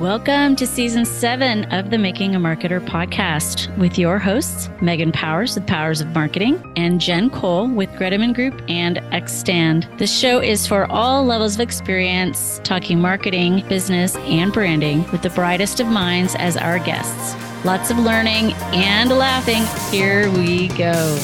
Welcome 0.00 0.56
to 0.56 0.66
season 0.66 1.04
seven 1.04 1.72
of 1.72 1.90
the 1.90 1.98
Making 1.98 2.34
a 2.34 2.40
Marketer 2.40 2.84
podcast 2.84 3.74
with 3.78 3.96
your 3.96 4.18
hosts, 4.18 4.68
Megan 4.82 5.12
Powers 5.12 5.54
with 5.54 5.68
Powers 5.68 6.00
of 6.00 6.08
Marketing 6.08 6.60
and 6.74 7.00
Jen 7.00 7.30
Cole 7.30 7.68
with 7.68 7.88
Greteman 7.90 8.34
Group 8.34 8.60
and 8.68 8.96
Xstand. 9.12 9.96
This 9.96 10.12
show 10.12 10.40
is 10.40 10.66
for 10.66 10.90
all 10.90 11.24
levels 11.24 11.54
of 11.54 11.60
experience, 11.60 12.60
talking 12.64 13.00
marketing, 13.00 13.64
business, 13.68 14.16
and 14.16 14.52
branding 14.52 15.08
with 15.12 15.22
the 15.22 15.30
brightest 15.30 15.78
of 15.78 15.86
minds 15.86 16.34
as 16.40 16.56
our 16.56 16.80
guests. 16.80 17.36
Lots 17.64 17.92
of 17.92 17.98
learning 17.98 18.52
and 18.74 19.10
laughing. 19.10 19.62
Here 19.92 20.28
we 20.32 20.68
go. 20.68 21.16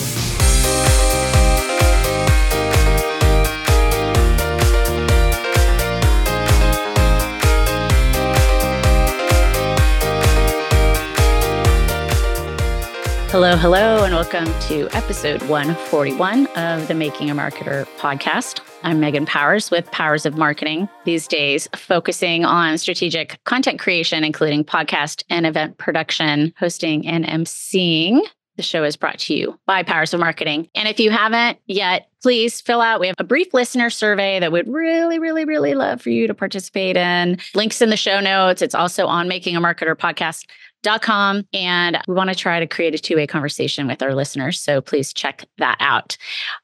Hello, 13.30 13.57
hello, 13.57 14.02
and 14.02 14.12
welcome 14.12 14.46
to 14.62 14.89
episode 14.90 15.40
141 15.43 16.48
of 16.48 16.88
the 16.88 16.94
Making 16.94 17.30
a 17.30 17.34
Marketer 17.34 17.86
podcast. 17.96 18.58
I'm 18.82 18.98
Megan 18.98 19.25
Powers 19.25 19.71
with 19.71 19.88
Powers 19.93 20.26
of 20.26 20.36
Marketing, 20.36 20.88
these 21.04 21.29
days 21.29 21.68
focusing 21.76 22.44
on 22.44 22.76
strategic 22.76 23.38
content 23.44 23.79
creation, 23.79 24.24
including 24.24 24.64
podcast 24.64 25.22
and 25.30 25.46
event 25.46 25.79
production, 25.79 26.52
hosting, 26.58 27.07
and 27.07 27.24
emceeing. 27.24 28.21
The 28.57 28.64
show 28.64 28.82
is 28.82 28.96
brought 28.96 29.21
to 29.21 29.35
you 29.35 29.57
by 29.64 29.85
Powers 29.85 30.12
of 30.12 30.18
Marketing. 30.18 30.68
And 30.74 30.88
if 30.88 30.99
you 30.99 31.12
haven't 31.12 31.58
yet, 31.66 32.08
please 32.22 32.60
fill 32.60 32.80
out. 32.80 33.00
We 33.00 33.06
have 33.06 33.16
a 33.19 33.24
brief 33.24 33.55
listener 33.55 33.91
survey 33.91 34.41
that 34.41 34.50
would 34.50 34.69
really, 34.69 35.20
really, 35.20 35.44
really 35.44 35.74
love 35.74 36.02
for 36.02 36.10
you 36.10 36.27
to 36.27 36.34
participate 36.34 36.97
in. 36.97 37.38
Links 37.55 37.80
in 37.80 37.91
the 37.91 37.97
show 37.97 38.20
notes. 38.20 38.60
It's 38.60 38.74
also 38.74 39.06
on 39.06 39.28
Making 39.28 39.55
a 39.55 39.60
Marketer 39.60 39.94
podcast 39.94 40.47
com 41.00 41.44
and 41.52 41.98
we 42.08 42.14
want 42.14 42.30
to 42.30 42.36
try 42.36 42.60
to 42.60 42.66
create 42.66 42.94
a 42.94 42.98
two-way 42.98 43.27
conversation 43.27 43.86
with 43.86 44.02
our 44.02 44.14
listeners 44.14 44.60
so 44.60 44.80
please 44.80 45.12
check 45.12 45.44
that 45.58 45.77
out 45.80 46.16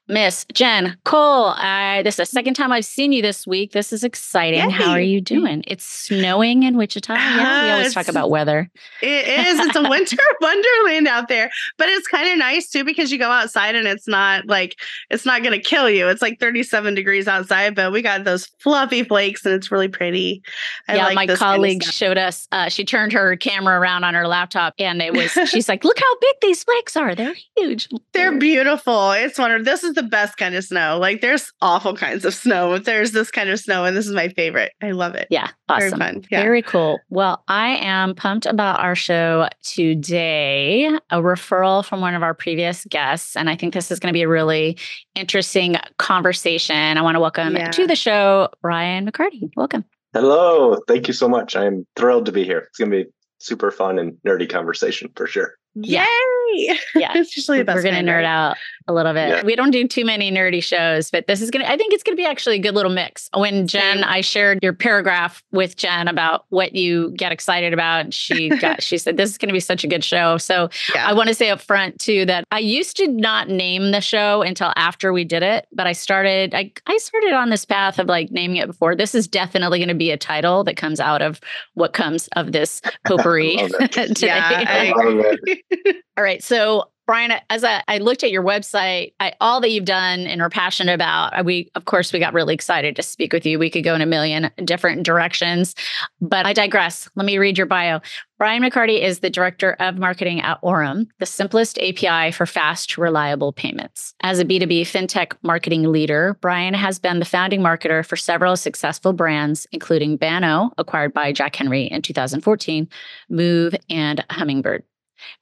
miss 0.07 0.45
jen 0.53 0.97
cole 1.03 1.49
uh, 1.49 2.01
this 2.03 2.15
is 2.15 2.17
the 2.17 2.25
second 2.25 2.53
time 2.53 2.71
i've 2.71 2.85
seen 2.85 3.11
you 3.11 3.21
this 3.21 3.45
week. 3.45 3.71
This 3.71 3.91
is 3.91 4.03
exciting. 4.03 4.59
Yay. 4.59 4.69
how 4.69 4.91
are 4.91 5.01
you 5.01 5.21
doing? 5.21 5.63
It's 5.67 5.85
snowing 5.85 6.63
in 6.63 6.77
wichita. 6.77 7.13
Yeah 7.13 7.63
we 7.63 7.71
always 7.71 7.93
talk 7.93 8.07
about 8.07 8.29
weather. 8.29 8.69
It 9.01 9.27
is. 9.47 9.59
It's 9.59 9.75
a 9.75 9.87
winter 9.87 10.17
wonderland 10.41 11.07
out 11.07 11.27
there 11.27 11.49
but 11.77 11.89
it's 11.89 12.07
kind 12.07 12.31
of 12.31 12.37
nice 12.37 12.69
too 12.69 12.83
because 12.83 13.11
you 13.11 13.17
go 13.17 13.29
outside 13.29 13.75
and 13.75 13.87
it's 13.87 14.07
not 14.07 14.45
like 14.47 14.77
it's 15.09 15.25
not 15.25 15.43
going 15.43 15.53
to 15.53 15.61
kill 15.61 15.89
you. 15.89 16.07
It's 16.07 16.21
like 16.21 16.39
37 16.39 16.95
degrees 16.95 17.27
outside 17.27 17.75
but 17.75 17.91
we 17.91 18.01
got 18.01 18.23
those 18.23 18.47
fluffy 18.59 19.03
flakes 19.03 19.45
and 19.45 19.53
it's 19.53 19.71
really 19.71 19.87
pretty. 19.87 20.41
I 20.87 20.95
yeah 20.95 21.05
like 21.05 21.15
my 21.15 21.35
colleague 21.35 21.81
kind 21.81 21.89
of 21.89 21.93
showed 21.93 22.17
us 22.17 22.47
uh, 22.51 22.69
she 22.69 22.85
turned 22.85 23.13
her 23.13 23.35
camera 23.35 23.79
around 23.79 24.03
on 24.03 24.13
her 24.13 24.27
laptop 24.27 24.73
and 24.79 25.01
it 25.01 25.13
was 25.13 25.31
she's 25.49 25.69
like 25.69 25.83
look 25.83 25.99
how 25.99 26.19
big 26.19 26.35
these 26.41 26.63
flakes 26.63 26.95
are. 26.95 27.15
They're 27.15 27.35
huge. 27.57 27.89
They're 28.13 28.37
beautiful. 28.37 29.11
It's 29.11 29.37
wonderful 29.37 29.65
this 29.65 29.83
is 29.83 29.96
the 29.97 30.03
best 30.03 30.37
kind 30.37 30.53
of 30.53 30.63
snow 30.63 30.99
like 30.99 31.21
there's 31.21 31.51
awful 31.61 31.95
kinds 31.95 32.23
of 32.23 32.33
snow 32.33 32.69
but 32.69 32.85
there's 32.85 33.13
this 33.13 33.31
kind 33.31 33.49
of 33.49 33.59
snow 33.59 33.83
and 33.83 33.97
this 33.97 34.05
is 34.05 34.13
my 34.13 34.29
favorite 34.29 34.71
i 34.83 34.91
love 34.91 35.15
it 35.15 35.27
yeah 35.31 35.49
awesome 35.69 35.89
very 35.89 35.99
fun 35.99 36.23
yeah. 36.29 36.41
very 36.41 36.61
cool 36.61 36.99
well 37.09 37.43
i 37.47 37.69
am 37.77 38.13
pumped 38.13 38.45
about 38.45 38.79
our 38.79 38.93
show 38.93 39.47
today 39.63 40.85
a 41.09 41.17
referral 41.17 41.83
from 41.83 41.99
one 41.99 42.13
of 42.13 42.21
our 42.21 42.35
previous 42.35 42.85
guests 42.85 43.35
and 43.35 43.49
i 43.49 43.55
think 43.55 43.73
this 43.73 43.89
is 43.89 43.99
going 43.99 44.11
to 44.11 44.17
be 44.17 44.21
a 44.21 44.29
really 44.29 44.77
interesting 45.15 45.75
conversation 45.97 46.75
i 46.75 47.01
want 47.01 47.15
to 47.15 47.19
welcome 47.19 47.55
yeah. 47.55 47.71
to 47.71 47.87
the 47.87 47.95
show 47.95 48.47
brian 48.61 49.09
mccarty 49.09 49.49
welcome 49.55 49.83
Hello. 50.13 50.79
Thank 50.87 51.07
you 51.07 51.13
so 51.13 51.27
much. 51.27 51.55
I'm 51.55 51.85
thrilled 51.95 52.25
to 52.27 52.31
be 52.31 52.43
here. 52.43 52.59
It's 52.59 52.79
going 52.79 52.89
to 52.89 53.03
be 53.03 53.09
super 53.39 53.71
fun 53.71 53.99
and 53.99 54.17
nerdy 54.25 54.49
conversation 54.49 55.11
for 55.15 55.27
sure. 55.27 55.56
Yay! 55.83 56.79
Yeah, 56.95 57.11
it's 57.15 57.35
usually 57.35 57.59
the 57.59 57.65
best. 57.65 57.75
We're 57.75 57.83
gonna 57.83 58.03
nerd 58.03 58.25
out 58.25 58.57
a 58.87 58.93
little 58.93 59.13
bit. 59.13 59.29
Yeah. 59.29 59.43
We 59.43 59.55
don't 59.55 59.71
do 59.71 59.87
too 59.87 60.05
many 60.05 60.31
nerdy 60.31 60.63
shows, 60.63 61.11
but 61.11 61.27
this 61.27 61.41
is 61.41 61.51
gonna. 61.51 61.65
I 61.65 61.77
think 61.77 61.93
it's 61.93 62.03
gonna 62.03 62.15
be 62.15 62.25
actually 62.25 62.55
a 62.55 62.59
good 62.59 62.75
little 62.75 62.91
mix. 62.91 63.29
When 63.35 63.67
Jen, 63.67 64.03
I 64.03 64.21
shared 64.21 64.59
your 64.61 64.73
paragraph 64.73 65.43
with 65.51 65.75
Jen 65.75 66.07
about 66.07 66.45
what 66.49 66.73
you 66.73 67.11
get 67.11 67.31
excited 67.31 67.73
about, 67.73 68.05
and 68.05 68.13
she 68.13 68.49
got. 68.59 68.81
she 68.81 68.97
said 68.97 69.17
this 69.17 69.29
is 69.29 69.37
gonna 69.37 69.53
be 69.53 69.59
such 69.59 69.83
a 69.83 69.87
good 69.87 70.03
show. 70.03 70.37
So 70.37 70.69
yeah. 70.93 71.07
I 71.07 71.13
want 71.13 71.29
to 71.29 71.35
say 71.35 71.49
up 71.49 71.61
front 71.61 71.99
too 71.99 72.25
that 72.25 72.45
I 72.51 72.59
used 72.59 72.97
to 72.97 73.07
not 73.07 73.49
name 73.49 73.91
the 73.91 74.01
show 74.01 74.41
until 74.41 74.73
after 74.75 75.13
we 75.13 75.23
did 75.23 75.43
it, 75.43 75.67
but 75.73 75.87
I 75.87 75.93
started. 75.93 76.53
I 76.53 76.71
I 76.87 76.97
started 76.97 77.33
on 77.33 77.49
this 77.49 77.65
path 77.65 77.99
of 77.99 78.07
like 78.07 78.31
naming 78.31 78.57
it 78.57 78.67
before. 78.67 78.95
This 78.95 79.13
is 79.13 79.27
definitely 79.27 79.79
going 79.79 79.89
to 79.89 79.95
be 79.95 80.11
a 80.11 80.17
title 80.17 80.63
that 80.63 80.77
comes 80.77 80.99
out 80.99 81.21
of 81.21 81.39
what 81.73 81.93
comes 81.93 82.27
of 82.35 82.51
this 82.51 82.81
potpourri 83.05 83.57
today. 83.91 84.27
Yeah, 84.27 85.57
All 86.17 86.23
right. 86.23 86.43
So, 86.43 86.89
Brian, 87.07 87.31
as 87.49 87.63
I, 87.63 87.81
I 87.87 87.99
looked 87.99 88.25
at 88.25 88.31
your 88.31 88.43
website, 88.43 89.13
I, 89.21 89.31
all 89.39 89.61
that 89.61 89.71
you've 89.71 89.85
done 89.85 90.27
and 90.27 90.41
are 90.41 90.49
passionate 90.49 90.93
about, 90.93 91.45
we, 91.45 91.71
of 91.73 91.85
course, 91.85 92.11
we 92.11 92.19
got 92.19 92.33
really 92.33 92.53
excited 92.53 92.97
to 92.97 93.01
speak 93.01 93.31
with 93.31 93.45
you. 93.45 93.57
We 93.57 93.69
could 93.69 93.85
go 93.85 93.95
in 93.95 94.01
a 94.01 94.05
million 94.05 94.51
different 94.65 95.03
directions, 95.03 95.73
but 96.19 96.45
I 96.45 96.51
digress. 96.51 97.09
Let 97.15 97.25
me 97.25 97.37
read 97.37 97.57
your 97.57 97.65
bio. 97.65 98.01
Brian 98.37 98.61
McCarty 98.61 99.01
is 99.01 99.19
the 99.19 99.29
director 99.29 99.77
of 99.79 99.97
marketing 99.97 100.41
at 100.41 100.61
Orum, 100.61 101.07
the 101.19 101.25
simplest 101.25 101.79
API 101.79 102.33
for 102.33 102.45
fast, 102.45 102.97
reliable 102.97 103.53
payments. 103.53 104.13
As 104.19 104.39
a 104.39 104.45
B2B 104.45 104.81
fintech 104.81 105.31
marketing 105.43 105.89
leader, 105.89 106.37
Brian 106.41 106.73
has 106.73 106.99
been 106.99 107.19
the 107.19 107.25
founding 107.25 107.61
marketer 107.61 108.05
for 108.05 108.17
several 108.17 108.57
successful 108.57 109.13
brands, 109.13 109.65
including 109.71 110.17
Banno, 110.17 110.71
acquired 110.77 111.13
by 111.13 111.31
Jack 111.31 111.55
Henry 111.55 111.83
in 111.83 112.01
2014, 112.01 112.89
Moov, 113.31 113.79
and 113.89 114.25
Hummingbird. 114.29 114.83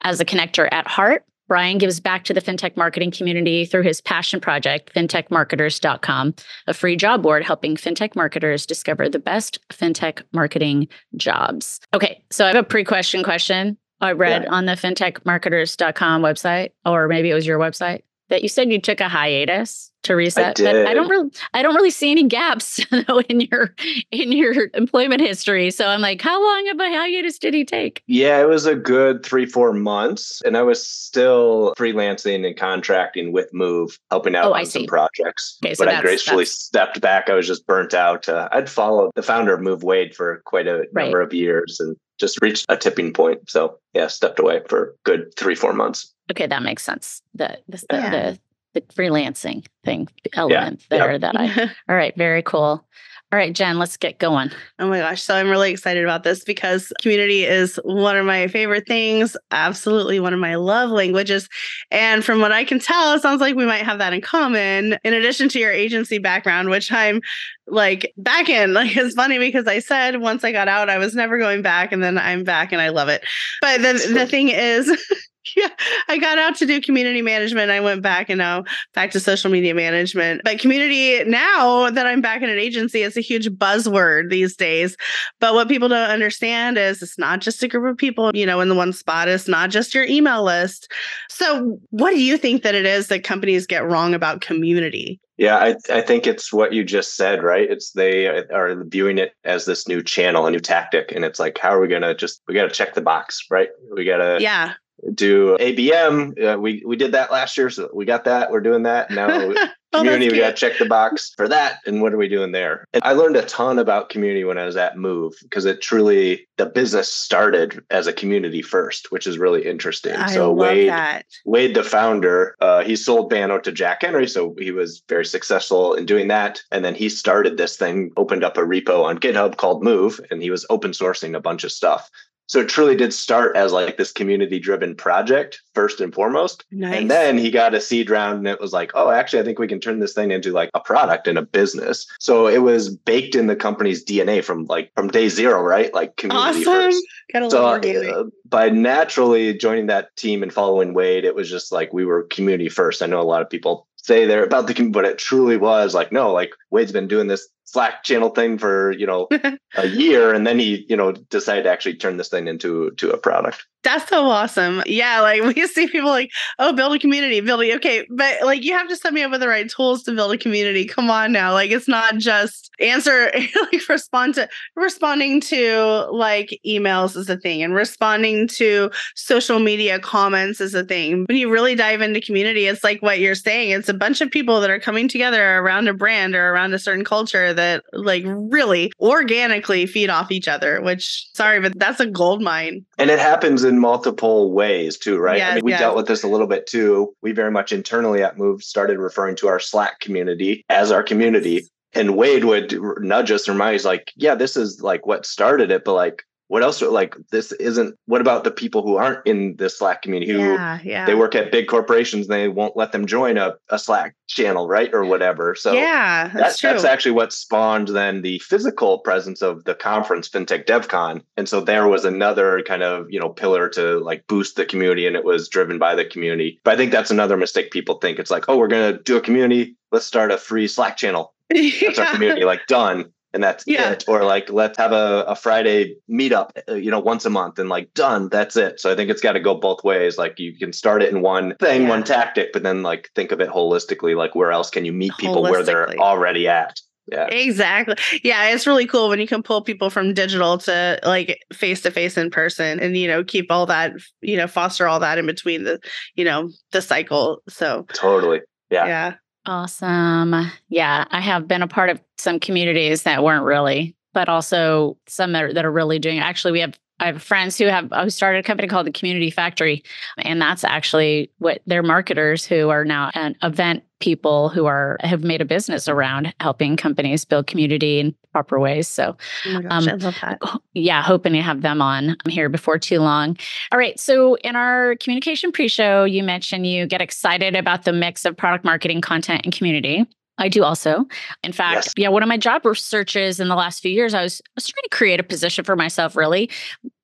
As 0.02 0.20
a 0.20 0.26
connector 0.26 0.68
at 0.72 0.88
heart, 0.88 1.26
Brian 1.48 1.78
gives 1.78 2.00
back 2.00 2.24
to 2.24 2.34
the 2.34 2.42
fintech 2.42 2.76
marketing 2.76 3.12
community 3.12 3.66
through 3.66 3.84
his 3.84 4.02
passion 4.02 4.40
project, 4.40 4.92
fintechmarketers.com, 4.96 6.36
a 6.68 6.74
free 6.74 6.96
job 6.96 7.22
board 7.22 7.44
helping 7.44 7.76
fintech 7.76 8.16
marketers 8.16 8.66
discover 8.66 9.08
the 9.08 9.20
best 9.20 9.60
fintech 9.70 10.24
marketing 10.34 10.88
jobs. 11.16 11.80
Okay, 11.94 12.24
so 12.32 12.46
I 12.46 12.48
have 12.48 12.58
a 12.58 12.64
pre 12.64 12.84
question 12.84 13.24
question 13.24 13.78
I 14.02 14.14
read 14.14 14.44
yeah. 14.44 14.52
on 14.52 14.66
the 14.66 14.74
fintechmarketers.com 14.74 16.22
website, 16.22 16.72
or 16.86 17.08
maybe 17.08 17.30
it 17.30 17.36
was 17.36 17.46
your 17.46 17.60
website 17.60 18.02
that 18.30 18.42
you 18.42 18.50
said 18.50 18.72
you 18.72 18.82
took 18.82 19.00
a 19.00 19.10
hiatus 19.10 19.92
to 20.06 20.16
reset. 20.16 20.60
I 20.60 20.64
but 20.64 20.88
I 20.88 20.94
don't 20.94 21.10
really 21.10 21.30
I 21.54 21.62
don't 21.62 21.76
really 21.76 21.92
see 21.92 22.12
any 22.12 22.24
gaps 22.24 22.80
in 23.30 23.42
your 23.42 23.76
in 24.12 24.32
your 24.32 24.70
employment 24.74 25.22
history. 25.22 25.72
So 25.72 25.88
I'm 25.88 26.02
like, 26.02 26.22
how 26.22 26.42
long 26.42 26.70
of 26.70 26.80
a 26.80 26.90
hiatus 26.90 27.38
did 27.40 27.54
he 27.54 27.66
take? 27.66 28.04
Yeah, 28.08 28.42
it 28.42 28.48
was 28.48 28.66
a 28.66 28.76
good 28.76 29.26
three, 29.26 29.46
four 29.46 29.74
months. 29.74 30.42
And 30.46 30.58
I 30.58 30.62
was 30.62 30.86
still 30.86 31.74
freelancing 31.78 32.46
and 32.46 32.58
contracting 32.58 33.32
with 33.32 33.52
Moov, 33.52 33.98
helping 34.10 34.36
out 34.36 34.46
oh, 34.46 34.54
on 34.54 34.66
some 34.66 34.86
projects. 34.86 35.60
Okay, 35.64 35.74
so 35.74 35.86
but 35.86 35.94
I 35.94 36.02
gracefully 36.02 36.46
stepped 36.46 37.02
back. 37.02 37.30
I 37.30 37.34
was 37.34 37.48
just 37.48 37.68
burnt 37.68 37.94
out. 37.94 38.30
Uh, 38.30 38.50
I'd 38.52 38.70
followed 38.70 39.12
the 39.16 39.24
founder 39.24 39.54
of 39.54 39.62
Moov 39.62 39.84
Wade 39.84 40.16
for 40.16 40.42
quite 40.46 40.68
a 40.68 40.86
right. 40.94 41.06
number 41.06 41.22
of 41.22 41.34
years 41.34 41.80
and 41.80 41.96
just 42.18 42.42
reached 42.42 42.66
a 42.70 42.78
tipping 42.78 43.14
point. 43.14 43.50
So 43.50 43.80
yeah, 43.94 44.08
stepped 44.08 44.40
away 44.40 44.62
for 44.68 44.96
good 45.04 45.34
three, 45.36 45.56
four 45.56 45.74
months. 45.74 46.14
Okay, 46.32 46.48
that 46.48 46.64
makes 46.64 46.84
sense. 46.84 47.22
The 47.34 47.60
the, 47.68 47.84
yeah. 47.92 48.10
the, 48.10 48.40
the 48.76 48.82
freelancing 48.94 49.66
thing 49.84 50.08
element 50.34 50.82
yeah. 50.92 50.98
there 50.98 51.12
yep. 51.14 51.22
that 51.22 51.36
I 51.36 51.72
all 51.90 51.96
right, 51.96 52.16
very 52.16 52.44
cool. 52.44 52.86
All 53.32 53.40
right, 53.40 53.54
Jen, 53.54 53.80
let's 53.80 53.98
get 53.98 54.20
going. 54.20 54.52
Oh 54.78 54.88
my 54.88 55.00
gosh. 55.00 55.22
So 55.22 55.36
I'm 55.36 55.50
really 55.50 55.72
excited 55.72 56.04
about 56.04 56.24
this 56.24 56.44
because 56.44 56.94
community 57.02 57.44
is 57.44 57.78
one 57.84 58.16
of 58.16 58.26
my 58.26 58.48
favorite 58.48 58.88
things, 58.88 59.36
absolutely 59.50 60.20
one 60.20 60.34
of 60.34 60.40
my 60.40 60.56
love 60.56 60.92
languages. 60.92 61.50
And 61.90 62.24
from 62.24 62.40
what 62.40 62.52
I 62.52 62.64
can 62.64 62.80
tell, 62.80 63.14
it 63.14 63.24
sounds 63.24 63.42
like 63.42 63.56
we 63.56 63.66
might 63.66 63.84
have 63.84 63.98
that 63.98 64.14
in 64.14 64.22
common, 64.22 64.98
in 65.04 65.14
addition 65.14 65.50
to 65.50 65.60
your 65.60 65.72
agency 65.72 66.20
background, 66.20 66.70
which 66.70 66.92
I'm 66.92 67.20
like 67.68 68.14
back 68.16 68.48
in. 68.48 68.74
Like 68.86 68.96
it's 68.96 69.16
funny 69.16 69.40
because 69.40 69.68
I 69.68 69.80
said 69.80 70.22
once 70.22 70.44
I 70.44 70.52
got 70.52 70.68
out, 70.68 70.90
I 70.90 70.98
was 70.98 71.16
never 71.16 71.38
going 71.38 71.62
back, 71.62 71.92
and 71.92 72.04
then 72.04 72.18
I'm 72.18 72.44
back 72.44 72.72
and 72.72 72.82
I 72.82 72.90
love 72.90 73.10
it. 73.10 73.24
But 73.60 73.82
the, 73.82 74.12
the 74.14 74.28
thing 74.28 74.50
is, 74.50 74.90
yeah, 75.56 75.70
I 76.08 76.18
got 76.18 76.38
out 76.38 76.56
to 76.58 76.66
do 76.66 76.82
community 76.82 77.22
management. 77.22 77.72
I 77.72 77.80
went 77.80 78.02
back 78.02 78.30
and 78.30 78.38
now 78.38 78.64
back 78.94 79.12
to 79.12 79.20
social 79.20 79.52
media 79.52 79.74
management. 79.74 80.42
But 80.44 80.60
community, 80.60 81.24
now 81.30 81.90
that 81.90 82.08
I'm 82.08 82.22
back 82.22 82.42
in 82.42 82.50
an 82.50 82.58
agency, 82.58 83.02
it's 83.02 83.18
a 83.18 83.22
huge 83.22 83.50
buzzword 83.50 84.30
these 84.30 84.56
days. 84.56 84.96
But 85.40 85.54
what 85.54 85.68
people 85.68 85.90
don't 85.90 86.10
understand 86.10 86.78
is 86.78 87.02
it's 87.02 87.20
not 87.20 87.42
just 87.42 87.64
a 87.64 87.68
group 87.68 87.92
of 87.92 87.98
people, 87.98 88.32
you 88.34 88.46
know, 88.46 88.60
in 88.62 88.70
the 88.70 88.76
one 88.76 88.94
spot. 88.94 89.28
It's 89.28 89.48
not 89.48 89.70
just 89.70 89.94
your 89.94 90.06
email 90.06 90.44
list. 90.44 90.92
So, 91.30 91.80
what 91.90 92.12
do 92.12 92.22
you 92.22 92.38
think 92.38 92.64
that 92.64 92.76
it 92.76 92.86
is 92.86 93.08
that 93.08 93.24
companies 93.24 93.68
get 93.68 93.86
wrong 93.86 94.14
about 94.14 94.42
community? 94.42 95.20
Yeah, 95.38 95.58
I, 95.58 95.76
I 95.92 96.00
think 96.00 96.28
it's 96.28 96.54
what 96.54 96.72
you 96.72 96.86
just 96.86 97.18
said, 97.18 97.44
right? 97.44 97.70
It's 97.70 97.92
they 97.92 98.28
are 98.28 98.86
viewing 98.86 99.18
it 99.18 99.34
as 99.44 99.66
this 99.66 99.86
new 99.86 100.02
channel, 100.02 100.46
a 100.46 100.52
new 100.52 100.62
tactic. 100.62 101.12
And 101.12 101.26
it's 101.26 101.40
like, 101.40 101.58
how 101.58 101.76
are 101.76 101.82
we 101.82 101.90
going 101.90 102.04
to 102.04 102.16
just, 102.16 102.42
we 102.48 102.54
got 102.54 102.64
to 102.64 102.70
check 102.70 102.94
the 102.94 103.02
box, 103.02 103.46
right? 103.52 103.68
We 103.94 104.06
got 104.06 104.18
to 104.18 104.38
yeah 104.42 104.76
do 105.14 105.58
ABM. 105.58 106.56
Uh, 106.56 106.60
we 106.60 106.84
we 106.86 106.96
did 106.96 107.14
that 107.14 107.32
last 107.32 107.58
year, 107.58 107.70
so 107.70 107.90
we 107.94 108.06
got 108.06 108.26
that. 108.26 108.52
We're 108.52 108.62
doing 108.62 108.84
that 108.84 109.12
now. 109.12 109.54
Oh, 109.96 110.00
community, 110.00 110.30
we 110.30 110.40
got 110.40 110.50
to 110.50 110.56
check 110.56 110.78
the 110.78 110.86
box 110.86 111.32
for 111.38 111.48
that. 111.48 111.80
And 111.86 112.02
what 112.02 112.14
are 112.14 112.18
we 112.18 112.28
doing 112.28 112.52
there? 112.52 112.86
And 112.94 113.02
I 113.06 113.14
learned 113.14 113.38
a 113.38 113.44
ton 113.44 113.80
about 113.80 114.10
community 114.10 114.44
when 114.44 114.58
I 114.58 114.66
was 114.66 114.76
at 114.76 114.98
Moov 114.98 115.36
because 115.42 115.64
it 115.64 115.82
truly 115.82 116.48
the 116.58 116.66
business 116.66 117.12
started 117.12 117.82
as 117.90 118.06
a 118.06 118.12
community 118.12 118.62
first, 118.62 119.12
which 119.12 119.26
is 119.26 119.38
really 119.38 119.66
interesting. 119.66 120.14
I 120.14 120.30
so 120.30 120.52
Wade, 120.52 120.90
that. 120.90 121.26
Wade, 121.46 121.76
the 121.76 121.84
founder, 121.84 122.56
uh, 122.60 122.84
he 122.84 122.98
sold 122.98 123.32
Banno 123.32 123.62
to 123.64 123.72
Jack 123.72 124.02
Henry, 124.02 124.28
so 124.28 124.54
he 124.60 124.72
was 124.72 125.02
very 125.08 125.26
successful 125.26 125.94
in 125.94 126.06
doing 126.06 126.28
that. 126.28 126.62
And 126.72 126.84
then 126.84 126.96
he 126.96 127.08
started 127.08 127.56
this 127.56 127.78
thing, 127.78 128.12
opened 128.18 128.44
up 128.44 128.58
a 128.58 128.62
repo 128.62 129.06
on 129.06 129.20
GitHub 129.20 129.56
called 129.56 129.82
Moov, 129.82 130.20
and 130.30 130.42
he 130.42 130.50
was 130.50 130.66
open 130.70 130.92
sourcing 130.92 131.38
a 131.38 131.42
bunch 131.42 131.64
of 131.64 131.72
stuff. 131.72 132.10
So 132.48 132.60
it 132.62 132.70
truly 132.70 132.96
did 132.96 133.14
start 133.14 133.56
as 133.56 133.72
like 133.72 133.98
this 133.98 134.12
community 134.12 134.60
driven 134.60 134.96
project 134.96 135.62
first 135.74 136.00
and 136.00 136.14
foremost. 136.14 136.64
Nice. 136.72 137.00
And 137.00 137.12
then 137.12 137.38
he 137.38 137.50
got 137.50 137.74
a 137.74 137.82
seed 137.82 138.10
round 138.10 138.40
and 138.40 138.48
it 138.48 138.62
was 138.62 138.74
like, 138.74 138.92
oh, 138.94 139.10
actually, 139.10 139.40
I 139.40 139.44
think 139.44 139.60
we 139.60 139.68
can 139.68 139.80
turn 139.80 140.00
this 140.00 140.14
thing 140.14 140.32
into 140.32 140.52
like 140.52 140.70
a 140.74 140.80
product 140.80 141.28
and 141.28 141.38
a 141.38 141.42
business. 141.42 142.08
So 142.20 142.48
it 142.48 142.60
was 142.60 142.96
baked 142.96 143.36
in 143.36 143.48
the 143.48 143.56
company's 143.56 144.06
DNA 144.06 144.44
from 144.44 144.66
like 144.66 144.92
from 144.96 145.08
day 145.08 145.30
zero, 145.30 145.62
right? 145.62 145.94
Like 145.94 146.18
community 146.18 146.60
awesome. 146.60 146.64
first. 146.64 147.06
Gotta 147.34 147.50
so 147.50 147.66
uh, 147.66 148.24
by 148.48 148.70
naturally 148.70 149.54
joining 149.56 149.88
that 149.88 150.16
team 150.16 150.44
and 150.44 150.54
following 150.54 150.94
Wade, 150.94 151.26
it 151.26 151.36
was 151.36 151.50
just 151.50 151.72
like 151.72 151.94
we 151.94 152.06
were 152.06 152.24
community 152.24 152.70
first. 152.70 153.02
I 153.02 153.08
know 153.08 153.20
a 153.20 153.24
lot 153.24 153.42
of 153.42 153.50
people 153.50 153.88
say 153.96 154.26
they're 154.26 154.44
about 154.44 154.68
the 154.68 154.74
community, 154.74 154.94
but 154.94 155.06
it 155.06 155.18
truly 155.18 155.58
was 155.58 155.96
like 155.96 156.12
no 156.12 156.32
like 156.32 156.52
wade's 156.70 156.92
been 156.92 157.08
doing 157.08 157.28
this 157.28 157.48
slack 157.66 158.04
channel 158.04 158.30
thing 158.30 158.58
for 158.58 158.92
you 158.94 159.06
know 159.06 159.28
a 159.76 159.88
year 159.88 160.34
and 160.34 160.46
then 160.48 160.58
he 160.60 160.86
you 160.88 160.96
know 160.96 161.12
decided 161.12 161.64
to 161.64 161.70
actually 161.70 161.96
turn 161.96 162.18
this 162.18 162.30
thing 162.30 162.48
into 162.48 162.92
to 162.92 163.10
a 163.10 163.18
product 163.18 163.66
that's 163.86 164.10
so 164.10 164.26
awesome. 164.26 164.82
Yeah, 164.88 165.22
like 165.22 165.44
we 165.56 165.68
see 165.68 165.88
people 165.88 166.10
like, 166.10 166.32
oh, 166.60 166.74
build 166.74 166.96
a 166.96 167.00
community, 167.00 167.40
building. 167.40 167.72
Okay, 167.76 168.06
but 168.10 168.42
like 168.44 168.64
you 168.64 168.74
have 168.74 168.90
to 168.90 168.96
set 168.98 169.14
me 169.14 169.22
up 169.22 169.32
with 169.32 169.40
the 169.40 169.48
right 169.48 169.70
tools 169.70 170.04
to 170.04 170.12
build 170.12 170.34
a 170.34 170.38
community. 170.38 170.86
Come 170.86 171.10
on 171.10 171.32
now, 171.32 171.54
like 171.54 171.72
it's 171.72 171.88
not 171.88 172.18
just 172.18 172.72
answer, 172.80 173.32
like 173.72 173.88
respond 173.88 174.34
to 174.36 174.50
responding 174.76 175.40
to 175.42 176.08
like 176.12 176.60
emails 176.66 177.16
is 177.16 177.30
a 177.30 177.38
thing, 177.38 177.62
and 177.62 177.76
responding 177.76 178.48
to 178.48 178.90
social 179.14 179.60
media 179.60 180.00
comments 180.00 180.60
is 180.60 180.74
a 180.74 180.84
thing. 180.84 181.26
When 181.28 181.38
you 181.38 181.52
really 181.52 181.76
dive 181.76 182.02
into 182.02 182.20
community, 182.20 182.66
it's 182.66 182.84
like 182.84 183.02
what 183.04 183.20
you're 183.20 183.36
saying. 183.36 183.70
It's 183.70 183.90
a 183.90 183.94
bunch 183.94 184.20
of 184.20 184.32
people 184.32 184.60
that 184.62 184.72
are 184.72 184.80
coming 184.80 185.08
together 185.08 185.58
around 185.60 185.88
a 185.88 185.94
brand 185.94 186.34
or 186.34 186.50
around 186.50 186.74
a 186.74 186.80
certain 186.80 187.06
culture 187.06 187.54
that 187.56 187.84
like 187.94 188.24
really 188.26 188.92
organically 189.00 189.86
feed 189.86 190.10
off 190.10 190.32
each 190.32 190.48
other. 190.48 190.82
Which 190.82 191.28
sorry, 191.34 191.60
but 191.60 191.78
that's 191.80 192.00
a 192.00 192.06
gold 192.06 192.42
mine. 192.42 192.86
And 192.98 193.10
it 193.10 193.20
happens 193.20 193.64
in 193.64 193.80
multiple 193.80 194.52
ways 194.52 194.98
too, 194.98 195.18
right? 195.18 195.38
Yes, 195.38 195.52
I 195.52 195.56
mean, 195.56 195.66
we 195.66 195.72
yes. 195.72 195.80
dealt 195.80 195.96
with 195.96 196.08
this 196.08 196.24
a 196.24 196.28
little 196.28 196.48
bit 196.48 196.68
too. 196.68 197.14
We 197.22 197.32
very 197.32 197.52
much 197.52 197.72
internally 197.72 198.24
at 198.24 198.38
Moov 198.38 198.62
started 198.62 199.00
referring 199.00 199.36
to 199.38 199.48
our 199.48 199.60
Slack 199.60 200.00
community 200.00 200.64
as 200.70 200.92
our 200.92 201.04
community. 201.04 201.68
And 201.94 202.18
Wade 202.18 202.44
would 202.44 202.78
nudge 203.00 203.32
us 203.32 203.48
and 203.48 203.56
remind 203.56 203.78
us, 203.78 203.86
like, 203.86 204.12
yeah, 204.18 204.36
this 204.36 204.58
is 204.58 204.82
like 204.82 205.06
what 205.06 205.26
started 205.26 205.72
it, 205.72 205.86
but 205.86 205.94
like 205.94 206.24
what 206.48 206.64
else 206.64 206.82
like 206.82 207.16
this 207.32 207.52
isn't 207.54 207.98
what 208.06 208.22
about 208.22 208.44
the 208.44 208.52
people 208.52 208.84
who 208.84 208.98
aren't 208.98 209.26
in 209.26 209.56
the 209.58 209.70
slack 209.70 210.02
community 210.02 210.32
who 210.32 210.40
yeah, 210.40 210.80
yeah. 210.84 211.06
they 211.06 211.16
work 211.16 211.36
at 211.36 211.52
big 211.52 211.68
corporations 211.68 212.28
they 212.28 212.48
won't 212.48 212.78
let 212.78 212.92
them 212.92 213.06
join 213.06 213.38
a, 213.38 213.56
a 213.70 213.80
slack 213.80 214.16
channel 214.28 214.68
right 214.68 214.94
or 214.94 215.06
whatever? 215.06 215.56
So 215.56 215.74
yeah 215.74 216.28
that's, 216.28 216.62
that, 216.62 216.74
that's 216.74 216.84
actually 216.84 217.14
what 217.14 217.34
spawned 217.34 217.90
then 217.90 218.22
the 218.22 218.40
physical 218.40 219.00
presence 219.00 219.42
of 219.42 219.64
the 219.64 219.76
conference 219.76 220.30
fintech 220.30 220.66
devcon. 220.66 221.22
And 221.38 221.50
so 221.50 221.62
there 221.62 221.88
was 221.88 222.06
another 222.06 222.62
kind 222.64 222.84
of 222.84 223.08
you 223.10 223.20
know 223.20 223.30
pillar 223.30 223.70
to 223.70 224.00
like 224.00 224.28
boost 224.28 224.56
the 224.56 224.66
community 224.66 225.08
and 225.08 225.16
it 225.16 225.26
was 225.26 225.50
driven 225.50 225.80
by 225.80 225.96
the 225.96 226.06
community. 226.06 226.60
But 226.64 226.76
i 226.76 226.78
think 226.78 226.92
that's 226.92 227.12
another 227.12 227.38
mistake 227.38 227.72
people 227.72 227.96
think. 227.96 228.20
It's 228.20 228.32
like 228.32 228.46
oh 228.48 228.58
we're 228.58 228.68
going 228.68 228.94
to 228.94 229.02
do 229.04 229.18
a 229.18 229.22
community 229.22 229.76
let's 229.92 230.06
start 230.06 230.32
a 230.32 230.38
free 230.38 230.68
slack 230.68 230.98
channel. 230.98 231.34
That's 231.50 232.00
our 232.00 232.12
community 232.12 232.44
like 232.44 232.66
done 232.68 233.14
and 233.36 233.44
that's 233.44 233.66
yeah. 233.68 233.92
it. 233.92 234.06
Or 234.08 234.24
like, 234.24 234.50
let's 234.50 234.78
have 234.78 234.94
a, 234.94 235.26
a 235.28 235.36
Friday 235.36 235.98
meetup, 236.10 236.52
uh, 236.68 236.74
you 236.74 236.90
know, 236.90 237.00
once 237.00 237.26
a 237.26 237.30
month 237.30 237.60
and 237.60 237.70
like 237.70 237.94
done, 237.94 238.30
that's 238.30 238.56
it. 238.56 238.80
So 238.80 238.92
I 238.92 238.96
think 238.96 239.12
it's 239.12 239.22
got 239.22 239.34
to 239.34 239.40
go 239.40 239.54
both 239.54 239.84
ways. 239.84 240.18
Like 240.18 240.40
you 240.40 240.58
can 240.58 240.74
start 240.74 241.04
it 241.04 241.14
in 241.14 241.22
one 241.22 241.56
thing, 241.60 241.84
yeah. 241.84 241.90
one 241.90 242.04
tactic, 242.04 242.54
but 242.54 242.64
then 242.64 242.82
like 242.82 243.12
think 243.14 243.32
of 243.32 243.42
it 243.42 243.50
holistically. 243.50 244.16
Like 244.16 244.34
where 244.34 244.52
else 244.52 244.70
can 244.72 244.86
you 244.86 244.94
meet 244.94 245.12
people 245.18 245.44
where 245.44 245.64
they're 245.64 246.00
already 246.00 246.48
at? 246.48 246.80
Yeah. 247.12 247.28
Exactly. 247.28 247.96
Yeah, 248.24 248.48
it's 248.48 248.66
really 248.66 248.88
cool 248.88 249.10
when 249.10 249.20
you 249.20 249.28
can 249.28 249.44
pull 249.44 249.62
people 249.62 249.92
from 249.92 250.14
digital 250.16 250.58
to 250.60 251.00
like 251.04 251.40
face 251.54 251.82
to 251.82 251.92
face 251.92 252.18
in 252.18 252.32
person 252.32 252.80
and 252.80 252.98
you 252.98 253.08
know 253.08 253.24
keep 253.24 253.52
all 253.52 253.68
that, 253.68 253.92
you 254.22 254.38
know, 254.38 254.48
foster 254.48 254.88
all 254.88 255.00
that 255.02 255.20
in 255.20 255.28
between 255.28 255.66
the, 255.66 255.80
you 256.16 256.26
know, 256.26 256.50
the 256.72 256.82
cycle. 256.82 257.44
So 257.48 257.86
Totally. 257.94 258.42
Yeah. 258.72 258.88
Yeah. 258.88 259.14
Awesome. 259.46 260.52
Yeah, 260.70 261.06
I 261.12 261.22
have 261.22 261.48
been 261.48 261.62
a 261.62 261.68
part 261.68 261.90
of 261.90 262.02
some 262.18 262.40
communities 262.40 263.04
that 263.04 263.24
weren't 263.24 263.46
really, 263.46 263.96
but 264.14 264.28
also 264.28 264.98
some 265.08 265.34
that 265.34 265.44
are, 265.44 265.54
that 265.54 265.66
are 265.66 265.72
really 265.72 266.00
doing. 266.00 266.20
Actually, 266.20 266.54
we 266.54 266.62
have 266.62 266.80
I 267.00 267.08
have 267.08 267.22
friends 267.22 267.58
who 267.58 267.66
have 267.66 267.92
who 267.92 268.10
started 268.10 268.40
a 268.40 268.44
company 268.44 268.68
called 268.68 268.88
the 268.88 268.92
Community 268.92 269.30
Factory, 269.30 269.84
and 270.18 270.42
that's 270.42 270.64
actually 270.64 271.32
what 271.40 271.62
they're 271.68 271.84
marketers 271.84 272.46
who 272.46 272.70
are 272.70 272.86
now 272.86 273.12
an 273.14 273.36
event 273.44 273.84
people 274.00 274.50
who 274.50 274.66
are 274.66 274.98
have 275.02 275.24
made 275.24 275.42
a 275.42 275.46
business 275.46 275.88
around 275.88 276.34
helping 276.40 276.76
companies 276.76 277.26
build 277.26 277.48
community 277.48 278.00
in 278.00 278.16
proper 278.32 278.60
ways. 278.60 278.88
So, 278.88 279.16
oh 279.46 279.62
gosh, 279.62 279.88
um, 279.88 279.90
I 279.90 279.94
love 279.94 280.16
that. 280.22 280.40
Yeah, 280.74 281.02
hoping 281.02 281.34
to 281.34 281.42
have 281.42 281.62
them 281.62 281.82
on 281.82 282.18
here 282.28 282.50
before 282.50 282.78
too 282.78 283.00
long. 283.00 283.38
All 283.72 283.80
right. 283.80 284.00
So, 284.00 284.36
in 284.36 284.56
our 284.56 284.96
communication 284.98 285.52
pre-show, 285.52 286.04
you 286.04 286.24
mentioned 286.24 286.68
you 286.68 286.86
get 286.86 287.02
excited 287.02 287.56
about 287.56 287.84
the 287.84 287.94
mix 287.94 288.26
of 288.26 288.36
product 288.36 288.66
marketing, 288.66 289.02
content, 289.02 289.42
and 289.46 289.54
community. 289.54 290.06
I 290.38 290.50
do 290.50 290.64
also. 290.64 291.06
In 291.44 291.54
fact, 291.54 291.76
yes. 291.86 291.94
yeah, 291.96 292.10
one 292.10 292.22
of 292.22 292.28
my 292.28 292.38
job 292.38 292.64
searches 292.76 293.40
in 293.40 293.48
the 293.48 293.56
last 293.56 293.82
few 293.82 293.92
years, 293.92 294.14
I 294.14 294.22
was, 294.22 294.42
I 294.46 294.52
was 294.56 294.68
trying 294.68 294.84
to 294.84 294.90
create 294.90 295.20
a 295.20 295.24
position 295.24 295.64
for 295.64 295.78
myself 295.78 296.16
really 296.16 296.50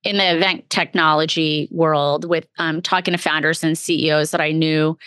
in 0.04 0.18
the 0.18 0.36
event 0.36 0.70
technology 0.70 1.70
world 1.72 2.26
with 2.26 2.46
um, 2.58 2.82
talking 2.82 3.14
to 3.14 3.18
founders 3.18 3.64
and 3.64 3.78
CEOs 3.78 4.32
that 4.32 4.42
I 4.42 4.52
knew 4.52 4.98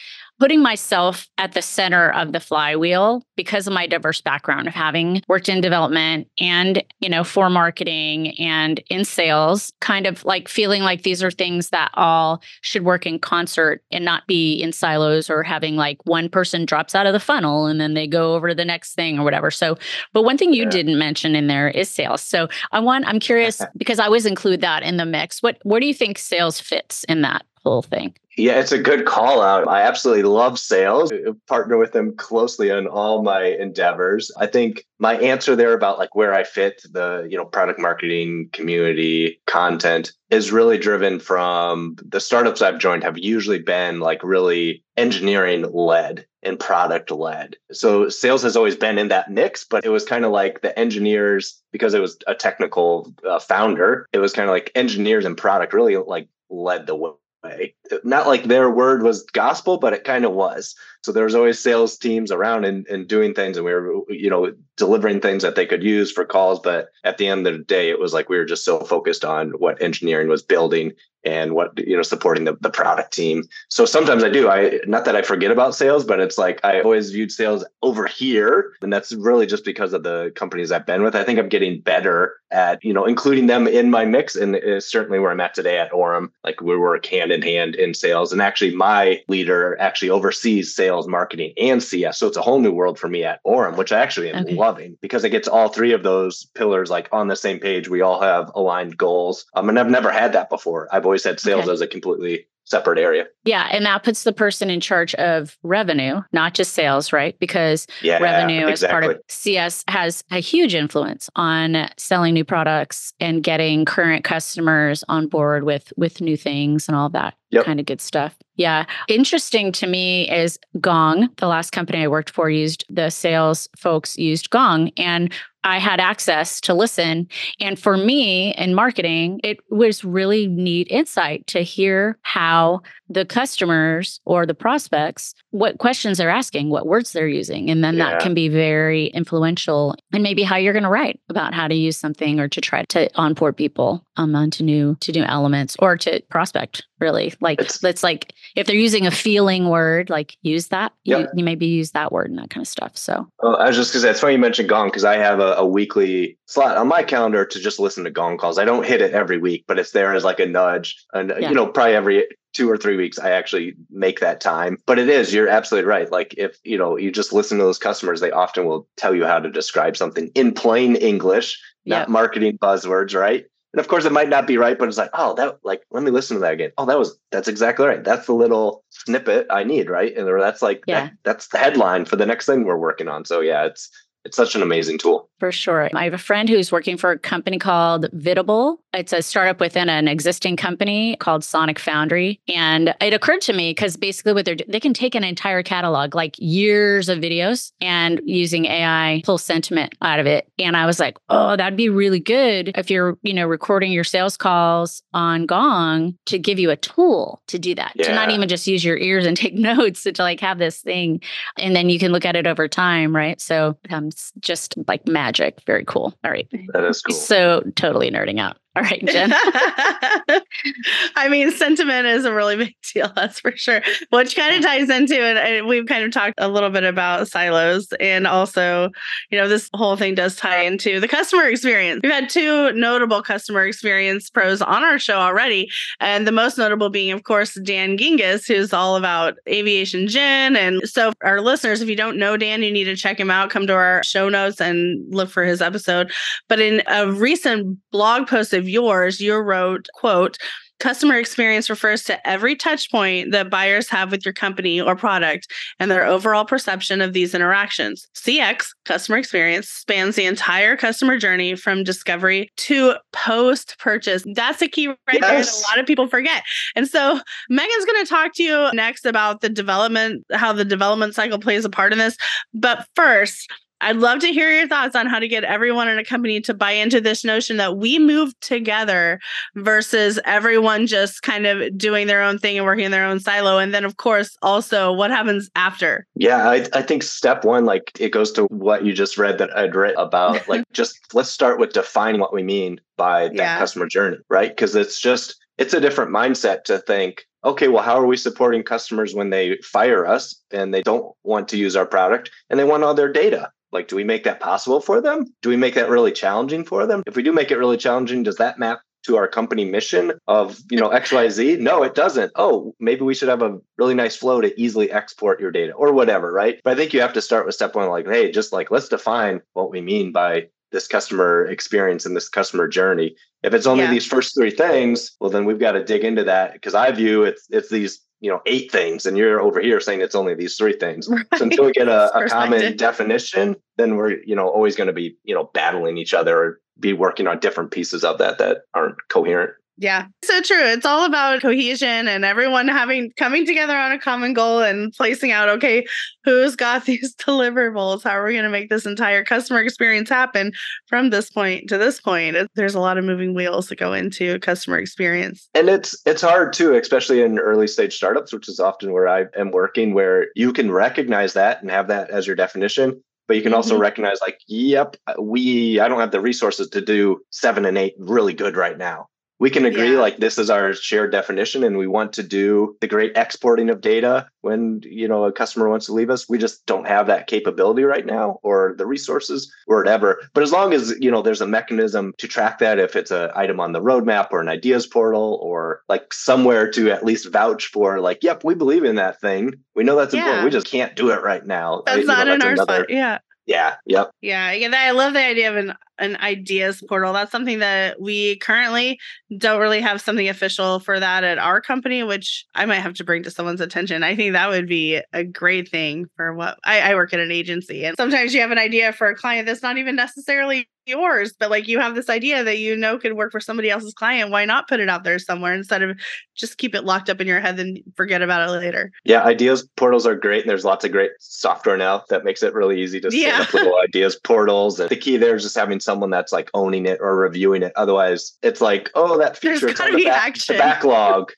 putting 0.41 0.63
myself 0.63 1.29
at 1.39 1.53
the 1.53 1.63
center 1.63 2.11
of 2.11 2.33
the 2.33 2.41
flywheel 2.41 3.23
because 3.37 3.67
of 3.67 3.73
my 3.73 3.87
diverse 3.87 4.21
background 4.21 4.67
of 4.67 4.75
having 4.75 5.23
worked 5.29 5.49
in 5.49 5.61
development 5.61 6.29
and 6.39 6.83
you 7.01 7.09
know 7.09 7.25
for 7.25 7.49
marketing 7.49 8.39
and 8.39 8.81
in 8.91 9.05
sales 9.05 9.73
kind 9.81 10.07
of 10.07 10.25
like 10.25 10.49
feeling 10.49 10.83
like 10.83 11.03
these 11.03 11.23
are 11.23 11.31
things 11.31 11.71
that 11.71 11.91
all 11.95 12.43
should 12.63 12.85
work 12.85 13.07
in 13.07 13.19
concert 13.19 13.83
and 13.91 14.05
not 14.05 14.27
be 14.27 14.61
in 14.61 14.73
silos 14.73 15.31
or 15.31 15.43
having 15.43 15.77
like 15.77 15.99
one 16.05 16.29
person 16.29 16.65
drops 16.65 16.95
out 16.95 17.07
of 17.07 17.13
the 17.13 17.21
funnel 17.21 17.67
and 17.67 17.81
then 17.81 17.95
they 17.95 18.07
go 18.07 18.35
over 18.35 18.49
to 18.49 18.55
the 18.55 18.65
next 18.65 18.95
thing 18.95 19.19
or 19.19 19.25
whatever. 19.25 19.51
So 19.51 19.79
but 20.13 20.23
one 20.23 20.37
thing 20.37 20.53
you 20.53 20.65
yeah. 20.65 20.71
didn't 20.71 20.99
mention 20.99 21.37
in 21.37 21.47
there 21.47 21.69
is 21.69 21.89
sales. 21.89 22.21
So 22.21 22.49
i 22.73 22.81
want 22.81 23.07
i'm 23.07 23.21
curious 23.21 23.63
because 23.77 23.99
i 23.99 24.05
always 24.05 24.27
include 24.27 24.61
that 24.61 24.83
in 24.83 24.97
the 24.97 25.07
mix. 25.07 25.43
What 25.43 25.59
where 25.63 25.81
do 25.81 25.87
you 25.87 25.95
think 25.95 26.19
sales 26.19 26.61
fits 26.61 27.05
in 27.05 27.23
that 27.23 27.47
whole 27.65 27.83
thing 27.83 28.15
yeah, 28.37 28.59
it's 28.59 28.73
a 28.73 28.79
good 28.79 29.07
call 29.07 29.41
out. 29.41 29.69
I 29.69 29.83
absolutely 29.83 30.25
love 30.25 30.59
sales. 30.59 31.13
I 31.13 31.19
partner 31.47 31.79
with 31.79 31.93
them 31.93 32.17
closely 32.17 32.71
on 32.71 32.87
all 32.89 33.23
my 33.23 33.45
endeavors. 33.45 34.33
I 34.37 34.47
think 34.47 34.85
my 34.99 35.17
answer 35.19 35.55
there 35.55 35.73
about 35.73 35.99
like 35.99 36.15
where 36.17 36.35
I 36.35 36.43
fit 36.43 36.83
the, 36.91 37.27
you 37.31 37.37
know, 37.37 37.45
product 37.45 37.79
marketing, 37.79 38.49
community, 38.53 39.41
content 39.47 40.13
is 40.31 40.51
really 40.51 40.79
driven 40.79 41.21
from 41.21 41.97
the 42.05 42.21
startups 42.21 42.61
I've 42.61 42.79
joined 42.79 43.05
have 43.05 43.19
usually 43.19 43.61
been 43.61 44.01
like 44.01 44.25
really 44.25 44.83
engineering 44.97 45.71
led 45.73 46.27
and 46.43 46.59
product 46.59 47.11
led. 47.13 47.57
So 47.73 48.09
sales 48.09 48.43
has 48.43 48.57
always 48.57 48.77
been 48.77 48.99
in 48.99 49.09
that 49.09 49.31
mix, 49.31 49.65
but 49.65 49.85
it 49.85 49.91
was 49.91 50.05
kind 50.05 50.25
of 50.25 50.33
like 50.33 50.61
the 50.61 50.77
engineers 50.79 51.63
because 51.73 51.95
it 51.95 52.01
was 52.01 52.19
a 52.27 52.35
technical 52.35 53.13
uh, 53.27 53.39
founder, 53.39 54.09
it 54.13 54.19
was 54.19 54.33
kind 54.33 54.49
of 54.49 54.53
like 54.53 54.73
engineers 54.75 55.25
and 55.25 55.37
product 55.37 55.73
really 55.73 55.97
like 55.97 56.29
led 56.51 56.87
the 56.87 56.97
way 56.97 57.11
way. 57.45 57.75
Not 58.03 58.27
like 58.27 58.45
their 58.45 58.71
word 58.71 59.03
was 59.03 59.23
gospel, 59.25 59.77
but 59.77 59.93
it 59.93 60.05
kind 60.05 60.25
of 60.25 60.33
was. 60.33 60.75
So 61.03 61.13
there 61.13 61.25
was 61.25 61.35
always 61.35 61.61
sales 61.61 61.97
teams 61.99 62.33
around 62.33 62.65
and, 62.65 62.87
and 62.87 63.07
doing 63.07 63.35
things, 63.35 63.57
and 63.57 63.67
we 63.67 63.73
were, 63.73 64.01
you 64.09 64.31
know, 64.31 64.53
delivering 64.77 65.21
things 65.21 65.43
that 65.43 65.55
they 65.55 65.67
could 65.67 65.83
use 65.83 66.11
for 66.11 66.25
calls. 66.25 66.61
But 66.61 66.89
at 67.05 67.19
the 67.19 67.29
end 67.29 67.47
of 67.47 67.53
the 67.53 67.65
day, 67.65 67.91
it 67.91 68.01
was 68.01 68.13
like 68.13 68.29
we 68.29 68.39
were 68.39 68.45
just 68.45 68.65
so 68.65 68.81
focused 68.81 69.25
on 69.25 69.51
what 69.53 69.83
engineering 69.83 70.29
was 70.29 70.43
building 70.43 70.93
and 71.25 71.55
what 71.55 71.77
you 71.79 71.97
know 71.97 72.03
supporting 72.03 72.45
the, 72.45 72.57
the 72.61 72.71
product 72.71 73.13
team. 73.13 73.45
So 73.69 73.85
sometimes 73.85 74.25
i 74.25 74.29
do 74.29 74.49
i 74.49 74.81
not 74.87 75.05
that 75.05 75.17
i 75.17 75.23
forget 75.23 75.51
about 75.51 75.75
sales 75.75 76.05
but 76.05 76.21
it's 76.21 76.39
like 76.39 76.61
i 76.65 76.81
always 76.81 77.11
viewed 77.11 77.33
sales 77.33 77.65
over 77.83 78.07
here 78.07 78.73
and 78.83 78.93
that's 78.93 79.13
really 79.13 79.47
just 79.47 79.65
because 79.65 79.93
of 79.93 80.03
the 80.03 80.33
companies 80.35 80.73
i've 80.73 80.87
been 80.87 81.03
with. 81.03 81.15
I 81.15 81.25
think 81.25 81.39
i'm 81.39 81.49
getting 81.49 81.81
better 81.81 82.37
at 82.51 82.83
you 82.85 82.93
know 82.93 83.05
including 83.05 83.47
them 83.47 83.67
in 83.67 83.91
my 83.91 84.05
mix 84.05 84.37
and 84.37 84.57
it's 84.57 84.91
certainly 84.91 85.19
where 85.19 85.31
i'm 85.31 85.41
at 85.41 85.55
today 85.55 85.79
at 85.79 85.93
Orum 85.93 86.31
like 86.45 86.61
we 86.61 86.77
work 86.77 87.07
hand 87.07 87.33
in 87.33 87.43
hand 87.43 87.75
in 87.75 87.95
sales 87.95 88.33
and 88.33 88.41
actually 88.41 88.75
my 88.75 89.23
leader 89.29 89.77
actually 89.81 90.11
oversees 90.11 90.75
sales 90.75 91.07
marketing 91.09 91.53
and 91.59 91.83
cs 91.83 92.19
so 92.19 92.27
it's 92.27 92.37
a 92.37 92.43
whole 92.43 92.61
new 92.61 92.73
world 92.73 92.99
for 92.99 93.09
me 93.09 93.25
at 93.25 93.43
Orum 93.45 93.77
which 93.77 93.93
i 93.93 94.01
actually 94.01 94.31
am 94.31 94.45
okay. 94.45 94.55
loving 94.55 94.97
because 95.01 95.25
it 95.25 95.31
gets 95.31 95.49
all 95.49 95.69
three 95.69 95.93
of 95.93 96.03
those 96.03 96.47
pillars 96.55 96.91
like 96.91 97.09
on 97.13 97.29
the 97.29 97.37
same 97.37 97.59
page. 97.59 97.89
We 97.89 98.01
all 98.01 98.21
have 98.21 98.51
aligned 98.55 98.97
goals. 98.97 99.47
Um, 99.55 99.69
and 99.69 99.79
i've 99.79 99.91
never 99.91 100.11
had 100.11 100.33
that 100.33 100.49
before. 100.49 100.89
I've 100.93 101.05
always 101.05 101.14
always 101.15 101.25
had 101.25 101.39
sales 101.39 101.63
okay. 101.63 101.73
as 101.73 101.81
a 101.81 101.87
completely 101.87 102.49
separate 102.65 102.99
area. 102.99 103.27
Yeah. 103.45 103.69
And 103.71 103.85
that 103.87 104.03
puts 104.03 104.25
the 104.25 104.33
person 104.33 104.71
in 104.71 104.81
charge 104.81 105.15
of 105.17 105.59
revenue, 105.63 106.23
not 106.33 106.55
just 106.55 106.73
sales, 106.73 107.13
right? 107.13 107.39
Because 107.39 107.87
yeah, 108.03 108.19
revenue 108.19 108.67
exactly. 108.69 108.87
as 108.87 108.91
part 108.91 109.05
of 109.05 109.23
CS 109.29 109.85
has 109.89 110.25
a 110.31 110.41
huge 110.41 110.75
influence 110.75 111.29
on 111.37 111.89
selling 111.97 112.35
new 112.35 112.45
products 112.45 113.13
and 113.21 113.43
getting 113.43 113.85
current 113.85 114.25
customers 114.25 115.05
on 115.09 115.29
board 115.29 115.65
with 115.65 115.93
with 115.97 116.21
new 116.21 116.37
things 116.37 116.89
and 116.89 116.97
all 116.97 117.11
that 117.11 117.35
yep. 117.55 117.65
kind 117.65 117.81
of 117.81 117.87
good 117.87 118.01
stuff. 118.01 118.35
Yeah. 118.57 118.85
Interesting 119.09 119.73
to 119.73 119.87
me 119.87 120.31
is 120.31 120.59
Gong. 120.81 121.29
The 121.37 121.47
last 121.47 121.71
company 121.71 122.03
I 122.03 122.09
worked 122.09 122.31
for 122.31 122.51
used 122.51 122.85
the 122.89 123.11
sales 123.11 123.69
folks 123.77 124.17
used 124.17 124.51
Gong. 124.51 124.91
And 124.97 125.33
I 125.65 125.79
had 125.79 125.99
access 125.99 126.61
to 126.63 126.75
listen. 126.75 127.27
And 127.59 127.79
for 127.79 127.97
me 127.97 128.55
in 128.55 128.75
marketing, 128.75 129.41
it 129.43 129.59
was 129.71 130.05
really 130.05 130.47
neat 130.47 130.87
insight 130.91 131.47
to 131.49 131.63
hear 131.63 132.19
how 132.23 132.83
the 133.09 133.25
customers 133.35 134.21
or 134.25 134.47
the 134.47 134.55
prospects, 134.55 135.35
what 135.51 135.79
questions 135.79 136.19
they're 136.19 136.31
asking, 136.31 136.71
what 136.71 136.87
words 136.87 137.13
they're 137.13 137.27
using. 137.27 137.69
And 137.69 137.83
then 137.83 137.97
yeah. 137.97 138.11
that 138.11 138.21
can 138.23 138.33
be 138.33 138.49
very 138.49 139.07
influential 139.07 139.97
and 140.13 140.23
maybe 140.23 140.45
how 140.45 140.57
you're 140.57 140.73
going 140.73 140.85
to 140.85 140.89
write 140.89 141.19
about 141.29 141.53
how 141.53 141.67
to 141.67 141.75
use 141.75 141.97
something 141.97 142.39
or 142.39 142.47
to 142.47 142.61
try 142.61 142.85
to 142.85 143.11
onboard 143.17 143.57
people 143.57 144.05
um, 144.17 144.37
onto 144.37 144.63
new 144.63 144.97
to 145.01 145.11
new 145.11 145.25
elements 145.25 145.75
or 145.81 145.97
to 145.97 146.23
prospect 146.31 146.87
really 147.01 147.35
like 147.41 147.61
it's, 147.61 147.83
it's 147.83 148.03
like 148.05 148.33
if 148.55 148.67
they're 148.67 148.77
using 148.77 149.07
a 149.07 149.11
feeling 149.11 149.69
word 149.69 150.09
like 150.09 150.37
use 150.43 150.69
that 150.69 150.93
yep. 151.03 151.21
you, 151.21 151.29
you, 151.39 151.45
maybe 151.45 151.67
use 151.67 151.91
that 151.91 152.13
word 152.13 152.31
and 152.31 152.39
that 152.39 152.51
kind 152.51 152.63
of 152.63 152.69
stuff 152.69 152.97
so 152.97 153.27
well, 153.43 153.57
i 153.57 153.67
was 153.67 153.77
just 153.77 153.91
because 153.91 154.03
that's 154.03 154.21
funny 154.21 154.35
you 154.35 154.39
mentioned 154.39 154.69
gong 154.69 154.89
because 154.89 155.05
i 155.05 155.17
have 155.17 155.41
a, 155.41 155.55
a, 155.55 155.67
weekly 155.67 156.39
slot 156.47 156.77
on 156.77 156.87
my 156.87 157.03
calendar 157.03 157.45
to 157.45 157.59
just 157.59 157.81
listen 157.81 158.05
to 158.05 158.11
gong 158.11 158.39
calls 158.39 158.59
i 158.59 158.65
don't 158.65 158.87
hit 158.87 159.03
it 159.03 159.13
every 159.13 159.39
week 159.39 159.65
but 159.67 159.79
it's 159.79 159.91
there 159.91 160.15
as 160.15 160.23
like 160.23 160.39
a 160.39 160.47
nudge 160.47 161.05
and 161.13 161.33
yeah. 161.41 161.49
you 161.49 161.55
know 161.55 161.67
probably 161.67 161.95
every 161.95 162.25
two 162.55 162.71
or 162.71 162.77
three 162.77 162.97
weeks 162.97 163.19
i 163.19 163.31
actually 163.31 163.75
make 163.91 164.21
that 164.21 164.41
time 164.41 164.79
but 164.87 164.99
it 164.99 165.09
is 165.09 165.35
you're 165.35 165.49
absolutely 165.49 165.87
right 165.89 166.11
like 166.11 166.35
if 166.39 166.59
you 166.65 166.79
know 166.79 166.97
you 166.97 167.11
just 167.11 167.33
listen 167.33 167.59
to 167.59 167.65
those 167.65 167.79
customers 167.79 168.21
they 168.21 168.31
often 168.31 168.65
will 168.65 168.89
tell 168.97 169.15
you 169.15 169.25
how 169.25 169.39
to 169.39 169.51
describe 169.51 169.97
something 169.97 170.31
in 170.35 170.53
plain 170.53 170.97
english 170.97 171.61
not 171.85 172.01
yep. 172.01 172.09
marketing 172.09 172.57
buzzwords 172.59 173.19
right 173.19 173.47
and 173.75 173.81
of 173.81 173.89
course, 173.89 174.05
it 174.05 174.13
might 174.13 174.29
not 174.29 174.47
be 174.47 174.57
right, 174.57 174.79
but 174.79 174.87
it's 174.87 174.99
like, 174.99 175.11
oh, 175.15 175.35
that 175.35 175.59
like, 175.65 175.83
let 175.91 176.05
me 176.05 176.13
listen 176.13 176.37
to 176.37 176.41
that 176.43 176.53
again. 176.53 176.71
Oh, 176.79 176.87
that 176.87 176.97
was 176.97 177.19
that's 177.33 177.49
exactly 177.49 177.85
right. 177.85 178.05
That's 178.05 178.27
the 178.27 178.33
little 178.33 178.85
snippet 178.91 179.49
I 179.51 179.65
need, 179.65 179.91
right? 179.91 180.17
And 180.17 180.29
that's 180.41 180.63
like, 180.63 180.85
yeah, 180.87 181.07
that, 181.07 181.13
that's 181.25 181.49
the 181.49 181.59
headline 181.59 182.05
for 182.05 182.15
the 182.15 182.25
next 182.25 182.47
thing 182.47 182.63
we're 182.63 182.79
working 182.79 183.09
on. 183.09 183.25
So 183.25 183.41
yeah, 183.41 183.65
it's 183.65 183.91
it's 184.25 184.37
such 184.37 184.55
an 184.55 184.63
amazing 184.63 184.99
tool. 184.99 185.29
For 185.39 185.53
sure. 185.53 185.91
I 185.93 186.05
have 186.05 186.15
a 186.15 186.19
friend 186.19 186.49
who's 186.49 186.73
working 186.73 186.97
for 186.97 187.11
a 187.11 187.19
company 187.19 187.59
called 187.59 188.07
Vidable. 188.13 188.79
It's 188.95 189.13
a 189.13 189.21
startup 189.21 189.61
within 189.61 189.91
an 189.91 190.09
existing 190.09 190.57
company 190.57 191.17
called 191.17 191.45
Sonic 191.45 191.79
Foundry. 191.81 192.41
And 192.49 192.95
it 193.01 193.13
occurred 193.13 193.43
to 193.43 193.53
me 193.53 193.73
because 193.73 193.97
basically 193.97 194.33
what 194.33 194.47
they're 194.47 194.57
they 194.67 194.81
can 194.81 194.95
take 194.95 195.15
an 195.15 195.25
entire 195.25 195.63
catalog, 195.63 196.15
like 196.15 196.37
years 196.39 197.09
of 197.11 197.19
videos, 197.19 197.73
and 197.81 198.23
using 198.25 198.65
AI 198.65 199.23
pull 199.25 199.37
sentiment 199.37 199.95
out 200.01 200.21
of 200.21 200.27
it. 200.27 200.49
And 200.59 200.77
I 200.77 200.87
was 200.87 200.99
like, 200.99 201.19
oh, 201.29 201.57
that'd 201.57 201.77
be 201.77 201.91
really 201.91 202.21
good 202.21 202.73
if 202.77 202.91
you're, 202.91 203.19
you 203.23 203.35
know, 203.35 203.47
recording 203.47 203.93
your 203.93 204.05
sales 204.05 204.37
calls 204.39 205.03
on 205.13 205.45
Gong 205.45 206.17
to 206.27 206.39
give 206.39 206.59
you 206.59 206.71
a 206.71 206.77
tool 206.77 207.43
to 207.49 207.59
do 207.59 207.75
that. 207.75 207.93
Yeah. 207.95 208.07
To 208.07 208.15
not 208.15 208.31
even 208.31 208.49
just 208.49 208.67
use 208.67 208.85
your 208.85 208.97
ears 208.97 209.27
and 209.27 209.37
take 209.37 209.55
notes, 209.55 210.05
to 210.05 210.15
like 210.19 210.41
have 210.41 210.59
this 210.59 210.81
thing. 210.81 211.21
And 211.59 211.77
then 211.77 211.91
you 211.91 211.99
can 211.99 212.13
look 212.13 212.25
at 212.25 212.37
it 212.37 212.47
over 212.47 212.69
time, 212.69 213.15
right? 213.15 213.39
So 213.41 213.77
um, 213.91 214.11
it's 214.15 214.33
just 214.39 214.77
like 214.87 215.09
magic. 215.09 215.61
Very 215.67 215.85
cool. 215.85 216.17
All 216.23 216.31
right. 216.31 216.49
That 216.73 216.85
is 216.85 217.03
cool. 217.03 217.17
So 217.17 217.63
totally 217.75 218.13
nerding 218.13 218.39
out. 218.39 218.57
All 218.77 218.83
right, 218.83 219.05
Jen. 219.07 219.33
I 221.17 221.29
mean, 221.29 221.53
sentiment 221.53 222.07
is 222.07 222.25
a 222.25 222.35
really 222.35 222.57
big 222.57 222.75
deal, 222.93 223.13
that's 223.15 223.39
for 223.39 223.57
sure. 223.57 223.83
Which 224.11 224.35
kind 224.35 224.57
of 224.57 224.63
ties 224.63 224.91
into 224.91 225.15
it. 225.15 225.37
And 225.37 225.69
we've 225.69 225.87
kind 225.87 226.03
of 226.03 226.11
talked 226.11 226.35
a 226.39 226.49
little 226.49 226.71
bit 226.71 226.83
about 226.83 227.29
silos. 227.29 227.87
And 228.01 228.27
also, 228.27 228.91
you 229.31 229.39
know, 229.39 229.47
this 229.47 229.71
whole 229.75 229.97
thing 229.97 230.17
does 230.17 230.35
tie 230.35 230.63
into 230.63 230.99
the 230.99 231.07
customer 231.07 231.45
experience. 231.45 232.01
We've 232.03 232.11
had 232.11 232.29
two 232.29 232.73
notable 232.73 233.23
customer 233.23 233.65
experience 233.65 234.29
pros 234.29 234.61
on 234.61 234.83
our 234.83 234.99
show 234.99 235.19
already. 235.19 235.71
And 236.01 236.27
the 236.27 236.33
most 236.33 236.59
notable 236.59 236.91
being, 236.91 237.13
of 237.13 237.23
course, 237.23 237.55
Dan 237.63 237.97
Gingiss, 237.97 238.49
who's 238.49 238.73
all 238.73 238.97
about 238.97 239.35
aviation 239.49 240.09
gin. 240.09 240.57
And 240.57 240.89
so, 240.89 241.13
our 241.23 241.41
listeners, 241.41 241.81
if 241.81 241.89
you 241.89 241.97
don't 241.97 242.19
know 242.19 242.37
Dan, 242.37 242.65
you 242.65 242.73
need 242.73 242.85
to 242.85 242.97
check 242.97 243.21
him 243.21 243.31
out. 243.31 243.51
Come 243.51 243.69
to 243.69 243.75
our 243.75 244.03
show 244.03 244.29
notes 244.29 244.61
and 244.61 245.15
look 245.15 245.31
for 245.31 245.45
his 245.45 245.63
episode. 245.63 246.11
But 246.49 246.59
in 246.59 246.83
a 246.89 247.13
recent 247.13 247.79
blog 247.93 248.27
post 248.27 248.53
of 248.65 248.69
yours, 248.69 249.21
you 249.21 249.37
wrote, 249.37 249.87
quote, 249.95 250.39
Customer 250.81 251.17
experience 251.17 251.71
refers 251.71 252.03
to 252.05 252.29
every 252.29 252.57
touch 252.57 252.91
point 252.91 253.31
that 253.31 253.49
buyers 253.49 253.89
have 253.89 254.11
with 254.11 254.25
your 254.25 254.35
company 254.35 254.81
or 254.81 254.97
product 254.97 255.51
and 255.79 255.91
their 255.91 256.05
overall 256.05 256.45
perception 256.45 257.01
of 257.01 257.13
these 257.13 257.35
interactions. 257.35 258.07
CX, 258.15 258.67
customer 258.85 259.17
experience, 259.17 259.69
spans 259.69 260.17
the 260.17 260.27
entire 260.27 260.77
customer 260.77 261.17
journey 261.17 261.55
from 261.55 261.85
discovery 261.85 262.51
to 262.57 262.97
post 263.13 263.77
purchase. 263.79 264.25
That's 264.35 264.61
a 264.63 264.69
key 264.69 264.89
right 264.89 264.97
yes. 265.13 265.21
there 265.21 265.43
that 265.43 265.49
a 265.49 265.67
lot 265.71 265.79
of 265.79 265.87
people 265.87 266.09
forget. 266.09 266.43
And 266.75 266.89
so 266.89 267.21
Megan's 267.49 267.85
going 267.85 268.05
to 268.05 268.11
talk 268.11 268.35
to 268.35 268.43
you 268.43 268.69
next 268.75 269.07
about 269.07 269.43
the 269.43 269.49
development, 269.49 270.27
how 270.33 270.53
the 270.53 270.65
development 270.65 271.15
cycle 271.15 271.39
plays 271.39 271.65
a 271.65 271.71
part 271.71 271.93
in 271.93 271.99
this. 271.99 272.17
But 272.53 272.87
first, 272.97 273.51
I'd 273.85 273.97
love 273.97 274.21
to 274.21 274.33
hear 274.33 274.51
your 274.51 274.67
thoughts 274.67 274.97
on 274.97 275.07
how 275.07 275.19
to 275.19 275.29
get 275.29 275.45
everyone 275.45 275.89
in 275.89 275.99
a 275.99 276.05
company 276.05 276.41
to 276.41 276.55
buy 276.55 276.71
into 276.71 277.03
this 277.03 277.23
notion 277.23 277.59
that 277.59 277.77
we 277.77 277.99
move 277.99 278.33
together 278.41 279.21
versus 279.57 280.19
everyone 280.25 280.87
just 280.87 281.23
kind 281.23 281.47
of 281.47 281.77
doing 281.77 282.07
their 282.07 282.23
own 282.23 282.39
thing 282.39 282.57
and 282.57 282.65
working 282.65 282.87
in 282.87 282.93
their 282.93 283.05
own 283.05 283.21
silo. 283.21 283.59
And 283.59 283.75
then, 283.75 283.85
of 283.85 283.99
course, 283.99 284.39
also 284.41 284.91
what 284.91 285.11
happens 285.11 285.51
after. 285.55 286.07
Yeah, 286.15 286.49
I, 286.49 286.67
I 286.73 286.81
think 286.81 287.03
step 287.03 287.45
one, 287.45 287.67
like 287.67 287.93
it 288.01 288.09
goes 288.09 288.33
to 288.33 288.45
what 288.45 288.87
you 288.87 288.95
just 288.95 289.19
read 289.19 289.37
that 289.37 289.55
I'd 289.55 289.75
read 289.75 289.95
about, 289.97 290.49
like 290.49 290.65
just 290.73 290.99
let's 291.13 291.29
start 291.29 291.59
with 291.59 291.75
defining 291.75 292.23
what 292.23 292.33
we 292.33 292.43
mean 292.43 292.81
by 292.97 293.29
that 293.29 293.37
yeah. 293.37 293.59
customer 293.59 293.87
journey, 293.87 294.17
right? 294.31 294.49
Because 294.49 294.75
it's 294.75 294.99
just, 294.99 295.37
it's 295.59 295.75
a 295.75 295.81
different 295.81 296.11
mindset 296.11 296.65
to 296.65 296.79
think, 296.79 297.27
okay, 297.45 297.69
well, 297.69 297.83
how 297.83 297.97
are 297.97 298.07
we 298.07 298.17
supporting 298.17 298.63
customers 298.63 299.15
when 299.15 299.29
they 299.29 299.59
fire 299.59 300.07
us 300.07 300.41
and 300.51 300.73
they 300.73 300.83
don't 300.83 301.15
want 301.23 301.49
to 301.49 301.59
use 301.59 301.77
our 301.77 301.85
product 301.85 302.31
and 302.49 302.59
they 302.59 302.65
want 302.65 302.83
all 302.83 302.95
their 302.95 303.13
data? 303.13 303.51
Like, 303.75 303.89
do 303.89 303.97
we 303.97 304.05
make 304.05 304.25
that 304.25 304.41
possible 304.41 304.81
for 304.81 305.01
them? 305.01 305.27
Do 305.43 305.49
we 305.49 305.57
make 305.57 305.75
that 305.75 305.91
really 305.91 306.13
challenging 306.13 306.65
for 306.65 306.87
them? 306.87 307.03
If 307.07 307.17
we 307.17 307.25
do 307.25 307.33
make 307.33 307.51
it 307.51 307.59
really 307.59 307.77
challenging, 307.77 308.23
does 308.23 308.37
that 308.37 308.59
map 308.59 308.81
to 309.05 309.17
our 309.17 309.29
company 309.29 309.65
mission 309.67 310.13
of 310.29 310.59
you 310.71 310.79
know 310.79 310.89
xyz 310.89 311.59
no 311.59 311.83
it 311.83 311.95
doesn't 311.95 312.33
oh 312.37 312.75
maybe 312.81 313.03
we 313.03 313.15
should 313.15 313.29
have 313.29 313.43
a 313.43 313.59
really 313.77 313.93
nice 313.93 314.17
flow 314.17 314.41
to 314.41 314.59
easily 314.59 314.91
export 314.91 315.41
your 315.41 315.51
data 315.51 315.75
or 315.75 315.93
whatever 315.93 316.33
right 316.33 316.59
but 316.65 316.73
i 316.73 316.77
think 316.77 316.95
you 316.95 317.03
have 317.03 317.13
to 317.13 317.21
start 317.21 317.45
with 317.45 317.55
step 317.55 317.75
one 317.75 317.89
like 317.91 318.07
hey 318.07 318.31
just 318.31 318.51
like 318.51 318.71
let's 318.71 318.89
define 318.89 319.43
what 319.53 319.71
we 319.71 319.83
mean 319.83 320.11
by 320.11 320.47
this 320.73 320.89
customer 320.89 321.45
experience 321.45 322.07
and 322.07 322.17
this 322.17 322.31
customer 322.31 322.67
journey 322.67 323.15
if 323.43 323.53
it's 323.53 323.67
only 323.67 323.85
yeah. 323.85 323.91
these 323.91 324.07
first 324.07 324.35
three 324.35 324.51
things 324.51 325.15
well 325.21 325.31
then 325.31 325.45
we've 325.45 325.61
got 325.61 325.73
to 325.73 325.85
dig 325.85 326.03
into 326.03 326.25
that 326.25 326.55
because 326.55 326.75
i 326.75 326.91
view 326.91 327.25
it's 327.25 327.47
it's 327.51 327.69
these 327.69 328.01
you 328.25 328.31
know 328.31 328.41
eight 328.47 328.73
things 328.73 329.05
and 329.05 329.19
you're 329.19 329.39
over 329.39 329.61
here 329.61 329.81
saying 329.81 330.01
it's 330.01 330.15
only 330.15 330.35
these 330.35 330.57
three 330.57 330.73
things. 330.73 331.07
Right. 331.09 331.27
so 331.37 331.45
until 331.45 331.67
we 331.67 331.73
get 331.73 331.89
a, 331.89 332.17
a 332.25 332.27
common 332.27 332.75
definition 332.75 333.55
then 333.77 333.97
we're 333.97 334.23
you 334.25 334.35
know 334.35 334.49
always 334.49 334.77
going 334.77 334.87
to 334.87 334.95
be 334.95 335.19
you 335.25 335.35
know 335.35 335.51
battling 335.53 335.99
each 335.99 336.15
other 336.15 336.37
or 336.39 336.61
be 336.81 336.95
working 336.95 337.27
on 337.27 337.39
different 337.39 337.71
pieces 337.71 338.03
of 338.03 338.17
that 338.19 338.39
that 338.39 338.63
aren't 338.73 338.97
coherent 339.11 339.51
yeah, 339.77 340.07
so 340.25 340.41
true. 340.41 340.65
It's 340.65 340.87
all 340.87 341.05
about 341.05 341.43
cohesion 341.43 342.07
and 342.07 342.25
everyone 342.25 342.69
having 342.69 343.11
coming 343.17 343.45
together 343.45 343.77
on 343.77 343.91
a 343.91 343.99
common 343.99 344.33
goal 344.33 344.61
and 344.61 344.93
placing 344.93 345.33
out, 345.33 345.49
okay, 345.49 345.85
who's 346.23 346.55
got 346.55 346.85
these 346.87 347.15
deliverables? 347.17 348.05
How 348.05 348.11
are 348.11 348.25
we 348.25 348.35
going 348.35 348.45
to 348.45 348.51
make 348.51 348.71
this 348.71 348.87
entire 348.87 349.25
customer 349.25 349.61
experience 349.61 350.09
happen 350.09 350.53
from 350.87 351.11
this 351.11 351.29
point 351.29 351.69
to 351.71 351.79
this 351.79 352.01
point? 352.01 352.37
There's 352.55 352.77
a 352.77 352.81
lot 352.81 352.99
of 352.99 353.05
moving 353.05 353.35
wheels 353.35 353.69
that 353.69 353.79
go 353.79 353.93
into 353.93 354.39
customer 354.39 354.79
experience. 354.79 355.49
And 355.55 355.69
it's 355.69 356.01
it's 356.07 356.23
hard 356.23 356.53
too, 356.53 356.75
especially 356.75 357.23
in 357.23 357.39
early 357.41 357.67
stage 357.67 357.97
startups, 357.97 358.33
which 358.33 358.49
is 358.49 358.61
often 358.61 358.93
where 358.93 359.09
I 359.09 359.27
am 359.37 359.51
working, 359.51 359.93
where 359.93 360.29
you 360.37 360.53
can 360.53 360.71
recognize 360.71 361.33
that 361.33 361.63
and 361.63 361.71
have 361.71 361.89
that 361.89 362.11
as 362.11 362.27
your 362.27 362.37
definition 362.37 363.03
but 363.27 363.37
you 363.37 363.43
can 363.43 363.55
also 363.55 363.73
mm-hmm. 363.75 363.83
recognize 363.83 364.19
like 364.21 364.39
yep 364.47 364.97
we 365.19 365.81
i 365.81 365.89
don't 365.89 366.01
have 366.01 366.11
the 366.11 366.21
resources 366.21 366.69
to 366.69 366.81
do 366.83 367.19
seven 367.31 367.65
and 367.65 367.79
eight 367.79 367.95
really 367.99 368.35
good 368.35 368.55
right 368.57 368.77
now 368.77 369.09
we 369.39 369.51
can 369.51 369.65
agree 369.65 369.93
yeah. 369.93 370.01
like 370.01 370.19
this 370.19 370.39
is 370.39 370.51
our 370.51 370.73
shared 370.75 371.13
definition 371.13 371.65
and 371.65 371.77
we 371.77 371.87
want 371.87 372.13
to 372.15 372.23
do 372.23 372.77
the 372.81 372.87
great 372.87 373.13
exporting 373.17 373.69
of 373.69 373.81
data 373.81 374.29
when 374.43 374.81
you 374.85 375.09
know 375.09 375.25
a 375.25 375.33
customer 375.33 375.69
wants 375.69 375.87
to 375.87 375.93
leave 375.93 376.11
us. 376.11 376.29
We 376.29 376.39
just 376.39 376.65
don't 376.67 376.87
have 376.87 377.07
that 377.09 377.27
capability 377.27 377.83
right 377.83 378.07
now 378.07 378.39
or 378.43 378.75
the 378.79 378.87
resources 378.87 379.53
or 379.67 379.79
whatever. 379.79 380.21
But 380.35 380.43
as 380.43 380.53
long 380.53 380.73
as 380.73 380.95
you 381.01 381.11
know 381.11 381.23
there's 381.23 381.41
a 381.41 381.47
mechanism 381.47 382.15
to 382.19 382.29
track 382.29 382.59
that 382.61 382.79
if 382.79 382.97
it's 382.97 383.11
an 383.11 383.31
item 383.35 383.61
on 383.61 383.73
the 383.73 383.83
roadmap 383.83 384.29
or 384.31 384.41
an 384.41 384.49
ideas 384.49 384.87
portal 384.87 385.39
or 385.43 385.83
like 385.89 386.13
somewhere 386.13 386.71
to 386.73 386.91
at 386.91 387.05
least 387.05 387.31
vouch 387.33 387.67
for 387.67 388.01
like 388.01 388.23
yep 388.23 388.45
we 388.45 388.55
believe 388.55 388.85
in 388.85 388.97
that 388.97 389.21
thing. 389.21 389.53
We 389.75 389.83
know 389.83 389.97
that's 389.97 390.15
yeah. 390.15 390.21
important. 390.21 390.45
We 390.45 390.51
just 390.51 390.69
can't 390.69 390.95
do 390.95 391.11
it 391.11 391.23
right 391.23 391.45
now. 391.45 391.81
Uh, 391.81 391.97
that's 391.97 392.07
not 392.07 392.27
know, 392.27 392.33
that's 392.33 392.45
in 392.45 392.49
our 392.49 392.53
another, 392.53 392.87
yeah 392.89 393.19
Yeah. 393.47 393.75
Yep. 393.87 394.11
Yeah. 394.23 394.51
Again, 394.51 394.75
I 394.75 394.93
love 394.93 395.13
the 395.13 395.25
idea 395.25 395.51
of 395.51 395.57
an 395.57 395.75
an 395.99 396.17
ideas 396.17 396.83
portal. 396.89 397.13
That's 397.13 397.31
something 397.31 397.61
that 397.61 398.01
we 398.01 398.37
currently 398.39 398.99
don't 399.39 399.61
really 399.61 399.81
have 399.81 400.01
something 400.01 400.29
official 400.29 400.81
for 400.81 400.99
that 400.99 401.23
at 401.23 401.39
our 401.39 401.61
company, 401.61 402.03
which 402.03 402.45
I 402.55 402.67
might 402.67 402.81
have 402.81 402.95
to 402.95 403.05
bring 403.05 403.23
to 403.25 403.31
someone's 403.31 403.61
attention. 403.61 404.03
I 404.03 404.17
think 404.17 404.33
that 404.33 404.49
would 404.49 404.67
be 404.67 405.01
a 405.13 405.23
great 405.23 405.69
thing 405.69 406.07
for 406.17 406.35
what 406.35 406.59
I, 406.65 406.81
I 406.81 406.95
work 406.95 407.13
at 407.13 407.21
an 407.21 407.31
agency. 407.31 407.85
And 407.85 407.97
sometimes 407.97 408.35
you 408.35 408.41
have 408.41 408.51
an 408.51 408.59
idea 408.59 408.93
for 408.93 409.07
a 409.09 409.15
client 409.15 409.47
that's 409.47 409.63
not 409.63 409.79
even 409.79 409.95
necessarily 409.95 410.69
yours, 410.87 411.33
but 411.39 411.51
like 411.51 411.69
you 411.69 411.79
have 411.79 411.95
this 411.95 412.09
idea 412.09 412.45
that 412.45 412.59
you 412.59 412.77
know 412.77 412.99
could 412.99 413.15
work 413.15 413.33
for 413.33 413.41
somebody 413.41 413.71
else's 413.71 413.95
client. 413.95 414.31
Why 414.31 414.45
not 414.45 414.69
put 414.69 414.81
it 414.81 414.89
out 414.89 415.05
there 415.05 415.19
somewhere 415.19 415.55
instead 415.55 415.83
of 415.83 415.99
just 416.35 416.59
keep 416.59 416.75
it 416.75 416.85
locked 416.85 417.09
up 417.09 417.21
in 417.21 417.27
your 417.27 417.41
head 417.41 417.59
and 417.59 417.81
forget 417.97 418.23
about 418.23 418.49
it 418.49 418.53
later? 418.53 418.93
Yeah, 419.05 419.23
ideas 419.23 419.67
portals 419.77 420.07
are 420.07 420.15
great. 420.15 420.43
And 420.43 420.51
there's 420.51 420.65
lots 420.65 420.85
of 420.85 420.93
great 420.93 421.13
software 421.21 421.77
now 421.77 422.05
that 422.09 422.25
makes 422.25 422.43
it 422.43 422.55
really 422.55 422.81
easy 422.81 423.01
to 423.01 423.09
yeah. 423.13 423.39
set 423.39 423.49
up 423.49 423.55
little 423.55 423.79
ideas 423.81 424.17
portals. 424.17 424.81
And 424.81 424.91
the 424.91 424.97
key 424.97 425.17
there 425.17 425.35
is 425.35 425.43
just 425.43 425.57
having 425.57 425.81
someone 425.81 426.11
that's 426.11 426.33
like 426.33 426.51
owning 426.55 426.87
it 426.87 426.99
or 427.01 427.17
reviewing 427.17 427.63
it. 427.63 427.73
Otherwise, 427.77 428.37
it's 428.43 428.61
like, 428.61 428.91
oh, 428.95 429.19
that 429.19 429.37
feature 429.37 429.69
is 429.69 429.81
on 429.81 429.95
the, 429.95 430.05
back, 430.05 430.35
the 430.35 430.55
backlog. 430.55 431.33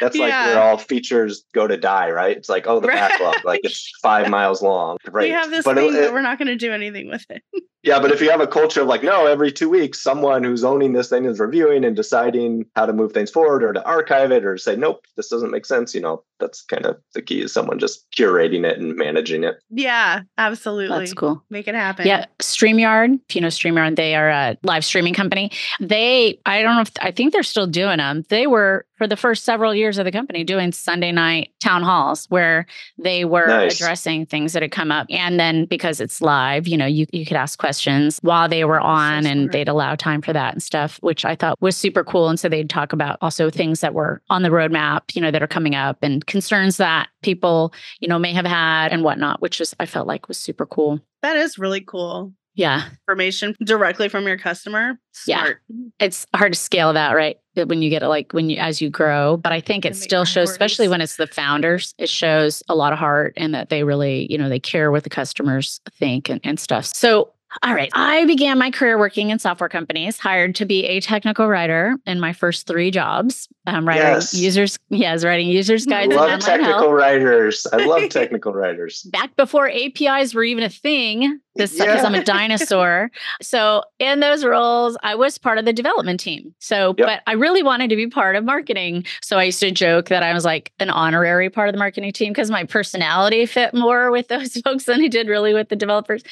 That's 0.00 0.16
yeah. 0.16 0.24
like 0.24 0.46
where 0.46 0.62
all 0.62 0.78
features 0.78 1.44
go 1.52 1.66
to 1.66 1.76
die, 1.76 2.10
right? 2.10 2.36
It's 2.36 2.48
like, 2.48 2.66
oh, 2.66 2.80
the 2.80 2.88
right. 2.88 3.10
backlog, 3.10 3.44
like 3.44 3.60
it's 3.64 3.90
five 4.02 4.28
miles 4.30 4.62
long. 4.62 4.98
Right. 5.10 5.24
We 5.24 5.30
have 5.30 5.50
this 5.50 5.64
but 5.64 5.76
thing, 5.76 5.94
it, 5.94 6.00
but 6.00 6.12
we're 6.12 6.22
not 6.22 6.38
going 6.38 6.48
to 6.48 6.56
do 6.56 6.72
anything 6.72 7.08
with 7.08 7.24
it. 7.30 7.42
Yeah, 7.84 7.98
but 7.98 8.12
if 8.12 8.20
you 8.20 8.30
have 8.30 8.40
a 8.40 8.46
culture 8.46 8.82
of 8.82 8.86
like, 8.86 9.02
no, 9.02 9.26
every 9.26 9.50
two 9.50 9.68
weeks, 9.68 10.00
someone 10.00 10.44
who's 10.44 10.62
owning 10.62 10.92
this 10.92 11.08
thing 11.08 11.24
is 11.24 11.40
reviewing 11.40 11.84
and 11.84 11.96
deciding 11.96 12.66
how 12.76 12.86
to 12.86 12.92
move 12.92 13.10
things 13.10 13.28
forward 13.28 13.64
or 13.64 13.72
to 13.72 13.84
archive 13.84 14.30
it 14.30 14.44
or 14.44 14.56
say, 14.56 14.76
nope, 14.76 15.04
this 15.16 15.26
doesn't 15.26 15.50
make 15.50 15.66
sense, 15.66 15.92
you 15.92 16.00
know, 16.00 16.22
that's 16.42 16.62
kind 16.62 16.84
of 16.84 17.00
the 17.14 17.22
key 17.22 17.40
is 17.40 17.52
someone 17.52 17.78
just 17.78 18.10
curating 18.10 18.66
it 18.66 18.78
and 18.78 18.96
managing 18.96 19.44
it. 19.44 19.56
Yeah, 19.70 20.22
absolutely. 20.36 20.98
That's 20.98 21.14
cool. 21.14 21.42
Make 21.48 21.68
it 21.68 21.74
happen. 21.74 22.06
Yeah. 22.06 22.26
StreamYard, 22.40 23.20
if 23.28 23.34
you 23.34 23.40
know 23.40 23.48
StreamYard, 23.48 23.96
they 23.96 24.14
are 24.14 24.28
a 24.28 24.58
live 24.62 24.84
streaming 24.84 25.14
company. 25.14 25.50
They, 25.80 26.38
I 26.44 26.62
don't 26.62 26.74
know 26.74 26.82
if, 26.82 26.92
I 27.00 27.10
think 27.10 27.32
they're 27.32 27.42
still 27.42 27.66
doing 27.66 27.98
them. 27.98 28.24
They 28.28 28.46
were 28.46 28.84
for 29.02 29.08
the 29.08 29.16
first 29.16 29.44
several 29.44 29.74
years 29.74 29.98
of 29.98 30.04
the 30.04 30.12
company 30.12 30.44
doing 30.44 30.70
Sunday 30.70 31.10
night 31.10 31.50
town 31.60 31.82
halls 31.82 32.26
where 32.26 32.66
they 32.98 33.24
were 33.24 33.48
nice. 33.48 33.74
addressing 33.74 34.26
things 34.26 34.52
that 34.52 34.62
had 34.62 34.70
come 34.70 34.92
up. 34.92 35.08
And 35.10 35.40
then 35.40 35.64
because 35.64 36.00
it's 36.00 36.22
live, 36.22 36.68
you 36.68 36.76
know, 36.76 36.86
you, 36.86 37.06
you 37.12 37.26
could 37.26 37.36
ask 37.36 37.58
questions 37.58 38.20
while 38.22 38.48
they 38.48 38.64
were 38.64 38.80
on 38.80 39.24
so 39.24 39.30
and 39.30 39.50
they'd 39.50 39.68
allow 39.68 39.96
time 39.96 40.22
for 40.22 40.32
that 40.32 40.52
and 40.52 40.62
stuff, 40.62 40.98
which 41.02 41.24
I 41.24 41.34
thought 41.34 41.60
was 41.60 41.76
super 41.76 42.04
cool. 42.04 42.28
And 42.28 42.38
so 42.38 42.48
they'd 42.48 42.70
talk 42.70 42.92
about 42.92 43.18
also 43.20 43.50
things 43.50 43.80
that 43.80 43.92
were 43.92 44.22
on 44.30 44.42
the 44.42 44.50
roadmap, 44.50 45.14
you 45.14 45.20
know, 45.20 45.32
that 45.32 45.42
are 45.42 45.48
coming 45.48 45.74
up 45.74 45.98
and 46.02 46.24
concerns 46.32 46.78
that 46.78 47.08
people, 47.22 47.72
you 48.00 48.08
know, 48.08 48.18
may 48.18 48.32
have 48.32 48.44
had 48.44 48.88
and 48.90 49.04
whatnot, 49.04 49.40
which 49.40 49.60
was, 49.60 49.76
I 49.78 49.86
felt 49.86 50.08
like 50.08 50.26
was 50.26 50.38
super 50.38 50.66
cool. 50.66 50.98
That 51.22 51.36
is 51.36 51.58
really 51.58 51.80
cool. 51.80 52.32
Yeah. 52.54 52.88
Information 53.08 53.56
directly 53.64 54.08
from 54.08 54.26
your 54.26 54.36
customer. 54.36 54.98
Smart. 55.12 55.60
Yeah. 55.68 55.76
It's 56.00 56.26
hard 56.34 56.52
to 56.52 56.58
scale 56.58 56.92
that, 56.92 57.12
right? 57.12 57.38
When 57.54 57.80
you 57.80 57.88
get 57.88 58.02
it, 58.02 58.08
like 58.08 58.32
when 58.32 58.50
you, 58.50 58.58
as 58.58 58.82
you 58.82 58.90
grow. 58.90 59.36
But 59.36 59.52
I 59.52 59.60
think 59.60 59.84
it 59.84 59.96
still 59.96 60.24
shows, 60.24 60.50
especially 60.50 60.88
when 60.88 61.00
it's 61.00 61.16
the 61.16 61.26
founders, 61.26 61.94
it 61.96 62.10
shows 62.10 62.62
a 62.68 62.74
lot 62.74 62.92
of 62.92 62.98
heart 62.98 63.32
and 63.36 63.54
that 63.54 63.68
they 63.70 63.84
really, 63.84 64.26
you 64.30 64.36
know, 64.36 64.48
they 64.48 64.60
care 64.60 64.90
what 64.90 65.04
the 65.04 65.10
customers 65.10 65.80
think 65.98 66.28
and, 66.28 66.40
and 66.44 66.60
stuff. 66.60 66.86
So 66.86 67.32
all 67.62 67.74
right. 67.74 67.90
I 67.94 68.24
began 68.24 68.58
my 68.58 68.70
career 68.70 68.98
working 68.98 69.30
in 69.30 69.38
software 69.38 69.68
companies, 69.68 70.18
hired 70.18 70.54
to 70.56 70.64
be 70.64 70.84
a 70.84 71.00
technical 71.00 71.48
writer 71.48 71.96
in 72.06 72.20
my 72.20 72.32
first 72.32 72.66
three 72.66 72.90
jobs. 72.90 73.48
Um, 73.66 73.86
writing 73.86 74.02
yes. 74.02 74.34
users, 74.34 74.78
yes, 74.88 75.24
writing 75.24 75.48
users 75.48 75.86
guides. 75.86 76.14
I 76.14 76.16
love 76.16 76.40
technical 76.40 76.72
health. 76.72 76.92
writers. 76.92 77.66
I 77.72 77.84
love 77.84 78.08
technical 78.10 78.52
writers. 78.52 79.02
Back 79.02 79.36
before 79.36 79.68
APIs 79.68 80.34
were 80.34 80.44
even 80.44 80.64
a 80.64 80.70
thing, 80.70 81.40
because 81.54 81.74
yeah. 81.78 82.02
I'm 82.02 82.14
a 82.14 82.24
dinosaur. 82.24 83.10
so 83.40 83.82
in 83.98 84.20
those 84.20 84.44
roles, 84.44 84.96
I 85.02 85.14
was 85.14 85.38
part 85.38 85.58
of 85.58 85.64
the 85.64 85.72
development 85.72 86.20
team. 86.20 86.54
So, 86.58 86.94
yep. 86.98 87.06
but 87.06 87.22
I 87.26 87.34
really 87.34 87.62
wanted 87.62 87.90
to 87.90 87.96
be 87.96 88.06
part 88.06 88.36
of 88.36 88.44
marketing. 88.44 89.04
So 89.22 89.38
I 89.38 89.44
used 89.44 89.60
to 89.60 89.70
joke 89.70 90.08
that 90.08 90.22
I 90.22 90.32
was 90.32 90.44
like 90.44 90.72
an 90.78 90.90
honorary 90.90 91.50
part 91.50 91.68
of 91.68 91.72
the 91.72 91.78
marketing 91.78 92.12
team 92.12 92.32
because 92.32 92.50
my 92.50 92.64
personality 92.64 93.46
fit 93.46 93.74
more 93.74 94.10
with 94.10 94.28
those 94.32 94.54
folks 94.58 94.84
than 94.84 95.02
it 95.02 95.12
did 95.12 95.28
really 95.28 95.54
with 95.54 95.68
the 95.68 95.76
developers. 95.76 96.22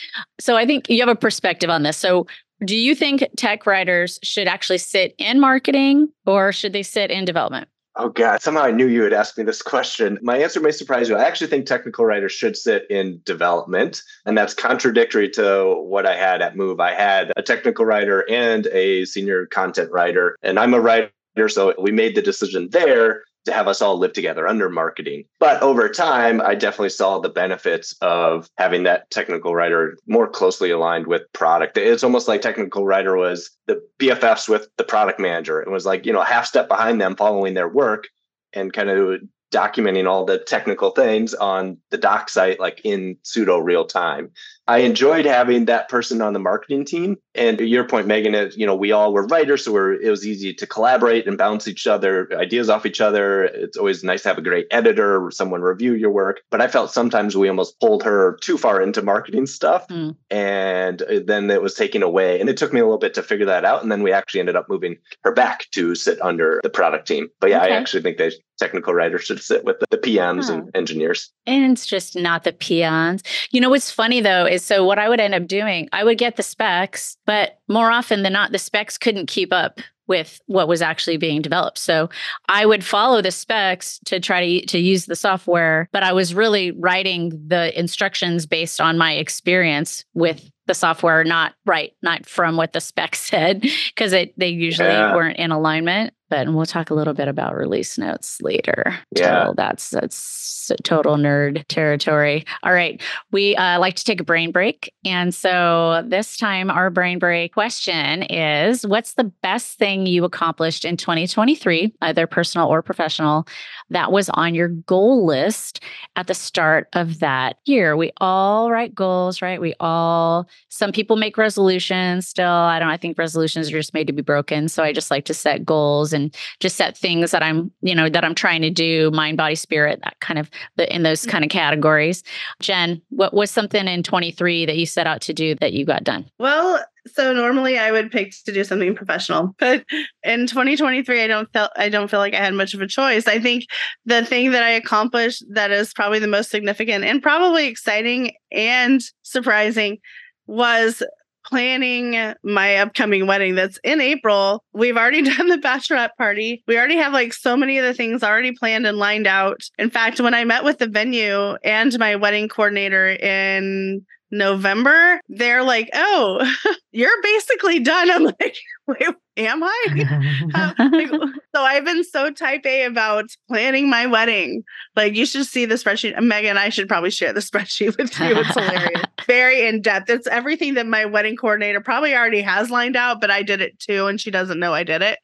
So 0.40 0.56
I 0.56 0.66
think 0.66 0.88
you 0.88 1.00
have 1.00 1.08
a 1.08 1.16
perspective 1.16 1.70
on 1.70 1.82
this. 1.82 1.96
So 1.96 2.26
do 2.64 2.76
you 2.76 2.94
think 2.94 3.26
tech 3.36 3.66
writers 3.66 4.18
should 4.22 4.46
actually 4.46 4.78
sit 4.78 5.14
in 5.18 5.40
marketing 5.40 6.08
or 6.26 6.52
should 6.52 6.72
they 6.72 6.82
sit 6.82 7.10
in 7.10 7.24
development? 7.24 7.68
Oh 7.96 8.08
God, 8.08 8.40
somehow 8.40 8.62
I 8.62 8.70
knew 8.70 8.86
you 8.86 9.02
would 9.02 9.12
ask 9.12 9.36
me 9.36 9.42
this 9.42 9.62
question. 9.62 10.18
My 10.22 10.38
answer 10.38 10.60
may 10.60 10.70
surprise 10.70 11.08
you. 11.08 11.16
I 11.16 11.24
actually 11.24 11.48
think 11.48 11.66
technical 11.66 12.04
writers 12.04 12.32
should 12.32 12.56
sit 12.56 12.86
in 12.88 13.20
development, 13.24 14.02
and 14.24 14.38
that's 14.38 14.54
contradictory 14.54 15.28
to 15.30 15.74
what 15.76 16.06
I 16.06 16.16
had 16.16 16.40
at 16.40 16.54
Moov. 16.54 16.80
I 16.80 16.94
had 16.94 17.32
a 17.36 17.42
technical 17.42 17.84
writer 17.84 18.24
and 18.30 18.68
a 18.68 19.04
senior 19.06 19.46
content 19.46 19.90
writer, 19.90 20.36
and 20.42 20.58
I'm 20.58 20.72
a 20.72 20.80
writer, 20.80 21.10
so 21.48 21.74
we 21.80 21.90
made 21.90 22.14
the 22.14 22.22
decision 22.22 22.68
there 22.70 23.24
to 23.44 23.52
have 23.52 23.68
us 23.68 23.80
all 23.80 23.98
live 23.98 24.12
together 24.12 24.46
under 24.46 24.68
marketing. 24.68 25.24
But 25.38 25.62
over 25.62 25.88
time, 25.88 26.40
I 26.40 26.54
definitely 26.54 26.90
saw 26.90 27.18
the 27.18 27.28
benefits 27.28 27.94
of 28.00 28.48
having 28.58 28.82
that 28.84 29.10
technical 29.10 29.54
writer 29.54 29.96
more 30.06 30.28
closely 30.28 30.70
aligned 30.70 31.06
with 31.06 31.22
product. 31.32 31.78
It's 31.78 32.04
almost 32.04 32.28
like 32.28 32.42
technical 32.42 32.84
writer 32.84 33.16
was 33.16 33.50
the 33.66 33.82
BFFs 33.98 34.48
with 34.48 34.68
the 34.76 34.84
product 34.84 35.18
manager. 35.18 35.60
It 35.62 35.70
was 35.70 35.86
like, 35.86 36.06
you 36.06 36.12
know, 36.12 36.22
half 36.22 36.46
step 36.46 36.68
behind 36.68 37.00
them 37.00 37.16
following 37.16 37.54
their 37.54 37.68
work 37.68 38.08
and 38.52 38.72
kind 38.72 38.90
of 38.90 39.20
documenting 39.50 40.08
all 40.08 40.24
the 40.24 40.38
technical 40.38 40.90
things 40.90 41.34
on 41.34 41.76
the 41.90 41.98
doc 41.98 42.28
site 42.28 42.60
like 42.60 42.80
in 42.84 43.16
pseudo 43.22 43.58
real 43.58 43.84
time 43.84 44.30
I 44.66 44.78
enjoyed 44.78 45.24
having 45.24 45.64
that 45.64 45.88
person 45.88 46.22
on 46.22 46.32
the 46.32 46.38
marketing 46.38 46.84
team. 46.84 47.18
And 47.34 47.58
to 47.58 47.66
your 47.66 47.84
point, 47.84 48.06
Megan, 48.06 48.34
is 48.34 48.56
you 48.56 48.66
know 48.66 48.74
we 48.74 48.92
all 48.92 49.12
were 49.12 49.26
writers, 49.26 49.64
so 49.64 49.72
we're, 49.72 49.94
it 49.94 50.08
was 50.10 50.26
easy 50.26 50.54
to 50.54 50.66
collaborate 50.66 51.26
and 51.26 51.36
bounce 51.36 51.66
each 51.66 51.86
other 51.86 52.28
ideas 52.34 52.70
off 52.70 52.86
each 52.86 53.00
other. 53.00 53.44
It's 53.44 53.76
always 53.76 54.04
nice 54.04 54.22
to 54.22 54.28
have 54.28 54.38
a 54.38 54.42
great 54.42 54.66
editor 54.70 55.24
or 55.24 55.30
someone 55.30 55.62
review 55.62 55.94
your 55.94 56.10
work. 56.10 56.40
But 56.50 56.60
I 56.60 56.68
felt 56.68 56.92
sometimes 56.92 57.36
we 57.36 57.48
almost 57.48 57.80
pulled 57.80 58.02
her 58.04 58.38
too 58.42 58.58
far 58.58 58.80
into 58.80 59.02
marketing 59.02 59.46
stuff, 59.46 59.88
mm. 59.88 60.14
and 60.30 61.02
then 61.24 61.50
it 61.50 61.62
was 61.62 61.74
taken 61.74 62.02
away. 62.02 62.40
And 62.40 62.48
it 62.48 62.56
took 62.56 62.72
me 62.72 62.80
a 62.80 62.84
little 62.84 62.98
bit 62.98 63.14
to 63.14 63.22
figure 63.22 63.46
that 63.46 63.64
out. 63.64 63.82
And 63.82 63.90
then 63.90 64.02
we 64.02 64.12
actually 64.12 64.40
ended 64.40 64.56
up 64.56 64.68
moving 64.68 64.96
her 65.24 65.32
back 65.32 65.66
to 65.72 65.94
sit 65.94 66.20
under 66.22 66.60
the 66.62 66.70
product 66.70 67.08
team. 67.08 67.28
But 67.40 67.50
yeah, 67.50 67.62
okay. 67.62 67.72
I 67.72 67.76
actually 67.76 68.02
think 68.02 68.18
they 68.18 68.32
technical 68.60 68.94
writers 68.94 69.24
should 69.24 69.42
sit 69.42 69.64
with 69.64 69.76
the 69.90 69.98
PMs 69.98 70.50
and 70.50 70.70
engineers. 70.74 71.32
And 71.46 71.72
it's 71.72 71.86
just 71.86 72.14
not 72.14 72.44
the 72.44 72.52
peons. 72.52 73.22
You 73.50 73.60
know 73.60 73.70
what's 73.70 73.90
funny 73.90 74.20
though 74.20 74.44
so 74.58 74.84
what 74.84 74.98
I 74.98 75.08
would 75.08 75.20
end 75.20 75.34
up 75.34 75.46
doing, 75.46 75.88
I 75.92 76.04
would 76.04 76.18
get 76.18 76.36
the 76.36 76.42
specs, 76.42 77.16
but 77.26 77.58
more 77.68 77.90
often 77.90 78.22
than 78.22 78.32
not, 78.32 78.52
the 78.52 78.58
specs 78.58 78.98
couldn't 78.98 79.26
keep 79.26 79.52
up 79.52 79.80
with 80.10 80.40
what 80.46 80.66
was 80.66 80.82
actually 80.82 81.16
being 81.16 81.40
developed. 81.40 81.78
So 81.78 82.10
I 82.48 82.66
would 82.66 82.84
follow 82.84 83.22
the 83.22 83.30
specs 83.30 84.00
to 84.06 84.18
try 84.18 84.60
to 84.60 84.66
to 84.66 84.78
use 84.78 85.06
the 85.06 85.14
software, 85.14 85.88
but 85.92 86.02
I 86.02 86.12
was 86.12 86.34
really 86.34 86.72
writing 86.72 87.30
the 87.46 87.78
instructions 87.78 88.44
based 88.44 88.80
on 88.80 88.98
my 88.98 89.12
experience 89.12 90.04
with 90.14 90.50
the 90.66 90.74
software, 90.74 91.22
not 91.22 91.54
right, 91.64 91.92
not 92.02 92.26
from 92.26 92.56
what 92.56 92.72
the 92.72 92.80
specs 92.80 93.20
said, 93.30 93.60
because 93.60 94.12
it 94.12 94.36
they 94.36 94.48
usually 94.48 94.88
yeah. 94.88 95.14
weren't 95.14 95.38
in 95.38 95.52
alignment 95.52 96.12
but 96.30 96.48
we'll 96.52 96.64
talk 96.64 96.90
a 96.90 96.94
little 96.94 97.12
bit 97.12 97.28
about 97.28 97.56
release 97.56 97.98
notes 97.98 98.40
later. 98.40 98.98
Yeah, 99.14 99.46
so 99.46 99.54
that's 99.56 99.90
that's 99.90 100.70
total 100.84 101.16
nerd 101.16 101.64
territory. 101.68 102.44
All 102.62 102.72
right, 102.72 103.02
we 103.32 103.56
uh, 103.56 103.78
like 103.80 103.96
to 103.96 104.04
take 104.04 104.20
a 104.20 104.24
brain 104.24 104.52
break, 104.52 104.94
and 105.04 105.34
so 105.34 106.04
this 106.06 106.36
time 106.36 106.70
our 106.70 106.88
brain 106.88 107.18
break 107.18 107.52
question 107.52 108.22
is: 108.22 108.86
What's 108.86 109.14
the 109.14 109.24
best 109.24 109.78
thing 109.78 110.06
you 110.06 110.24
accomplished 110.24 110.84
in 110.84 110.96
2023, 110.96 111.92
either 112.00 112.26
personal 112.26 112.68
or 112.68 112.82
professional, 112.82 113.46
that 113.90 114.12
was 114.12 114.30
on 114.30 114.54
your 114.54 114.68
goal 114.68 115.26
list 115.26 115.82
at 116.16 116.28
the 116.28 116.34
start 116.34 116.88
of 116.92 117.18
that 117.18 117.56
year? 117.64 117.96
We 117.96 118.12
all 118.18 118.70
write 118.70 118.94
goals, 118.94 119.42
right? 119.42 119.60
We 119.60 119.74
all. 119.80 120.48
Some 120.68 120.92
people 120.92 121.16
make 121.16 121.36
resolutions. 121.36 122.28
Still, 122.28 122.46
I 122.46 122.78
don't. 122.78 122.88
I 122.88 122.96
think 122.96 123.18
resolutions 123.18 123.68
are 123.68 123.72
just 123.72 123.94
made 123.94 124.06
to 124.06 124.12
be 124.12 124.22
broken. 124.22 124.68
So 124.68 124.84
I 124.84 124.92
just 124.92 125.10
like 125.10 125.24
to 125.24 125.34
set 125.34 125.64
goals 125.64 126.12
and 126.12 126.19
and 126.20 126.34
just 126.60 126.76
set 126.76 126.96
things 126.96 127.30
that 127.30 127.42
I'm, 127.42 127.70
you 127.82 127.94
know, 127.94 128.08
that 128.08 128.24
I'm 128.24 128.34
trying 128.34 128.62
to 128.62 128.70
do, 128.70 129.10
mind, 129.12 129.36
body, 129.36 129.54
spirit, 129.54 130.00
that 130.04 130.18
kind 130.20 130.38
of 130.38 130.50
the, 130.76 130.92
in 130.94 131.02
those 131.02 131.26
mm. 131.26 131.30
kind 131.30 131.44
of 131.44 131.50
categories. 131.50 132.22
Jen, 132.60 133.00
what 133.10 133.34
was 133.34 133.50
something 133.50 133.86
in 133.86 134.02
23 134.02 134.66
that 134.66 134.76
you 134.76 134.86
set 134.86 135.06
out 135.06 135.20
to 135.22 135.32
do 135.32 135.54
that 135.56 135.72
you 135.72 135.84
got 135.84 136.04
done? 136.04 136.26
Well, 136.38 136.84
so 137.06 137.32
normally 137.32 137.78
I 137.78 137.90
would 137.92 138.10
pick 138.10 138.34
to 138.44 138.52
do 138.52 138.62
something 138.64 138.94
professional, 138.94 139.54
but 139.58 139.84
in 140.22 140.46
2023 140.46 141.22
I 141.22 141.26
don't 141.26 141.52
feel 141.52 141.68
I 141.76 141.88
don't 141.88 142.10
feel 142.10 142.20
like 142.20 142.34
I 142.34 142.44
had 142.44 142.54
much 142.54 142.74
of 142.74 142.80
a 142.80 142.86
choice. 142.86 143.26
I 143.26 143.40
think 143.40 143.64
the 144.04 144.24
thing 144.24 144.50
that 144.52 144.62
I 144.62 144.70
accomplished 144.70 145.44
that 145.50 145.70
is 145.70 145.94
probably 145.94 146.18
the 146.18 146.26
most 146.26 146.50
significant 146.50 147.04
and 147.04 147.22
probably 147.22 147.66
exciting 147.66 148.32
and 148.52 149.00
surprising 149.22 149.98
was 150.46 151.02
planning 151.50 152.34
my 152.42 152.76
upcoming 152.76 153.26
wedding 153.26 153.54
that's 153.56 153.78
in 153.84 154.00
April. 154.00 154.64
We've 154.72 154.96
already 154.96 155.22
done 155.36 155.48
the 155.48 155.58
bachelorette 155.58 156.16
party. 156.16 156.62
We 156.66 156.78
already 156.78 156.96
have 156.96 157.12
like 157.12 157.32
so 157.32 157.56
many 157.56 157.78
of 157.78 157.84
the 157.84 157.94
things 157.94 158.22
already 158.22 158.52
planned 158.52 158.86
and 158.86 158.96
lined 158.96 159.26
out. 159.26 159.60
In 159.78 159.90
fact, 159.90 160.20
when 160.20 160.34
I 160.34 160.44
met 160.44 160.64
with 160.64 160.78
the 160.78 160.88
venue 160.88 161.56
and 161.64 161.98
my 161.98 162.16
wedding 162.16 162.48
coordinator 162.48 163.10
in 163.10 164.06
November, 164.30 165.20
they're 165.28 165.62
like, 165.62 165.90
"Oh, 165.94 166.40
you're 166.92 167.22
basically 167.22 167.80
done." 167.80 168.10
I'm 168.10 168.24
like, 168.24 168.56
"Wait, 168.86 169.08
am 169.36 169.62
I?" 169.62 170.36
Um, 170.54 171.34
so 171.54 171.62
I've 171.62 171.84
been 171.84 172.02
so 172.04 172.30
type 172.30 172.64
A 172.64 172.84
about 172.84 173.26
planning 173.48 173.88
my 173.88 174.06
wedding. 174.06 174.62
Like, 174.96 175.14
you 175.14 175.24
should 175.26 175.46
see 175.46 175.64
the 175.64 175.76
spreadsheet. 175.76 176.20
Megan, 176.20 176.56
I 176.58 176.68
should 176.70 176.88
probably 176.88 177.10
share 177.10 177.32
the 177.32 177.40
spreadsheet 177.40 177.96
with 177.96 178.18
you. 178.18 178.36
It's 178.38 178.54
hilarious, 178.54 179.02
very 179.26 179.66
in 179.66 179.80
depth. 179.80 180.10
It's 180.10 180.26
everything 180.26 180.74
that 180.74 180.86
my 180.86 181.04
wedding 181.04 181.36
coordinator 181.36 181.80
probably 181.80 182.14
already 182.14 182.40
has 182.40 182.70
lined 182.70 182.96
out, 182.96 183.20
but 183.20 183.30
I 183.30 183.42
did 183.42 183.60
it 183.60 183.78
too, 183.78 184.06
and 184.06 184.20
she 184.20 184.30
doesn't 184.30 184.58
know 184.58 184.74
I 184.74 184.82
did 184.84 185.02
it. 185.02 185.18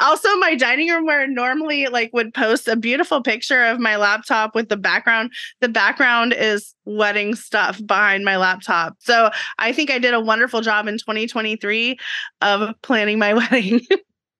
Also, 0.00 0.28
my 0.36 0.54
dining 0.54 0.88
room 0.88 1.06
where 1.06 1.26
normally 1.26 1.86
like 1.86 2.10
would 2.12 2.34
post 2.34 2.68
a 2.68 2.76
beautiful 2.76 3.22
picture 3.22 3.64
of 3.64 3.78
my 3.80 3.96
laptop 3.96 4.54
with 4.54 4.68
the 4.68 4.76
background. 4.76 5.32
The 5.60 5.68
background 5.68 6.34
is 6.36 6.74
wedding 6.84 7.34
stuff 7.34 7.80
behind 7.84 8.24
my 8.24 8.36
laptop. 8.36 8.96
So 9.00 9.30
I 9.58 9.72
think 9.72 9.90
I 9.90 9.98
did 9.98 10.14
a 10.14 10.20
wonderful 10.20 10.60
job 10.60 10.86
in 10.88 10.98
2023 10.98 11.98
of 12.40 12.74
planning 12.82 13.18
my 13.18 13.34
wedding. 13.34 13.80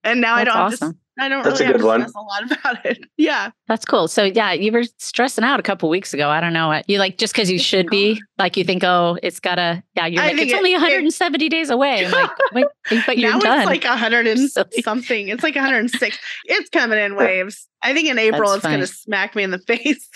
and 0.04 0.20
now 0.20 0.36
That's 0.36 0.50
I 0.50 0.52
don't 0.52 0.62
awesome. 0.62 0.86
have 0.88 0.94
to 0.94 0.98
I 1.18 1.28
don't 1.28 1.44
That's 1.44 1.60
really 1.60 1.74
a 1.74 1.76
good 1.76 1.84
one. 1.84 2.02
a 2.02 2.20
lot 2.20 2.44
about 2.50 2.84
it. 2.86 2.98
Yeah. 3.16 3.50
That's 3.68 3.84
cool. 3.84 4.08
So 4.08 4.24
yeah, 4.24 4.52
you 4.52 4.72
were 4.72 4.84
stressing 4.98 5.44
out 5.44 5.60
a 5.60 5.62
couple 5.62 5.88
weeks 5.88 6.14
ago. 6.14 6.30
I 6.30 6.40
don't 6.40 6.52
know 6.54 6.68
what 6.68 6.88
you 6.88 6.98
like 6.98 7.18
just 7.18 7.34
because 7.34 7.50
you 7.50 7.58
should 7.58 7.88
be 7.88 8.20
like 8.38 8.56
you 8.56 8.64
think, 8.64 8.82
oh, 8.82 9.18
it's 9.22 9.38
gotta 9.38 9.82
yeah, 9.94 10.06
you're 10.06 10.22
I 10.22 10.28
like 10.28 10.38
it's 10.38 10.52
it, 10.52 10.56
only 10.56 10.72
170 10.72 11.44
it, 11.44 11.48
days 11.50 11.68
away. 11.70 12.06
I'm 12.06 12.10
like, 12.12 12.30
wait, 12.52 12.66
but 13.06 13.18
you're 13.18 13.30
now 13.30 13.40
done. 13.40 13.58
It's 13.60 13.66
like 13.66 13.84
100 13.84 14.26
and 14.26 14.50
something. 14.84 15.28
It's 15.28 15.42
like 15.42 15.54
106. 15.54 16.18
it's 16.46 16.70
coming 16.70 16.98
in 16.98 17.14
waves. 17.14 17.68
I 17.82 17.92
think 17.94 18.08
in 18.08 18.18
April 18.18 18.42
That's 18.42 18.54
it's 18.56 18.62
funny. 18.62 18.76
gonna 18.76 18.86
smack 18.86 19.34
me 19.34 19.42
in 19.42 19.50
the 19.50 19.58
face. 19.58 20.08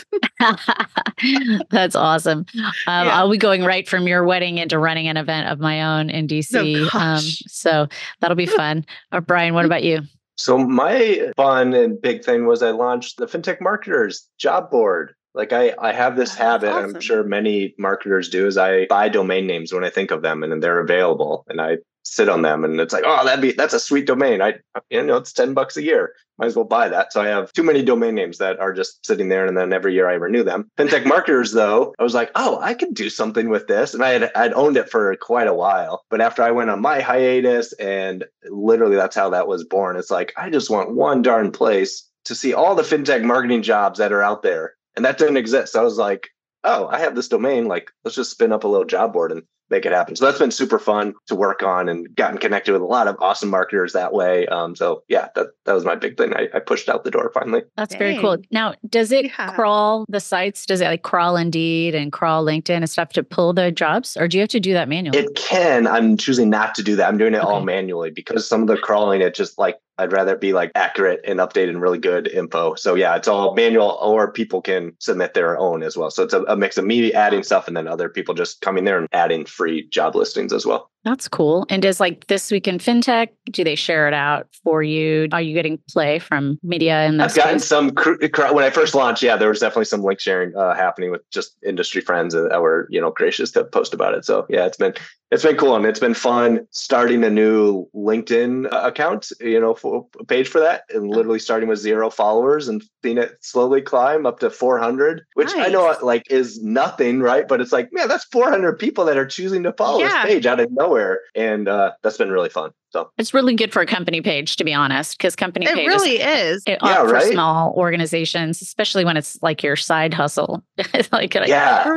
That's 1.71 1.97
awesome. 1.97 2.47
Um, 2.87 3.07
yeah. 3.07 3.19
I'll 3.19 3.31
be 3.31 3.39
going 3.39 3.65
right 3.65 3.89
from 3.89 4.07
your 4.07 4.25
wedding 4.25 4.59
into 4.59 4.79
running 4.79 5.09
an 5.09 5.17
event 5.17 5.49
of 5.49 5.59
my 5.59 5.99
own 5.99 6.09
in 6.09 6.29
DC. 6.29 6.89
Oh, 6.95 6.99
um, 6.99 7.21
so 7.21 7.89
that'll 8.21 8.37
be 8.37 8.47
fun. 8.47 8.87
Uh, 9.11 9.21
Brian, 9.21 9.53
what 9.53 9.65
about 9.65 9.83
you? 9.83 10.01
So 10.37 10.59
my 10.59 11.33
fun 11.37 11.75
and 11.75 12.01
big 12.01 12.25
thing 12.25 12.47
was 12.47 12.63
I 12.63 12.71
launched 12.71 13.17
the 13.17 13.27
FinTech 13.27 13.61
Marketers 13.61 14.29
job 14.39 14.71
board. 14.71 15.15
Like 15.35 15.53
I, 15.53 15.75
I 15.79 15.93
have 15.93 16.17
this 16.17 16.35
oh, 16.35 16.43
habit, 16.43 16.71
awesome. 16.71 16.97
I'm 16.97 17.01
sure 17.01 17.23
many 17.23 17.75
marketers 17.79 18.29
do, 18.29 18.47
is 18.47 18.57
I 18.57 18.87
buy 18.87 19.09
domain 19.09 19.47
names 19.47 19.73
when 19.73 19.85
I 19.85 19.91
think 19.91 20.11
of 20.11 20.23
them 20.23 20.43
and 20.43 20.53
then 20.53 20.61
they're 20.61 20.81
available. 20.81 21.45
And 21.49 21.61
I 21.61 21.79
sit 22.07 22.29
on 22.29 22.43
them 22.43 22.65
and 22.65 22.81
it's 22.81 22.93
like 22.93 23.05
oh 23.07 23.25
that'd 23.25 23.43
be 23.43 23.53
that's 23.53 23.75
a 23.75 23.81
sweet 23.81 24.07
domain. 24.07 24.41
I 24.41 24.55
you 24.91 25.03
know 25.03 25.17
it's 25.17 25.33
10 25.33 25.55
bucks 25.55 25.77
a 25.77 25.83
year. 25.83 26.13
Might 26.39 26.47
as 26.47 26.57
well 26.57 26.65
buy 26.65 26.89
that. 26.89 27.13
So 27.13 27.21
i 27.21 27.27
have 27.27 27.53
too 27.53 27.63
many 27.63 27.83
domain 27.83 28.15
names 28.15 28.39
that 28.39 28.59
are 28.59 28.73
just 28.73 29.05
sitting 29.05 29.29
there 29.29 29.47
and 29.47 29.57
then 29.57 29.73
every 29.73 29.95
year 29.95 30.09
i 30.09 30.15
renew 30.15 30.45
them. 30.45 30.71
Fintech 30.79 31.07
marketers 31.15 31.53
though 31.53 31.95
i 31.99 32.03
was 32.03 32.15
like 32.15 32.31
oh 32.35 32.59
i 32.61 32.75
could 32.75 32.95
do 32.95 33.11
something 33.11 33.49
with 33.49 33.67
this. 33.67 33.95
And 33.95 34.03
i 34.05 34.11
had 34.11 34.31
i'd 34.37 34.53
owned 34.53 34.77
it 34.77 34.91
for 34.91 35.15
quite 35.17 35.49
a 35.49 35.55
while. 35.55 36.05
But 36.11 36.21
after 36.21 36.43
i 36.43 36.51
went 36.51 36.71
on 36.71 36.81
my 36.81 37.01
hiatus 37.01 37.73
and 37.75 38.25
literally 38.51 38.97
that's 38.97 39.17
how 39.17 39.31
that 39.31 39.49
was 39.49 39.65
born. 39.65 39.97
It's 39.97 40.11
like 40.11 40.33
i 40.37 40.51
just 40.51 40.71
want 40.71 40.95
one 40.95 41.23
darn 41.23 41.51
place 41.51 42.09
to 42.25 42.35
see 42.35 42.55
all 42.55 42.75
the 42.75 42.83
fintech 42.83 43.23
marketing 43.23 43.63
jobs 43.63 43.99
that 43.99 44.13
are 44.13 44.23
out 44.23 44.43
there. 44.43 44.75
And 44.97 45.05
that 45.05 45.19
didn't 45.19 45.37
exist. 45.37 45.73
So 45.73 45.81
i 45.81 45.85
was 45.85 45.99
like 45.99 46.29
oh, 46.67 46.89
I 46.89 46.99
have 46.99 47.15
this 47.15 47.29
domain. 47.29 47.67
Like, 47.67 47.91
let's 48.05 48.17
just 48.17 48.33
spin 48.33 48.53
up 48.53 48.65
a 48.65 48.69
little 48.69 48.85
job 48.85 49.13
board 49.13 49.33
and 49.33 49.43
make 49.71 49.87
it 49.87 49.93
happen. 49.93 50.17
So 50.17 50.25
that's 50.25 50.39
been 50.39 50.51
super 50.51 50.79
fun 50.79 51.15
to 51.27 51.35
work 51.35 51.63
on 51.63 51.89
and 51.89 52.15
gotten 52.15 52.39
connected 52.39 52.73
with 52.73 52.83
a 52.83 52.87
lot 52.87 53.09
of 53.09 53.17
awesome 53.21 53.49
marketers 53.49 53.93
that 53.93 54.13
way. 54.13 54.47
Um, 54.47 54.77
so 54.77 55.03
yeah, 55.09 55.29
that, 55.35 55.49
that 55.65 55.73
was 55.73 55.85
my 55.85 55.95
big 55.95 56.17
thing. 56.17 56.35
I, 56.35 56.49
I 56.55 56.61
pushed 56.61 56.89
out 56.89 57.05
the 57.05 57.11
door 57.11 57.31
finally. 57.35 57.63
That's 57.77 57.93
Dang. 57.93 57.99
very 57.99 58.19
cool. 58.19 58.37
Now, 58.51 58.75
does 58.89 59.13
it 59.13 59.27
yeah. 59.27 59.53
crawl 59.55 60.05
the 60.09 60.21
sites? 60.21 60.67
Does 60.67 60.81
it 60.81 60.87
like 60.87 61.03
crawl 61.03 61.37
Indeed 61.37 61.95
and 61.95 62.13
crawl 62.13 62.45
LinkedIn 62.45 62.77
and 62.77 62.91
stuff 62.91 63.11
to 63.11 63.23
pull 63.23 63.53
the 63.53 63.73
jobs, 63.73 64.17
or 64.17 64.29
do 64.29 64.37
you 64.37 64.43
have 64.43 64.51
to 64.51 64.61
do 64.61 64.73
that 64.73 64.89
manually? 64.89 65.19
It 65.19 65.35
can. 65.35 65.87
I'm 65.87 66.17
choosing 66.17 66.51
not 66.51 66.75
to 66.77 66.83
do 66.83 66.97
that. 66.97 67.09
I'm 67.09 67.19
doing 67.19 67.35
it 67.35 67.39
okay. 67.39 67.47
all 67.47 67.63
manually 67.63 68.11
because 68.11 68.49
some 68.49 68.63
of 68.63 68.69
the 68.69 68.77
crawling, 68.77 69.21
it 69.21 69.35
just 69.35 69.59
like 69.59 69.77
I'd 69.99 70.13
rather 70.13 70.37
be 70.37 70.53
like 70.53 70.73
accurate 70.75 71.21
and 71.25 71.39
updated 71.39 71.71
and 71.71 71.81
really 71.81 71.99
good 71.99 72.29
info. 72.29 72.75
So 72.75 72.95
yeah, 72.95 73.17
it's 73.17 73.29
all 73.29 73.55
manual 73.55 73.99
or 74.03 74.31
people 74.31 74.61
can 74.61 74.93
submit 74.99 75.35
their 75.35 75.59
own 75.59 75.83
as 75.83 75.97
well. 75.97 76.11
So 76.11 76.23
it's 76.23 76.35
a, 76.35 76.43
a 76.43 76.57
mix 76.57 76.77
of 76.77 76.85
me 76.85 77.13
adding 77.13 77.43
stuff 77.43 77.67
and 77.67 77.77
then 77.77 77.89
other 77.89 78.09
people 78.09 78.35
just 78.35 78.61
coming 78.61 78.85
there 78.85 78.99
and 78.99 79.09
adding 79.13 79.47
free 79.57 79.89
job 79.89 80.15
listings 80.15 80.53
as 80.53 80.67
well. 80.67 80.91
That's 81.07 81.29
cool. 81.29 81.67
And 81.71 81.83
does 81.83 82.01
like 82.01 82.27
this 82.27 82.51
week 82.51 82.67
in 82.67 82.79
fintech, 82.79 83.29
do 83.53 83.63
they 83.63 83.77
share 83.77 84.09
it 84.09 84.13
out 84.13 84.49
for 84.65 84.83
you? 84.83 85.29
Are 85.31 85.41
you 85.41 85.55
getting 85.55 85.79
play 85.89 86.19
from 86.19 86.59
media 86.65 87.05
in 87.05 87.21
I've 87.21 87.33
gotten 87.33 87.61
some 87.61 87.91
when 87.91 88.65
I 88.65 88.71
first 88.71 88.93
launched. 88.93 89.23
Yeah, 89.23 89.37
there 89.37 89.49
was 89.49 89.61
definitely 89.61 89.85
some 89.85 90.03
link 90.03 90.19
sharing 90.19 90.57
uh, 90.57 90.75
happening 90.75 91.13
with 91.13 91.23
just 91.31 91.57
industry 91.65 92.01
friends 92.01 92.35
that 92.35 92.61
were 92.61 92.89
you 92.91 93.01
know 93.01 93.13
gracious 93.13 93.53
to 93.53 93.63
post 93.63 93.95
about 93.95 94.15
it. 94.15 94.25
So 94.25 94.47
yeah, 94.49 94.67
it's 94.67 94.77
been 94.77 94.95
it's 95.31 95.45
been 95.45 95.57
cool 95.57 95.75
and 95.75 95.85
it's 95.87 96.01
been 96.01 96.15
fun 96.15 96.67
starting 96.71 97.23
a 97.25 97.31
new 97.31 97.89
LinkedIn 97.95 98.73
uh, 98.73 98.83
account, 98.85 99.33
you 99.41 99.61
know, 99.61 99.75
for, 99.75 100.07
page 100.29 100.49
for 100.49 100.61
that, 100.61 100.85
and 100.91 101.09
literally 101.09 101.41
starting 101.41 101.69
with 101.69 101.81
zero 101.81 102.11
followers 102.11 102.69
and 102.69 102.85
seeing 103.03 103.19
it 103.19 103.37
slowly 103.41 103.83
climb 103.83 104.25
up 104.25 104.39
to 104.39 104.51
400, 104.51 105.25
which 105.35 105.55
nice. 105.55 105.67
I 105.67 105.71
know 105.71 105.97
like 106.01 106.31
is 106.31 106.63
nothing, 106.63 107.21
right? 107.21 107.47
But 107.47 107.61
it's 107.61 107.73
like, 107.73 107.93
man, 107.93 108.09
that's 108.09 108.25
400 108.27 108.79
people 108.79 109.05
that 109.07 109.17
are 109.17 109.27
choosing 109.27 109.65
to 109.65 109.73
follow 109.73 109.99
yeah. 109.99 110.25
this 110.25 110.35
page 110.35 110.47
out 110.47 110.61
of 110.61 110.71
nowhere 110.71 110.96
nowhere. 110.97 111.21
And 111.35 111.69
uh, 111.69 111.93
that's 112.03 112.19
been 112.19 112.31
really 112.31 112.49
fun. 112.49 112.73
So 112.97 113.11
it's 113.19 113.35
really 113.35 113.55
good 113.55 113.75
for 113.75 113.83
a 113.83 113.87
company 113.87 114.23
page, 114.23 114.57
to 114.57 114.65
be 114.65 114.73
honest, 114.73 115.19
because 115.19 115.37
company 115.37 115.67
it 115.67 115.75
page 115.75 115.87
really 115.87 116.17
is. 116.17 116.63
It, 116.67 116.79
yeah, 116.83 117.03
for 117.03 117.13
right? 117.13 117.31
small 117.31 117.75
organizations, 117.77 118.63
especially 118.63 119.05
when 119.05 119.19
it's 119.19 119.39
like 119.43 119.63
your 119.63 119.77
side 119.77 120.15
hustle. 120.15 120.63
like, 121.13 121.35
yeah, 121.35 121.45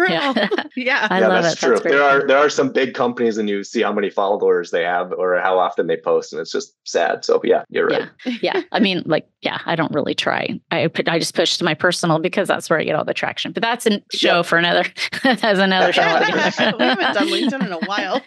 yeah, 0.10 0.50
yeah. 0.76 1.08
I 1.10 1.22
yeah, 1.22 1.28
love 1.28 1.44
that's 1.44 1.56
it. 1.56 1.66
True. 1.66 1.76
That's 1.76 1.84
there 1.84 2.04
are 2.04 2.28
there 2.28 2.38
are 2.38 2.50
some 2.50 2.74
big 2.74 2.96
companies, 2.96 3.38
and 3.38 3.48
you 3.48 3.64
see 3.64 3.82
how 3.82 3.94
many 3.94 4.10
followers 4.10 4.72
they 4.72 4.84
have 4.84 5.14
or 5.14 5.40
how 5.40 5.58
often 5.58 5.88
they 5.88 5.96
post, 5.96 6.34
and 6.34 6.42
it's 6.42 6.52
just 6.52 6.76
sad. 6.84 7.24
So 7.24 7.40
yeah, 7.46 7.64
you're 7.70 7.88
right. 7.88 8.10
Yeah, 8.26 8.34
yeah. 8.42 8.62
I 8.74 8.82
mean, 8.82 9.04
like, 9.06 9.26
yeah, 9.42 9.60
I 9.66 9.78
don't 9.78 9.94
really 9.94 10.16
try. 10.16 10.60
I 10.72 10.90
I 11.08 11.18
just 11.18 11.34
push 11.34 11.56
to 11.58 11.64
my 11.64 11.76
personal 11.76 12.20
because 12.20 12.50
that's 12.50 12.70
where 12.70 12.78
I 12.78 12.84
get 12.84 12.96
all 12.96 13.06
the 13.06 13.14
traction. 13.14 13.54
But 13.54 13.64
that's 13.64 13.86
a 13.86 14.02
show 14.12 14.38
yep. 14.38 14.46
for 14.48 14.58
another. 14.58 14.84
that's 15.24 15.44
another 15.44 15.94
show. 15.94 16.02
we 16.02 16.84
haven't 16.84 17.14
done 17.14 17.28
LinkedIn 17.30 17.66
in 17.66 17.72
a 17.72 17.80
while, 17.86 18.22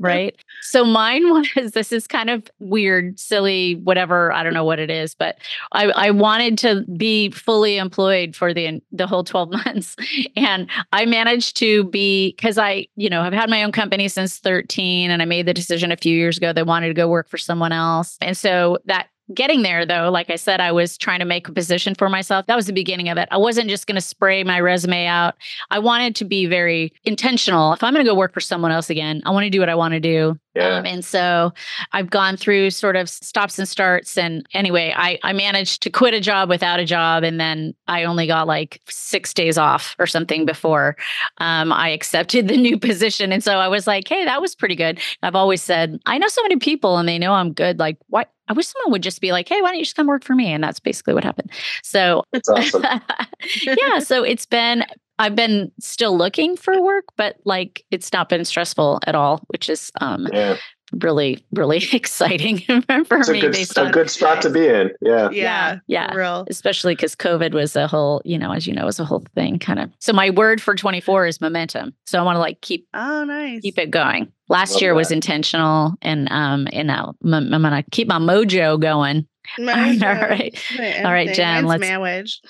right? 0.00 0.36
So 0.62 0.84
mine 0.84 1.30
was 1.30 1.70
this 1.72 1.92
is 1.92 2.08
kind 2.16 2.30
of 2.30 2.50
weird 2.60 3.20
silly, 3.20 3.74
whatever. 3.74 4.32
I 4.32 4.42
don't 4.42 4.54
know 4.54 4.64
what 4.64 4.78
it 4.78 4.90
is, 4.90 5.14
but 5.14 5.36
I, 5.72 5.90
I 5.90 6.10
wanted 6.12 6.56
to 6.58 6.82
be 6.96 7.30
fully 7.30 7.76
employed 7.76 8.34
for 8.34 8.54
the 8.54 8.80
the 8.90 9.06
whole 9.06 9.22
12 9.22 9.50
months. 9.66 9.96
And 10.34 10.66
I 10.92 11.04
managed 11.04 11.58
to 11.58 11.84
be 11.84 12.32
because 12.32 12.56
I, 12.56 12.86
you 12.96 13.10
know, 13.10 13.22
have 13.22 13.34
had 13.34 13.50
my 13.50 13.62
own 13.62 13.70
company 13.70 14.08
since 14.08 14.38
13 14.38 15.10
and 15.10 15.20
I 15.20 15.26
made 15.26 15.44
the 15.44 15.52
decision 15.52 15.92
a 15.92 15.96
few 15.96 16.16
years 16.16 16.38
ago 16.38 16.54
I 16.56 16.62
wanted 16.62 16.88
to 16.88 16.94
go 16.94 17.06
work 17.06 17.28
for 17.28 17.36
someone 17.36 17.72
else. 17.72 18.16
And 18.22 18.34
so 18.34 18.78
that 18.86 19.08
Getting 19.34 19.62
there, 19.62 19.84
though, 19.84 20.08
like 20.10 20.30
I 20.30 20.36
said, 20.36 20.60
I 20.60 20.70
was 20.70 20.96
trying 20.96 21.18
to 21.18 21.24
make 21.24 21.48
a 21.48 21.52
position 21.52 21.94
for 21.96 22.08
myself. 22.08 22.46
That 22.46 22.54
was 22.54 22.66
the 22.66 22.72
beginning 22.72 23.08
of 23.08 23.18
it. 23.18 23.28
I 23.32 23.38
wasn't 23.38 23.68
just 23.68 23.86
going 23.86 23.96
to 23.96 24.00
spray 24.00 24.44
my 24.44 24.60
resume 24.60 25.06
out. 25.06 25.34
I 25.70 25.80
wanted 25.80 26.14
to 26.16 26.24
be 26.24 26.46
very 26.46 26.92
intentional. 27.04 27.72
If 27.72 27.82
I'm 27.82 27.92
going 27.92 28.04
to 28.04 28.08
go 28.08 28.14
work 28.14 28.32
for 28.32 28.40
someone 28.40 28.70
else 28.70 28.88
again, 28.88 29.22
I 29.26 29.30
want 29.30 29.44
to 29.44 29.50
do 29.50 29.58
what 29.58 29.68
I 29.68 29.74
want 29.74 29.94
to 29.94 30.00
do. 30.00 30.38
Yeah. 30.54 30.78
Um, 30.78 30.86
and 30.86 31.04
so 31.04 31.52
I've 31.92 32.08
gone 32.08 32.36
through 32.36 32.70
sort 32.70 32.96
of 32.96 33.10
stops 33.10 33.58
and 33.58 33.68
starts. 33.68 34.16
And 34.16 34.46
anyway, 34.54 34.94
I, 34.96 35.18
I 35.22 35.32
managed 35.32 35.82
to 35.82 35.90
quit 35.90 36.14
a 36.14 36.20
job 36.20 36.48
without 36.48 36.80
a 36.80 36.84
job. 36.84 37.24
And 37.24 37.38
then 37.38 37.74
I 37.88 38.04
only 38.04 38.26
got 38.26 38.46
like 38.46 38.80
six 38.88 39.34
days 39.34 39.58
off 39.58 39.94
or 39.98 40.06
something 40.06 40.46
before 40.46 40.96
um, 41.38 41.72
I 41.72 41.90
accepted 41.90 42.48
the 42.48 42.56
new 42.56 42.78
position. 42.80 43.32
And 43.32 43.44
so 43.44 43.58
I 43.58 43.68
was 43.68 43.86
like, 43.86 44.08
hey, 44.08 44.24
that 44.24 44.40
was 44.40 44.54
pretty 44.54 44.76
good. 44.76 44.98
I've 45.22 45.34
always 45.34 45.62
said, 45.62 46.00
I 46.06 46.16
know 46.16 46.28
so 46.28 46.42
many 46.42 46.56
people 46.56 46.96
and 46.96 47.08
they 47.08 47.18
know 47.18 47.32
I'm 47.32 47.52
good. 47.52 47.78
Like, 47.78 47.98
what? 48.06 48.30
I 48.48 48.52
wish 48.52 48.66
someone 48.68 48.92
would 48.92 49.02
just 49.02 49.20
be 49.20 49.32
like, 49.32 49.48
hey, 49.48 49.60
why 49.60 49.68
don't 49.68 49.78
you 49.78 49.84
just 49.84 49.96
come 49.96 50.06
work 50.06 50.24
for 50.24 50.34
me? 50.34 50.52
And 50.52 50.62
that's 50.62 50.80
basically 50.80 51.14
what 51.14 51.24
happened. 51.24 51.50
So, 51.82 52.22
awesome. 52.48 52.84
yeah. 53.62 53.98
So 53.98 54.22
it's 54.22 54.46
been, 54.46 54.84
I've 55.18 55.34
been 55.34 55.72
still 55.80 56.16
looking 56.16 56.56
for 56.56 56.80
work, 56.80 57.04
but 57.16 57.36
like 57.44 57.84
it's 57.90 58.12
not 58.12 58.28
been 58.28 58.44
stressful 58.44 59.00
at 59.06 59.14
all, 59.14 59.42
which 59.48 59.68
is 59.68 59.90
um, 60.00 60.28
yeah 60.32 60.56
really 61.00 61.44
really 61.52 61.82
exciting 61.92 62.58
for 63.06 63.18
it's 63.18 63.28
me 63.28 63.38
a 63.38 63.42
good, 63.42 63.52
based 63.52 63.76
a 63.76 63.90
good 63.90 64.10
spot 64.10 64.40
to 64.42 64.50
be 64.50 64.66
in. 64.66 64.90
Yeah. 65.00 65.30
Yeah 65.30 65.78
yeah 65.86 66.14
real. 66.14 66.46
especially 66.48 66.94
because 66.94 67.14
covid 67.14 67.52
was 67.52 67.76
a 67.76 67.86
whole 67.86 68.22
you 68.24 68.38
know 68.38 68.52
as 68.52 68.66
you 68.66 68.72
know 68.72 68.84
was 68.84 69.00
a 69.00 69.04
whole 69.04 69.24
thing 69.34 69.58
kind 69.58 69.78
of 69.80 69.90
so 69.98 70.12
my 70.12 70.30
word 70.30 70.60
for 70.60 70.74
24 70.74 71.26
is 71.26 71.40
momentum. 71.40 71.94
So 72.06 72.18
i 72.18 72.22
want 72.22 72.36
to 72.36 72.40
like 72.40 72.60
keep 72.60 72.86
oh 72.94 73.24
nice. 73.24 73.62
keep 73.62 73.78
it 73.78 73.90
going. 73.90 74.32
Last 74.48 74.74
Love 74.74 74.82
year 74.82 74.90
that. 74.92 74.96
was 74.96 75.10
intentional 75.10 75.94
and 76.02 76.28
um 76.30 76.68
and 76.72 76.86
now 76.86 77.14
i'm 77.24 77.50
gonna 77.50 77.84
keep 77.90 78.06
my 78.06 78.18
mojo 78.18 78.80
going 78.80 79.26
all 79.58 79.64
right. 79.66 80.58
All 81.04 81.12
right, 81.12 81.32
Jen. 81.34 81.66
Let's 81.66 81.80
manage. 81.80 82.40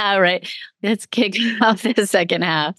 all 0.00 0.20
right. 0.20 0.48
Let's 0.82 1.06
kick 1.06 1.34
off 1.60 1.82
the 1.82 2.06
second 2.06 2.42
half. 2.42 2.76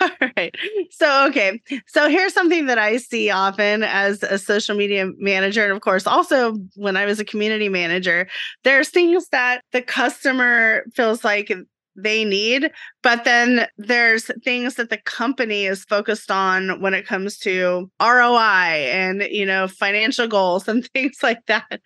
all 0.00 0.10
right. 0.36 0.54
So, 0.90 1.26
okay. 1.28 1.60
So, 1.86 2.08
here's 2.08 2.32
something 2.32 2.66
that 2.66 2.78
I 2.78 2.96
see 2.98 3.30
often 3.30 3.82
as 3.82 4.22
a 4.22 4.38
social 4.38 4.76
media 4.76 5.10
manager. 5.18 5.64
And 5.64 5.72
of 5.72 5.80
course, 5.80 6.06
also 6.06 6.56
when 6.74 6.96
I 6.96 7.06
was 7.06 7.20
a 7.20 7.24
community 7.24 7.68
manager, 7.68 8.28
there's 8.64 8.90
things 8.90 9.28
that 9.28 9.62
the 9.72 9.82
customer 9.82 10.84
feels 10.94 11.24
like 11.24 11.52
they 12.02 12.24
need. 12.24 12.70
But 13.02 13.24
then 13.24 13.66
there's 13.76 14.30
things 14.44 14.76
that 14.76 14.90
the 14.90 14.98
company 14.98 15.66
is 15.66 15.84
focused 15.84 16.30
on 16.30 16.80
when 16.80 16.94
it 16.94 17.06
comes 17.06 17.38
to 17.38 17.90
ROI 18.00 18.90
and, 18.92 19.22
you 19.22 19.44
know, 19.44 19.68
financial 19.68 20.28
goals 20.28 20.68
and 20.68 20.88
things 20.94 21.18
like 21.22 21.44
that. 21.46 21.80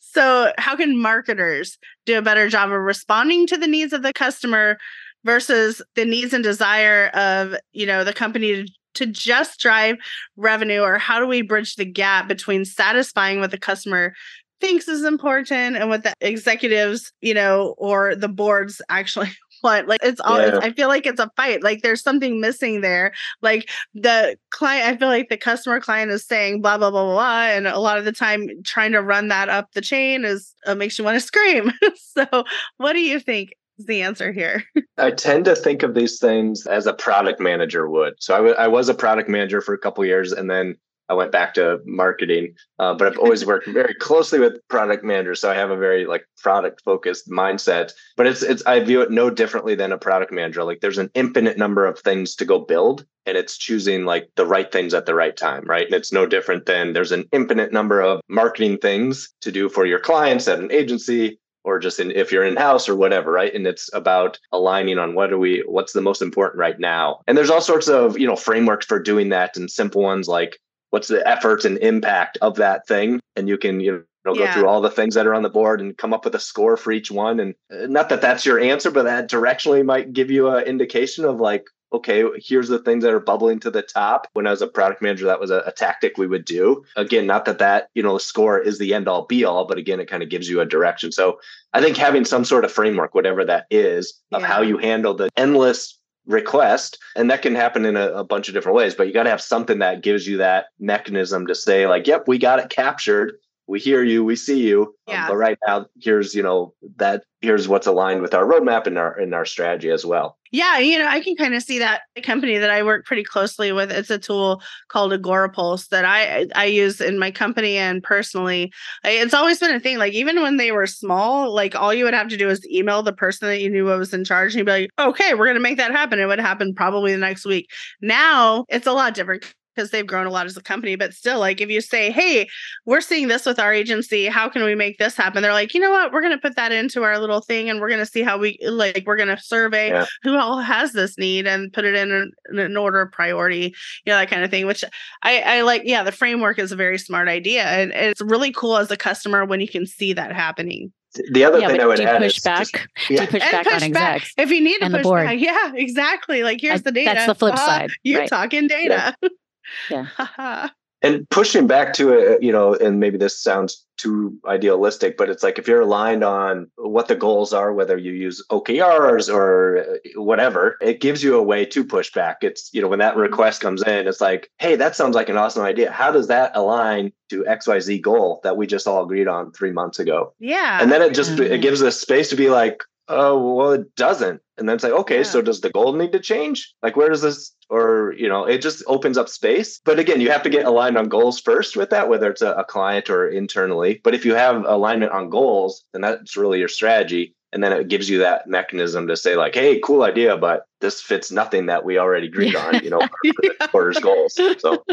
So, 0.00 0.52
how 0.58 0.76
can 0.76 1.00
marketers 1.00 1.78
do 2.04 2.18
a 2.18 2.22
better 2.22 2.48
job 2.48 2.70
of 2.70 2.80
responding 2.80 3.46
to 3.48 3.56
the 3.56 3.66
needs 3.66 3.92
of 3.92 4.02
the 4.02 4.12
customer 4.12 4.78
versus 5.24 5.82
the 5.96 6.04
needs 6.04 6.32
and 6.32 6.44
desire 6.44 7.08
of, 7.08 7.56
you 7.72 7.86
know, 7.86 8.04
the 8.04 8.12
company 8.12 8.66
to 8.94 9.06
just 9.06 9.60
drive 9.60 9.96
revenue 10.36 10.80
or 10.80 10.96
how 10.96 11.20
do 11.20 11.26
we 11.26 11.42
bridge 11.42 11.76
the 11.76 11.84
gap 11.84 12.28
between 12.28 12.64
satisfying 12.64 13.40
what 13.40 13.50
the 13.50 13.58
customer 13.58 14.14
thinks 14.60 14.88
is 14.88 15.04
important 15.04 15.76
and 15.76 15.88
what 15.88 16.02
the 16.02 16.14
executives, 16.20 17.12
you 17.20 17.34
know, 17.34 17.74
or 17.78 18.14
the 18.14 18.28
boards 18.28 18.80
actually 18.88 19.28
want. 19.62 19.88
Like 19.88 20.00
it's 20.02 20.20
all 20.20 20.40
yeah. 20.40 20.58
I 20.62 20.72
feel 20.72 20.88
like 20.88 21.06
it's 21.06 21.20
a 21.20 21.30
fight. 21.36 21.62
Like 21.62 21.82
there's 21.82 22.02
something 22.02 22.40
missing 22.40 22.80
there. 22.80 23.12
Like 23.42 23.70
the 23.94 24.36
client, 24.50 24.86
I 24.86 24.96
feel 24.96 25.08
like 25.08 25.28
the 25.28 25.36
customer 25.36 25.80
client 25.80 26.10
is 26.10 26.24
saying 26.24 26.62
blah 26.62 26.78
blah 26.78 26.90
blah 26.90 27.04
blah, 27.04 27.14
blah 27.14 27.42
and 27.46 27.66
a 27.66 27.78
lot 27.78 27.98
of 27.98 28.04
the 28.04 28.12
time 28.12 28.48
trying 28.64 28.92
to 28.92 29.02
run 29.02 29.28
that 29.28 29.48
up 29.48 29.72
the 29.72 29.80
chain 29.80 30.24
is 30.24 30.54
uh, 30.66 30.74
makes 30.74 30.98
you 30.98 31.04
want 31.04 31.16
to 31.16 31.26
scream. 31.26 31.72
so 31.96 32.44
what 32.78 32.92
do 32.92 33.00
you 33.00 33.20
think? 33.20 33.52
is 33.78 33.86
the 33.86 34.02
answer 34.02 34.32
here. 34.32 34.64
I 34.98 35.10
tend 35.10 35.44
to 35.46 35.54
think 35.54 35.82
of 35.82 35.94
these 35.94 36.18
things 36.18 36.66
as 36.66 36.86
a 36.86 36.94
product 36.94 37.40
manager 37.40 37.88
would. 37.88 38.14
So 38.20 38.34
I, 38.34 38.38
w- 38.38 38.54
I 38.54 38.68
was 38.68 38.88
a 38.88 38.94
product 38.94 39.28
manager 39.28 39.60
for 39.60 39.74
a 39.74 39.78
couple 39.78 40.04
years, 40.04 40.32
and 40.32 40.50
then 40.50 40.76
I 41.08 41.14
went 41.14 41.32
back 41.32 41.54
to 41.54 41.80
marketing. 41.84 42.54
Uh, 42.78 42.94
but 42.94 43.06
I've 43.06 43.18
always 43.18 43.46
worked 43.46 43.68
very 43.68 43.94
closely 43.94 44.38
with 44.38 44.56
product 44.68 45.04
managers, 45.04 45.40
so 45.40 45.50
I 45.50 45.54
have 45.54 45.70
a 45.70 45.76
very 45.76 46.06
like 46.06 46.26
product 46.38 46.82
focused 46.84 47.28
mindset. 47.30 47.92
But 48.16 48.26
it's 48.26 48.42
it's 48.42 48.64
I 48.66 48.80
view 48.80 49.02
it 49.02 49.10
no 49.10 49.30
differently 49.30 49.74
than 49.74 49.92
a 49.92 49.98
product 49.98 50.32
manager. 50.32 50.64
Like 50.64 50.80
there's 50.80 50.98
an 50.98 51.10
infinite 51.14 51.58
number 51.58 51.86
of 51.86 51.98
things 51.98 52.34
to 52.36 52.44
go 52.44 52.58
build, 52.58 53.06
and 53.24 53.36
it's 53.36 53.56
choosing 53.56 54.04
like 54.04 54.30
the 54.36 54.46
right 54.46 54.70
things 54.70 54.94
at 54.94 55.06
the 55.06 55.14
right 55.14 55.36
time, 55.36 55.64
right? 55.64 55.86
And 55.86 55.94
it's 55.94 56.12
no 56.12 56.26
different 56.26 56.66
than 56.66 56.92
there's 56.92 57.12
an 57.12 57.26
infinite 57.32 57.72
number 57.72 58.00
of 58.00 58.20
marketing 58.28 58.78
things 58.78 59.32
to 59.42 59.52
do 59.52 59.68
for 59.68 59.86
your 59.86 60.00
clients 60.00 60.48
at 60.48 60.58
an 60.58 60.72
agency 60.72 61.38
or 61.66 61.80
just 61.80 61.98
in, 61.98 62.12
if 62.12 62.30
you're 62.30 62.44
in 62.44 62.56
house 62.56 62.88
or 62.88 62.94
whatever, 62.94 63.32
right? 63.32 63.52
And 63.52 63.66
it's 63.66 63.92
about 63.92 64.38
aligning 64.52 64.98
on 64.98 65.16
what 65.16 65.32
are 65.32 65.38
we, 65.38 65.64
what's 65.66 65.92
the 65.92 66.00
most 66.00 66.22
important 66.22 66.60
right 66.60 66.78
now. 66.78 67.22
And 67.26 67.36
there's 67.36 67.50
all 67.50 67.60
sorts 67.60 67.88
of, 67.88 68.16
you 68.16 68.26
know, 68.26 68.36
frameworks 68.36 68.86
for 68.86 69.00
doing 69.00 69.30
that 69.30 69.56
and 69.56 69.68
simple 69.68 70.00
ones 70.00 70.28
like 70.28 70.60
what's 70.90 71.08
the 71.08 71.26
effort 71.26 71.64
and 71.64 71.78
impact 71.78 72.38
of 72.42 72.56
that 72.56 72.86
thing. 72.86 73.20
And 73.36 73.48
you 73.48 73.58
can, 73.58 73.80
you 73.80 74.04
know, 74.24 74.34
yeah. 74.34 74.46
go 74.46 74.52
through 74.52 74.68
all 74.68 74.80
the 74.80 74.90
things 74.90 75.14
that 75.14 75.26
are 75.26 75.34
on 75.34 75.42
the 75.42 75.50
board 75.50 75.80
and 75.80 75.96
come 75.96 76.12
up 76.12 76.24
with 76.24 76.34
a 76.34 76.40
score 76.40 76.76
for 76.76 76.92
each 76.92 77.10
one. 77.10 77.40
And 77.40 77.54
uh, 77.72 77.86
not 77.86 78.08
that 78.08 78.20
that's 78.20 78.46
your 78.46 78.58
answer, 78.58 78.90
but 78.90 79.04
that 79.04 79.30
directionally 79.30 79.84
might 79.84 80.12
give 80.12 80.30
you 80.30 80.48
an 80.48 80.64
indication 80.64 81.24
of 81.24 81.40
like, 81.40 81.66
okay, 81.92 82.24
here's 82.36 82.68
the 82.68 82.80
things 82.80 83.04
that 83.04 83.12
are 83.12 83.20
bubbling 83.20 83.60
to 83.60 83.70
the 83.70 83.82
top. 83.82 84.26
When 84.32 84.46
I 84.46 84.50
was 84.50 84.62
a 84.62 84.66
product 84.66 85.00
manager, 85.00 85.26
that 85.26 85.40
was 85.40 85.50
a, 85.50 85.62
a, 85.66 85.72
tactic 85.72 86.18
we 86.18 86.26
would 86.26 86.44
do. 86.44 86.84
Again, 86.96 87.26
not 87.26 87.44
that 87.44 87.60
that, 87.60 87.88
you 87.94 88.02
know, 88.02 88.14
the 88.14 88.20
score 88.20 88.58
is 88.58 88.78
the 88.78 88.92
end 88.92 89.06
all 89.06 89.24
be 89.24 89.44
all, 89.44 89.66
but 89.66 89.78
again, 89.78 90.00
it 90.00 90.10
kind 90.10 90.22
of 90.22 90.28
gives 90.28 90.48
you 90.48 90.60
a 90.60 90.66
direction. 90.66 91.12
So 91.12 91.38
I 91.72 91.80
think 91.80 91.96
having 91.96 92.24
some 92.24 92.44
sort 92.44 92.64
of 92.64 92.72
framework, 92.72 93.14
whatever 93.14 93.44
that 93.44 93.66
is, 93.70 94.20
of 94.32 94.42
yeah. 94.42 94.48
how 94.48 94.62
you 94.62 94.78
handle 94.78 95.14
the 95.14 95.30
endless 95.36 95.98
request 96.26 96.98
and 97.14 97.30
that 97.30 97.42
can 97.42 97.54
happen 97.54 97.84
in 97.84 97.96
a, 97.96 98.08
a 98.08 98.24
bunch 98.24 98.48
of 98.48 98.54
different 98.54 98.76
ways 98.76 98.94
but 98.94 99.06
you 99.06 99.12
got 99.12 99.22
to 99.22 99.30
have 99.30 99.40
something 99.40 99.78
that 99.78 100.02
gives 100.02 100.26
you 100.26 100.38
that 100.38 100.66
mechanism 100.80 101.46
to 101.46 101.54
say 101.54 101.86
like 101.86 102.06
yep 102.06 102.26
we 102.26 102.38
got 102.38 102.58
it 102.58 102.68
captured 102.68 103.34
we 103.66 103.80
hear 103.80 104.02
you, 104.02 104.24
we 104.24 104.36
see 104.36 104.60
you. 104.60 104.82
Um, 104.82 105.14
yeah. 105.14 105.22
Um, 105.24 105.28
but 105.30 105.36
right 105.36 105.58
now, 105.66 105.86
here's 106.00 106.34
you 106.34 106.42
know 106.42 106.74
that 106.96 107.24
here's 107.40 107.68
what's 107.68 107.86
aligned 107.86 108.22
with 108.22 108.34
our 108.34 108.44
roadmap 108.44 108.86
and 108.86 108.98
our 108.98 109.18
and 109.18 109.34
our 109.34 109.44
strategy 109.44 109.90
as 109.90 110.04
well. 110.06 110.38
Yeah, 110.52 110.78
you 110.78 110.98
know, 110.98 111.06
I 111.06 111.20
can 111.20 111.36
kind 111.36 111.54
of 111.54 111.62
see 111.62 111.78
that 111.80 112.02
the 112.14 112.22
company 112.22 112.56
that 112.58 112.70
I 112.70 112.82
work 112.82 113.04
pretty 113.04 113.24
closely 113.24 113.72
with. 113.72 113.90
It's 113.90 114.10
a 114.10 114.18
tool 114.18 114.62
called 114.88 115.12
Agorapulse 115.12 115.88
that 115.88 116.04
I 116.04 116.46
I 116.54 116.66
use 116.66 117.00
in 117.00 117.18
my 117.18 117.30
company 117.30 117.76
and 117.76 118.02
personally. 118.02 118.72
It's 119.04 119.34
always 119.34 119.58
been 119.58 119.74
a 119.74 119.80
thing. 119.80 119.98
Like 119.98 120.12
even 120.12 120.40
when 120.42 120.56
they 120.56 120.72
were 120.72 120.86
small, 120.86 121.52
like 121.52 121.74
all 121.74 121.92
you 121.92 122.04
would 122.04 122.14
have 122.14 122.28
to 122.28 122.36
do 122.36 122.48
is 122.48 122.66
email 122.68 123.02
the 123.02 123.12
person 123.12 123.48
that 123.48 123.60
you 123.60 123.70
knew 123.70 123.84
was 123.84 124.14
in 124.14 124.24
charge, 124.24 124.52
and 124.52 124.58
you'd 124.58 124.66
be 124.66 124.72
like, 124.72 124.90
"Okay, 124.98 125.34
we're 125.34 125.46
going 125.46 125.56
to 125.56 125.60
make 125.60 125.78
that 125.78 125.92
happen." 125.92 126.20
It 126.20 126.26
would 126.26 126.40
happen 126.40 126.74
probably 126.74 127.12
the 127.12 127.18
next 127.18 127.44
week. 127.44 127.68
Now 128.00 128.64
it's 128.68 128.86
a 128.86 128.92
lot 128.92 129.14
different 129.14 129.44
because 129.76 129.90
they've 129.90 130.06
grown 130.06 130.26
a 130.26 130.30
lot 130.30 130.46
as 130.46 130.56
a 130.56 130.62
company. 130.62 130.96
But 130.96 131.12
still, 131.12 131.38
like 131.38 131.60
if 131.60 131.68
you 131.68 131.80
say, 131.80 132.10
hey, 132.10 132.48
we're 132.86 133.00
seeing 133.00 133.28
this 133.28 133.44
with 133.44 133.58
our 133.58 133.72
agency, 133.72 134.26
how 134.26 134.48
can 134.48 134.64
we 134.64 134.74
make 134.74 134.98
this 134.98 135.16
happen? 135.16 135.42
They're 135.42 135.52
like, 135.52 135.74
you 135.74 135.80
know 135.80 135.90
what? 135.90 136.12
We're 136.12 136.22
going 136.22 136.32
to 136.32 136.40
put 136.40 136.56
that 136.56 136.72
into 136.72 137.02
our 137.02 137.18
little 137.18 137.40
thing 137.40 137.68
and 137.68 137.80
we're 137.80 137.88
going 137.88 138.00
to 138.00 138.06
see 138.06 138.22
how 138.22 138.38
we 138.38 138.58
like, 138.62 139.04
we're 139.06 139.16
going 139.16 139.28
to 139.28 139.38
survey 139.38 139.90
yeah. 139.90 140.06
who 140.22 140.36
all 140.36 140.60
has 140.60 140.92
this 140.92 141.18
need 141.18 141.46
and 141.46 141.72
put 141.72 141.84
it 141.84 141.94
in 141.94 142.10
an, 142.10 142.58
an 142.58 142.76
order 142.76 143.02
of 143.02 143.12
priority, 143.12 143.74
you 144.04 144.12
know, 144.12 144.16
that 144.16 144.30
kind 144.30 144.42
of 144.42 144.50
thing, 144.50 144.66
which 144.66 144.84
I, 145.22 145.40
I 145.40 145.60
like. 145.62 145.82
Yeah, 145.84 146.02
the 146.02 146.12
framework 146.12 146.58
is 146.58 146.72
a 146.72 146.76
very 146.76 146.98
smart 146.98 147.28
idea. 147.28 147.64
And 147.64 147.92
it's 147.92 148.22
really 148.22 148.52
cool 148.52 148.76
as 148.76 148.90
a 148.90 148.96
customer 148.96 149.44
when 149.44 149.60
you 149.60 149.68
can 149.68 149.86
see 149.86 150.12
that 150.14 150.34
happening. 150.34 150.92
The 151.32 151.44
other 151.44 151.58
yeah, 151.58 151.68
thing 151.68 151.80
I 151.80 151.86
would 151.86 152.00
add 152.00 152.20
push 152.20 152.36
is 152.36 152.42
back. 152.42 152.58
Just, 152.58 153.10
yeah. 153.10 153.26
push 153.26 153.42
and 153.42 153.52
back 153.52 153.64
push 153.64 153.82
on 153.82 153.92
back. 153.92 154.26
if 154.36 154.50
you 154.50 154.60
need 154.60 154.78
to 154.80 154.90
push 154.90 155.06
back. 155.06 155.40
Yeah, 155.40 155.72
exactly. 155.74 156.42
Like 156.42 156.60
here's 156.60 156.82
the 156.82 156.92
data. 156.92 157.12
That's 157.14 157.26
the 157.26 157.34
flip 157.34 157.54
uh, 157.54 157.56
side. 157.56 157.90
You're 158.02 158.20
right. 158.20 158.28
talking 158.28 158.66
data. 158.66 159.16
Yeah. 159.22 159.28
Yeah. 159.90 160.68
and 161.02 161.28
pushing 161.30 161.66
back 161.66 161.92
to 161.94 162.12
it, 162.12 162.42
you 162.42 162.50
know, 162.50 162.74
and 162.74 162.98
maybe 162.98 163.18
this 163.18 163.38
sounds 163.38 163.84
too 163.96 164.38
idealistic, 164.46 165.16
but 165.16 165.30
it's 165.30 165.42
like 165.42 165.58
if 165.58 165.68
you're 165.68 165.82
aligned 165.82 166.24
on 166.24 166.70
what 166.76 167.08
the 167.08 167.14
goals 167.14 167.52
are, 167.52 167.72
whether 167.72 167.96
you 167.96 168.12
use 168.12 168.44
OKRs 168.50 169.32
or 169.32 169.78
uh, 169.78 170.20
whatever, 170.20 170.76
it 170.80 171.00
gives 171.00 171.22
you 171.22 171.36
a 171.36 171.42
way 171.42 171.64
to 171.66 171.84
push 171.84 172.12
back. 172.12 172.38
It's, 172.42 172.70
you 172.72 172.80
know, 172.80 172.88
when 172.88 172.98
that 172.98 173.12
mm-hmm. 173.12 173.22
request 173.22 173.60
comes 173.60 173.82
in, 173.82 174.08
it's 174.08 174.20
like, 174.20 174.50
hey, 174.58 174.76
that 174.76 174.96
sounds 174.96 175.14
like 175.14 175.28
an 175.28 175.36
awesome 175.36 175.62
idea. 175.62 175.90
How 175.90 176.10
does 176.10 176.28
that 176.28 176.52
align 176.54 177.12
to 177.30 177.44
XYZ 177.44 178.00
goal 178.02 178.40
that 178.42 178.56
we 178.56 178.66
just 178.66 178.86
all 178.86 179.04
agreed 179.04 179.28
on 179.28 179.52
three 179.52 179.72
months 179.72 179.98
ago? 179.98 180.34
Yeah. 180.38 180.80
And 180.80 180.90
then 180.90 181.02
it 181.02 181.14
just, 181.14 181.38
it 181.38 181.60
gives 181.60 181.82
us 181.82 182.00
space 182.00 182.30
to 182.30 182.36
be 182.36 182.50
like, 182.50 182.82
oh, 183.08 183.54
well, 183.54 183.72
it 183.72 183.94
doesn't. 183.96 184.40
And 184.58 184.68
then 184.68 184.74
it's 184.74 184.84
like, 184.84 184.92
okay, 184.92 185.18
yeah. 185.18 185.22
so 185.22 185.42
does 185.42 185.60
the 185.60 185.70
goal 185.70 185.92
need 185.92 186.12
to 186.12 186.20
change? 186.20 186.74
Like, 186.82 186.96
where 186.96 187.08
does 187.08 187.22
this 187.22 187.54
or 187.68 188.14
you 188.16 188.28
know 188.28 188.44
it 188.44 188.58
just 188.58 188.82
opens 188.86 189.18
up 189.18 189.28
space 189.28 189.80
but 189.84 189.98
again 189.98 190.20
you 190.20 190.30
have 190.30 190.42
to 190.42 190.50
get 190.50 190.66
aligned 190.66 190.96
on 190.96 191.08
goals 191.08 191.40
first 191.40 191.76
with 191.76 191.90
that 191.90 192.08
whether 192.08 192.30
it's 192.30 192.42
a, 192.42 192.52
a, 192.52 192.64
client 192.64 193.10
or 193.10 193.28
internally 193.28 194.00
but 194.04 194.14
if 194.14 194.24
you 194.24 194.34
have 194.34 194.64
alignment 194.66 195.12
on 195.12 195.30
goals 195.30 195.84
then 195.92 196.02
that's 196.02 196.36
really 196.36 196.58
your 196.58 196.68
strategy 196.68 197.34
and 197.56 197.64
then 197.64 197.72
it 197.72 197.88
gives 197.88 198.10
you 198.10 198.18
that 198.18 198.46
mechanism 198.46 199.06
to 199.06 199.16
say 199.16 199.34
like 199.34 199.54
hey 199.54 199.80
cool 199.80 200.02
idea 200.02 200.36
but 200.36 200.66
this 200.82 201.00
fits 201.00 201.32
nothing 201.32 201.64
that 201.66 201.86
we 201.86 201.96
already 201.96 202.26
agreed 202.26 202.52
yeah. 202.52 202.66
on 202.66 202.84
you 202.84 202.90
know 202.90 203.00
yeah. 203.24 203.66
quarter's 203.68 203.98
goals 203.98 204.34
so 204.34 204.84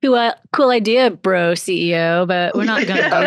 cool, 0.00 0.14
uh, 0.14 0.32
cool 0.52 0.70
idea 0.70 1.10
bro 1.10 1.52
ceo 1.52 2.24
but 2.26 2.54
we're 2.54 2.62
not 2.62 2.86
going 2.86 2.96
to 2.96 3.02
do 3.02 3.10